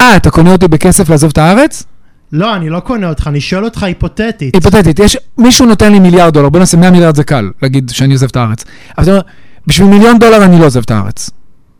אה, 0.00 0.16
אתה 0.16 0.30
קונה 0.30 0.52
אותי 0.52 0.68
בכסף 0.68 1.08
לעזוב 1.10 1.30
את 1.30 1.38
הארץ? 1.38 1.84
לא, 2.32 2.56
אני 2.56 2.68
לא 2.68 2.80
קונה 2.80 3.08
אותך, 3.08 3.26
אני 3.26 3.40
שואל 3.40 3.64
אותך 3.64 3.82
היפותטית. 3.82 4.54
היפותטית, 4.54 4.98
יש, 4.98 5.16
מישהו 5.38 5.66
נותן 5.66 5.92
לי 5.92 5.98
מיליארד 5.98 6.34
דולר, 6.34 6.48
בוא 6.48 6.60
נעשה 6.60 6.76
100 6.76 6.90
מיליארד 6.90 7.16
זה 7.16 7.24
קל, 7.24 7.50
להגיד 7.62 7.90
שאני 7.90 8.12
עוזב 8.12 8.26
את 8.26 8.36
הארץ. 8.36 8.64
אבל 8.98 9.02
אתה 9.02 9.10
אומר, 9.10 9.22
בשביל 9.66 9.88
מיליון 9.88 10.18
דולר 10.18 10.44
אני 10.44 10.58
לא 10.58 10.66
עוזב 10.66 10.80
את 10.80 10.90
הארץ. 10.90 11.30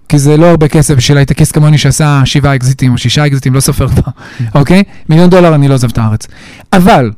כי 0.09 0.19
זה 0.19 0.37
לא 0.37 0.47
הרבה 0.47 0.69
כסף 0.69 0.95
בשביל 0.95 1.19
הייטקיסט 1.19 1.55
כמוני 1.55 1.79
שעשה 1.79 2.23
שבעה 2.25 2.55
אקזיטים 2.55 2.93
או 2.93 2.99
שישה 2.99 3.27
אקזיטים, 3.27 3.55
לא 3.55 3.61
סופר 3.61 3.89
כבר, 3.89 4.13
אוקיי? 4.55 4.83
מיליון 5.09 5.31
דולר 5.31 5.55
אני 5.55 5.69
לא 5.69 5.75
עוזב 5.75 5.89
את 5.91 5.99
הארץ. 5.99 6.27
אבל, 6.73 7.11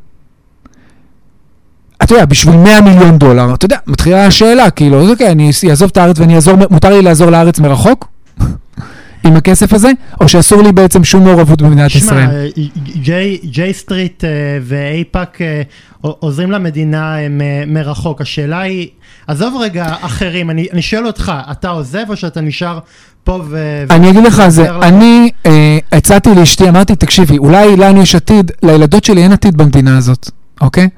אתה 2.10 2.16
יודע, 2.18 2.26
בשביל 2.26 2.56
100 2.56 2.80
מיליון 2.80 3.18
דולר, 3.18 3.54
אתה 3.54 3.64
יודע, 3.64 3.76
מתחילה 3.86 4.26
השאלה, 4.26 4.70
כאילו, 4.70 5.10
אוקיי, 5.10 5.32
אני 5.32 5.50
אעזוב 5.70 5.88
את 5.92 5.96
הארץ 5.96 6.18
ואני 6.18 6.34
אעזור, 6.34 6.54
מותר 6.70 6.90
לי 6.90 7.02
לעזור 7.02 7.30
לארץ 7.30 7.58
מרחוק? 7.58 8.08
עם 9.24 9.36
הכסף 9.36 9.72
הזה? 9.72 9.90
או 10.20 10.28
שאסור 10.28 10.62
לי 10.62 10.72
בעצם 10.72 11.04
שום 11.04 11.24
מעורבות 11.24 11.62
במדינת 11.62 11.94
ישראל? 11.94 12.24
שמע, 12.24 12.62
ג'יי- 13.02 13.38
ג'יי 13.44 13.72
סטריט 13.74 14.24
אה, 14.24 14.30
ואייפאק 14.62 15.38
אה, 15.42 15.62
עוזרים 16.00 16.50
למדינה 16.50 17.18
אה, 17.18 17.26
מרחוק. 17.66 18.20
השאלה 18.20 18.60
היא, 18.60 18.88
עזוב 19.26 19.56
רגע 19.60 19.94
אחרים, 20.00 20.50
אני 20.50 20.66
אני 20.72 20.82
שואל 20.82 21.06
אותך, 21.06 21.32
אתה 21.50 21.68
עוזב 21.68 22.04
או 22.08 22.16
שאתה 22.16 22.40
נשאר 22.40 22.78
פה 23.24 23.40
ו... 23.48 23.84
אני 23.90 24.10
אגיד 24.10 24.24
לך, 24.24 24.48
זה, 24.48 24.62
לנו? 24.62 24.82
אני 24.82 25.30
אה, 25.46 25.78
הצעתי 25.92 26.30
לאשתי, 26.34 26.68
אמרתי, 26.68 26.96
תקשיבי, 26.96 27.38
אולי 27.38 27.76
לנו 27.76 28.02
יש 28.02 28.14
עתיד, 28.14 28.50
לילדות 28.62 29.04
שלי 29.04 29.22
אין 29.22 29.32
עתיד 29.32 29.56
במדינה 29.56 29.98
הזאת, 29.98 30.30
אוקיי? 30.60 30.88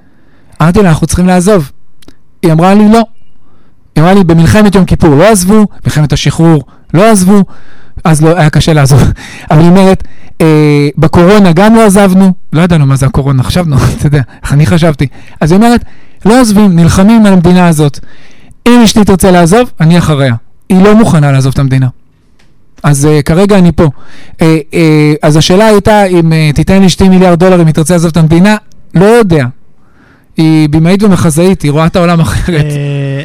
אמרתי 0.63 0.83
לה, 0.83 0.89
אנחנו 0.89 1.07
צריכים 1.07 1.27
לעזוב. 1.27 1.71
היא 2.43 2.53
אמרה 2.53 2.75
לי, 2.75 2.89
לא. 2.89 3.03
היא 3.97 4.03
אמרה 4.03 4.15
לי, 4.15 4.25
במלחמת 4.25 4.75
יום 4.75 4.85
כיפור 4.85 5.15
לא 5.15 5.31
עזבו, 5.31 5.67
מלחמת 5.85 6.13
השחרור 6.13 6.65
לא 6.95 7.11
עזבו, 7.11 7.45
אז 8.05 8.23
לא, 8.23 8.39
היה 8.39 8.51
קשה 8.51 8.73
לעזוב. 8.73 9.03
אבל 9.51 9.61
היא 9.61 9.69
אומרת, 9.69 10.05
אה, 10.41 10.89
בקורונה 10.99 11.53
גם 11.53 11.75
לא 11.75 11.87
עזבנו, 11.87 12.33
לא 12.53 12.63
ידענו 12.63 12.87
מה 12.87 12.97
זה 12.97 13.07
הקורונה, 13.07 13.43
חשבנו, 13.43 13.77
אתה 13.99 14.07
יודע, 14.07 14.23
איך 14.43 14.53
אני 14.53 14.67
חשבתי. 14.67 15.07
אז 15.41 15.53
היא 15.53 15.57
אומרת, 15.57 15.85
לא 16.27 16.41
עוזבים, 16.41 16.77
נלחמים 16.77 17.27
על 17.27 17.33
המדינה 17.33 17.69
הזאת. 17.69 17.99
אם 18.69 18.81
אשתי 18.85 19.05
תרצה 19.05 19.31
לעזוב, 19.31 19.71
אני 19.81 19.99
אחריה. 19.99 20.35
היא 20.69 20.83
לא 20.83 20.95
מוכנה 20.97 21.33
לעזוב 21.33 21.53
את 21.53 21.59
המדינה. 21.59 21.89
אז 22.83 23.05
uh, 23.05 23.23
כרגע 23.23 23.59
אני 23.59 23.73
פה. 23.73 23.85
Uh, 23.85 24.39
uh, 24.39 24.75
אז 25.23 25.37
השאלה 25.37 25.67
הייתה 25.67 26.05
אם 26.05 26.33
uh, 26.33 26.55
תיתן 26.57 26.83
לי 26.83 26.89
2 26.89 27.11
מיליארד 27.11 27.39
דולר 27.39 27.63
אם 27.63 27.67
היא 27.67 27.75
תרצה 27.75 27.95
לעזוב 27.95 28.11
את 28.11 28.17
המדינה, 28.17 28.57
לא 28.95 29.05
יודע. 29.05 29.47
היא 30.37 30.69
במאית 30.69 31.03
ומחזאית, 31.03 31.63
היא 31.63 31.71
רואה 31.71 31.87
את 31.87 31.97
העולם 31.97 32.21
אחרת. 32.21 32.65
אה, 32.65 33.25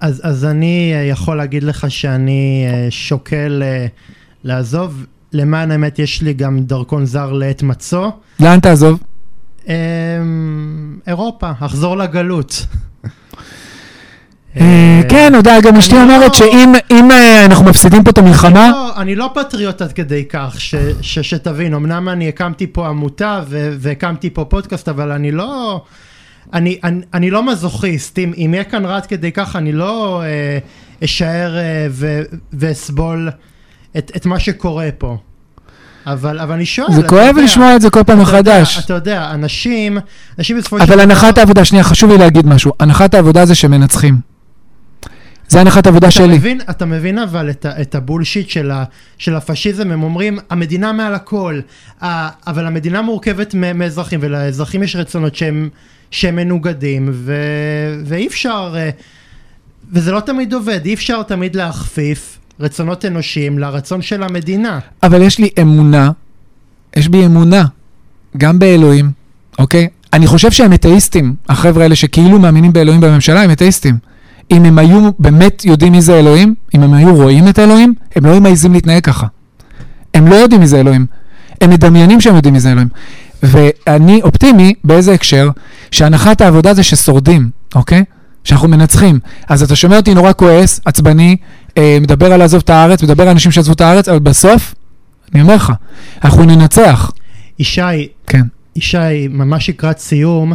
אז, 0.00 0.20
אז 0.24 0.44
אני 0.44 0.92
יכול 1.10 1.36
להגיד 1.36 1.62
לך 1.62 1.90
שאני 1.90 2.66
אה, 2.68 2.86
שוקל 2.90 3.62
אה, 3.64 3.86
לעזוב. 4.44 5.06
למען 5.32 5.70
האמת 5.70 5.98
יש 5.98 6.22
לי 6.22 6.32
גם 6.32 6.58
דרכון 6.60 7.06
זר 7.06 7.32
לעת 7.32 7.62
מצוא. 7.62 8.10
לאן 8.40 8.60
תעזוב? 8.60 8.98
אירופה, 11.06 11.50
אחזור 11.60 11.96
לגלות. 11.96 12.66
כן, 15.08 15.32
יודע, 15.34 15.60
גם 15.60 15.76
אשתי 15.76 15.96
אני 15.96 16.02
אומרת 16.02 16.32
לא- 16.32 16.38
שאם 16.38 16.72
אם, 16.90 17.08
אנחנו 17.46 17.64
מפסידים 17.64 18.04
פה 18.04 18.10
את 18.10 18.18
המלחמה, 18.18 18.70
לא, 18.70 18.96
אני 18.96 19.14
לא 19.14 19.30
פטריוט 19.34 19.82
עד 19.82 19.92
כדי 19.92 20.24
כך, 20.28 20.56
שתבין, 21.02 21.74
אמנם 21.74 22.08
אני 22.08 22.28
הקמתי 22.28 22.66
פה 22.66 22.88
עמותה 22.88 23.42
והקמתי 23.78 24.30
פה 24.30 24.44
פודקאסט, 24.44 24.88
אבל 24.88 25.12
אני 25.12 25.32
לא, 25.32 25.82
אני, 26.54 26.78
אני, 26.84 27.00
אני 27.14 27.30
לא 27.30 27.46
מזוכיסט, 27.46 28.18
אם, 28.18 28.32
אם 28.36 28.50
יהיה 28.54 28.64
כאן 28.64 28.84
רע 28.84 28.96
עד 28.96 29.06
כדי 29.06 29.32
כך, 29.32 29.56
אני 29.56 29.72
לא 29.72 30.22
אה, 30.22 30.58
אשאר 31.04 31.56
אה, 31.58 31.86
ו, 31.90 32.22
ואסבול 32.52 33.30
את, 33.98 34.12
את 34.16 34.26
מה 34.26 34.38
שקורה 34.38 34.88
פה. 34.98 35.16
אבל, 36.06 36.38
אבל 36.38 36.54
אני 36.54 36.66
שואל, 36.66 36.92
זה 36.92 37.08
כואב 37.08 37.36
לשמוע 37.44 37.76
את 37.76 37.80
זה 37.80 37.90
כל 37.90 38.04
פעם 38.04 38.20
מחדש. 38.20 38.78
אתה 38.84 38.94
יודע, 38.94 39.30
אנשים, 39.30 39.98
אנשים 40.38 40.58
בסופו 40.58 40.76
של 40.78 40.82
אבל 40.82 40.94
דבר- 40.94 41.02
הנחת 41.02 41.38
העבודה, 41.38 41.64
שנייה, 41.64 41.84
חשוב 41.84 42.10
לי 42.10 42.18
להגיד 42.18 42.46
משהו. 42.46 42.72
הנחת 42.80 43.14
העבודה 43.14 43.46
זה 43.46 43.54
שמנצחים. 43.54 44.16
זה 45.48 45.60
הנחת 45.60 45.86
העבודה 45.86 46.06
אתה 46.08 46.14
שלי. 46.14 46.36
מבין, 46.36 46.60
אתה 46.70 46.84
מבין 46.86 47.18
אבל 47.18 47.50
את, 47.50 47.66
את 47.66 47.94
הבולשיט 47.94 48.48
של, 48.50 48.70
ה, 48.70 48.84
של 49.18 49.36
הפשיזם, 49.36 49.90
הם 49.90 50.02
אומרים 50.02 50.38
המדינה 50.50 50.92
מעל 50.92 51.14
הכל, 51.14 51.60
ה, 52.02 52.28
אבל 52.46 52.66
המדינה 52.66 53.02
מורכבת 53.02 53.54
מאזרחים 53.74 54.20
ולאזרחים 54.22 54.82
יש 54.82 54.96
רצונות 54.96 55.34
שהם, 55.34 55.68
שהם 56.12 56.36
מנוגדים 56.36 57.08
ו, 57.12 57.34
ואי 58.04 58.26
אפשר, 58.26 58.74
אה, 58.76 58.90
וזה 59.92 60.12
לא 60.12 60.20
תמיד 60.20 60.52
עובד, 60.54 60.80
אי 60.84 60.94
אפשר 60.94 61.22
תמיד 61.22 61.56
להכפיף 61.56 62.38
רצונות 62.60 63.04
אנושיים 63.04 63.58
לרצון 63.58 64.02
של 64.02 64.22
המדינה. 64.22 64.78
אבל 65.02 65.22
יש 65.22 65.38
לי 65.38 65.48
אמונה, 65.60 66.10
יש 66.96 67.08
בי 67.08 67.26
אמונה, 67.26 67.64
גם 68.36 68.58
באלוהים, 68.58 69.10
אוקיי? 69.58 69.88
אני 70.12 70.26
חושב 70.26 70.50
שהם 70.50 70.72
אתאיסטים, 70.72 71.34
החבר'ה 71.48 71.82
האלה 71.82 71.96
שכאילו 71.96 72.38
מאמינים 72.38 72.72
באלוהים 72.72 73.00
בממשלה, 73.00 73.42
הם 73.42 73.50
אתאיסטים. 73.50 73.96
אם 74.50 74.64
הם 74.64 74.78
היו 74.78 75.10
באמת 75.18 75.64
יודעים 75.64 75.92
מי 75.92 76.00
זה 76.00 76.18
אלוהים, 76.18 76.54
אם 76.74 76.82
הם 76.82 76.94
היו 76.94 77.14
רואים 77.14 77.48
את 77.48 77.58
אלוהים, 77.58 77.94
הם 78.16 78.26
לא 78.26 78.30
היו 78.30 78.40
מעזים 78.40 78.72
להתנהג 78.72 79.04
ככה. 79.04 79.26
הם 80.14 80.26
לא 80.26 80.34
יודעים 80.34 80.60
מי 80.60 80.66
זה 80.66 80.80
אלוהים. 80.80 81.06
הם 81.60 81.70
מדמיינים 81.70 82.20
שהם 82.20 82.36
יודעים 82.36 82.54
מי 82.54 82.60
זה 82.60 82.72
אלוהים. 82.72 82.88
ואני 83.42 84.22
אופטימי 84.22 84.74
באיזה 84.84 85.12
הקשר, 85.12 85.50
שהנחת 85.90 86.40
העבודה 86.40 86.74
זה 86.74 86.82
ששורדים, 86.82 87.50
אוקיי? 87.74 88.04
שאנחנו 88.44 88.68
מנצחים. 88.68 89.18
אז 89.48 89.62
אתה 89.62 89.76
שומע 89.76 89.96
אותי 89.96 90.14
נורא 90.14 90.32
כועס, 90.32 90.80
עצבני, 90.84 91.36
אה, 91.78 91.98
מדבר 92.00 92.32
על 92.32 92.38
לעזוב 92.38 92.60
את 92.64 92.70
הארץ, 92.70 93.02
מדבר 93.02 93.22
על 93.22 93.28
אנשים 93.28 93.52
שעזבו 93.52 93.72
את 93.72 93.80
הארץ, 93.80 94.08
אבל 94.08 94.18
בסוף, 94.18 94.74
אני 95.34 95.42
אומר 95.42 95.54
לך, 95.54 95.72
אנחנו 96.24 96.44
ננצח. 96.44 97.10
ישי, 97.58 98.08
כן. 98.26 98.42
ישי, 98.76 99.28
ממש 99.30 99.68
לקראת 99.68 99.98
סיום, 99.98 100.52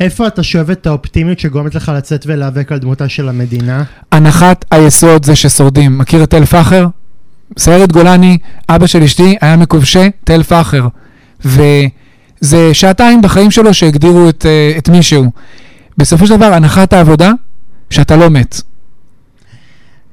איפה 0.00 0.26
אתה 0.26 0.42
שואב 0.42 0.70
את 0.70 0.86
האופטימיות 0.86 1.38
שגורמת 1.38 1.74
לך 1.74 1.92
לצאת 1.94 2.24
ולהיאבק 2.26 2.72
על 2.72 2.78
דמותה 2.78 3.08
של 3.08 3.28
המדינה? 3.28 3.82
הנחת 4.12 4.64
היסוד 4.70 5.24
זה 5.24 5.36
ששורדים. 5.36 5.98
מכיר 5.98 6.22
את 6.22 6.30
תל 6.30 6.44
פחר? 6.44 6.86
סיירת 7.58 7.92
גולני, 7.92 8.38
אבא 8.68 8.86
של 8.86 9.02
אשתי 9.02 9.36
היה 9.40 9.56
מכובשי 9.56 10.10
תל 10.24 10.42
פחר. 10.42 10.86
וזה 12.42 12.74
שעתיים 12.74 13.22
בחיים 13.22 13.50
שלו 13.50 13.74
שהגדירו 13.74 14.28
את, 14.28 14.46
אה, 14.46 14.74
את 14.78 14.88
מישהו. 14.88 15.30
בסופו 15.98 16.26
של 16.26 16.36
דבר, 16.36 16.52
הנחת 16.52 16.92
העבודה, 16.92 17.32
שאתה 17.90 18.16
לא 18.16 18.30
מת. 18.30 18.60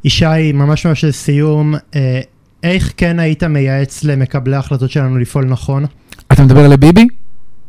ישי, 0.03 0.51
ממש 0.53 0.85
ממש 0.85 1.03
לסיום, 1.03 1.75
אה, 1.95 2.19
איך 2.63 2.93
כן 2.97 3.19
היית 3.19 3.43
מייעץ 3.43 4.03
למקבלי 4.03 4.55
ההחלטות 4.55 4.91
שלנו 4.91 5.17
לפעול 5.17 5.45
נכון? 5.45 5.85
אתה 6.31 6.43
מדבר 6.43 6.67
לביבי? 6.67 7.07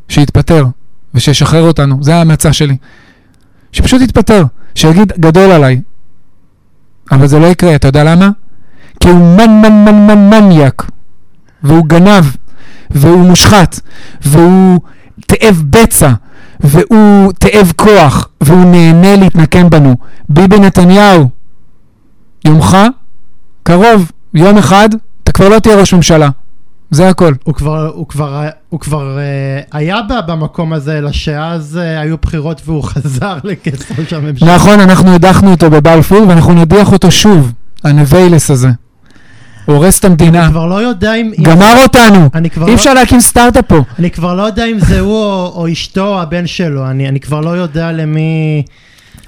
שיתפטר, 0.08 0.64
ושישחרר 1.14 1.62
אותנו. 1.62 2.02
זה 2.02 2.14
ההמלצה 2.14 2.52
שלי. 2.52 2.76
שפשוט 3.72 4.02
יתפטר, 4.02 4.44
שיגיד 4.74 5.12
גדול 5.18 5.50
עליי. 5.50 5.80
אבל 7.12 7.26
זה 7.26 7.38
לא 7.38 7.46
יקרה, 7.46 7.74
אתה 7.74 7.88
יודע 7.88 8.04
למה? 8.04 8.30
כי 9.00 9.08
הוא 9.08 9.36
מן 9.36 9.50
מן 9.50 9.84
מן 9.84 10.06
מן 10.06 10.30
מניאק, 10.30 10.90
והוא 11.62 11.86
גנב, 11.86 12.24
והוא 12.90 13.26
מושחת, 13.26 13.80
והוא 14.22 14.80
תאב 15.26 15.62
בצע, 15.70 16.12
והוא 16.60 17.32
תאב 17.32 17.72
כוח, 17.76 18.28
והוא 18.40 18.64
נהנה 18.64 19.16
להתנקם 19.16 19.70
בנו. 19.70 19.96
ביבי 20.28 20.58
נתניהו, 20.58 21.28
יומך 22.44 22.76
קרוב, 23.62 24.10
יום 24.34 24.58
אחד, 24.58 24.88
אתה 25.22 25.32
כבר 25.32 25.48
לא 25.48 25.58
תהיה 25.58 25.76
ראש 25.76 25.94
ממשלה. 25.94 26.28
זה 26.90 27.08
הכל. 27.08 27.32
הוא 27.44 27.54
כבר, 27.54 27.90
הוא 27.94 28.08
כבר, 28.08 28.48
הוא 28.68 28.80
כבר 28.80 29.18
אה, 29.18 29.60
היה 29.72 30.00
במקום 30.26 30.72
הזה, 30.72 30.98
אלא 30.98 31.12
שאז 31.12 31.78
אה, 31.82 32.00
היו 32.00 32.16
בחירות 32.22 32.62
והוא 32.64 32.82
חזר 32.92 33.38
לכס 33.44 33.98
ראש 33.98 34.12
הממשלה. 34.12 34.54
נכון, 34.54 34.80
אנחנו 34.80 35.14
הדחנו 35.14 35.50
אותו 35.50 35.70
בבלפור, 35.70 36.28
ואנחנו 36.28 36.52
נדיח 36.52 36.92
אותו 36.92 37.10
שוב, 37.10 37.52
הנביילס 37.84 38.50
הזה. 38.50 38.68
הורס 39.66 39.98
את 39.98 40.04
המדינה. 40.04 40.44
אני 40.44 40.50
כבר 40.50 40.66
לא 40.66 40.74
יודע 40.74 41.14
אם... 41.14 41.32
גמר 41.42 41.74
אותנו. 41.82 42.28
אי 42.34 42.48
לא- 42.56 42.74
אפשר 42.74 42.94
להקים 42.94 43.20
סטארט-אפ 43.20 43.64
פה. 43.66 43.82
אני 43.98 44.10
כבר 44.10 44.34
לא 44.34 44.42
יודע 44.42 44.66
אם 44.66 44.80
זה 44.80 45.00
הוא 45.00 45.22
או, 45.46 45.72
אשתו 45.72 46.06
או 46.06 46.20
הבן 46.22 46.46
שלו, 46.46 46.90
אני, 46.90 47.20
כבר 47.20 47.40
לא 47.40 47.50
יודע 47.50 47.92
למי... 47.92 48.62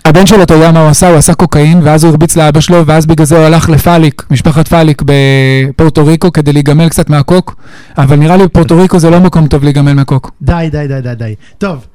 הבן 0.05 0.27
שלו, 0.27 0.43
אתה 0.43 0.55
יודע 0.55 0.73
מה 0.73 0.81
הוא 0.81 0.89
עשה? 0.89 1.09
הוא 1.09 1.17
עשה 1.17 1.35
קוקאין, 1.35 1.81
ואז 1.83 2.05
הוא 2.05 2.11
הרביץ 2.11 2.37
לאבא 2.37 2.61
שלו, 2.61 2.87
ואז 2.87 3.07
בגלל 3.07 3.27
זה 3.27 3.37
הוא 3.37 3.45
הלך 3.45 3.69
לפאליק, 3.69 4.27
משפחת 4.31 4.69
פאליק 4.69 5.03
בפורטו 5.07 6.07
ריקו, 6.07 6.33
כדי 6.33 6.53
להיגמל 6.53 6.89
קצת 6.89 7.11
מהקוק. 7.11 7.57
אבל 7.99 8.17
נראה 8.17 8.37
לי 8.37 8.49
פורטו 8.49 8.77
ריקו 8.77 8.99
זה 8.99 9.11
לא 9.11 9.21
מקום 9.21 9.47
טוב 9.47 9.65
להיגמל 9.65 9.93
מהקוק. 9.93 10.31
די, 10.43 10.69
די, 10.73 10.87
די, 10.89 11.01
די, 11.01 11.15
די. 11.15 11.35
טוב, 11.59 11.87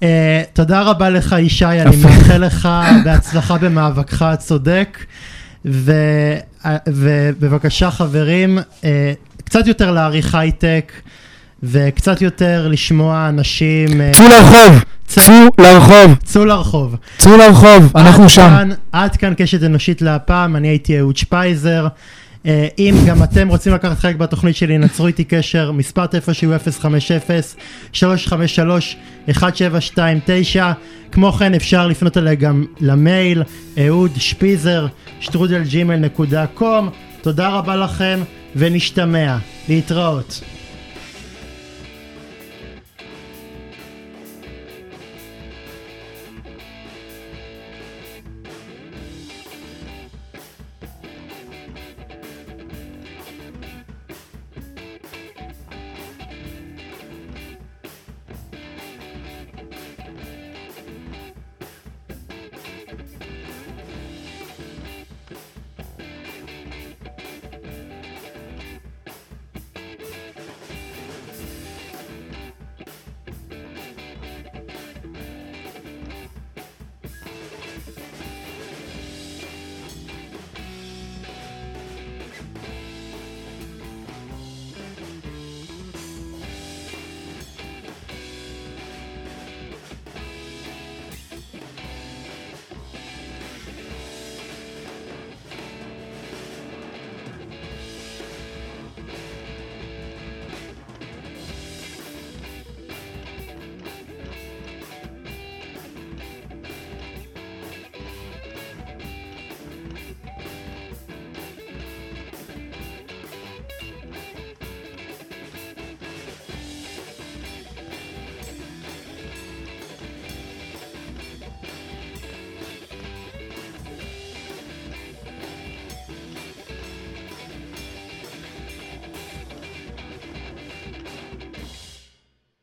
uh, 0.00 0.04
תודה 0.52 0.82
רבה 0.82 1.10
לך 1.10 1.36
ישי, 1.40 1.64
אני. 1.64 1.96
מאחל 1.96 2.38
לך 2.38 2.68
בהצלחה 3.04 3.58
במאבקך 3.58 4.22
הצודק, 4.22 4.98
ו, 5.66 5.92
ובבקשה 6.88 7.90
חברים, 7.90 8.58
uh, 8.58 8.84
קצת 9.44 9.66
יותר 9.66 9.90
להעריך 9.90 10.34
הייטק, 10.34 10.92
וקצת 11.62 12.22
יותר 12.22 12.68
לשמוע 12.70 13.28
אנשים... 13.28 14.00
אה, 14.00 14.10
צאו 14.14 14.24
לרחוב! 14.28 14.84
צא- 15.06 15.20
צאו 15.20 15.48
לרחוב! 15.58 16.14
צאו 16.24 16.44
לרחוב. 16.44 16.96
צאו 17.18 17.36
לרחוב! 17.36 17.92
אנחנו 17.96 18.28
שם. 18.28 18.68
עד 18.92 19.16
כאן 19.16 19.34
קשת 19.36 19.62
אנושית 19.62 20.02
להפעם, 20.02 20.56
אני 20.56 20.68
הייתי 20.68 20.98
אהוד 20.98 21.16
שפייזר. 21.16 21.86
אה, 22.46 22.68
אם 22.78 22.94
גם 23.06 23.22
אתם 23.22 23.48
רוצים 23.48 23.74
לקחת 23.74 23.98
חלק 23.98 24.16
בתוכנית 24.16 24.56
שלי, 24.56 24.78
נצרו 24.78 25.06
איתי 25.06 25.24
קשר, 25.24 25.72
מספר 25.72 26.06
טלפון 26.06 26.34
שהוא 26.34 26.54
050-353-1729. 27.94 29.32
כמו 31.12 31.32
כן 31.32 31.54
אפשר 31.54 31.86
לפנות 31.86 32.16
אליי 32.16 32.36
גם 32.36 32.64
למייל, 32.80 33.42
אהוד 33.78 34.10
שפיזר, 34.16 34.86
שטרודל 35.20 35.62
ג'ימל 35.62 35.96
נקודה 35.96 36.46
קום. 36.46 36.88
תודה 37.22 37.48
רבה 37.48 37.76
לכם 37.76 38.20
ונשתמע. 38.56 39.36
להתראות. 39.68 40.40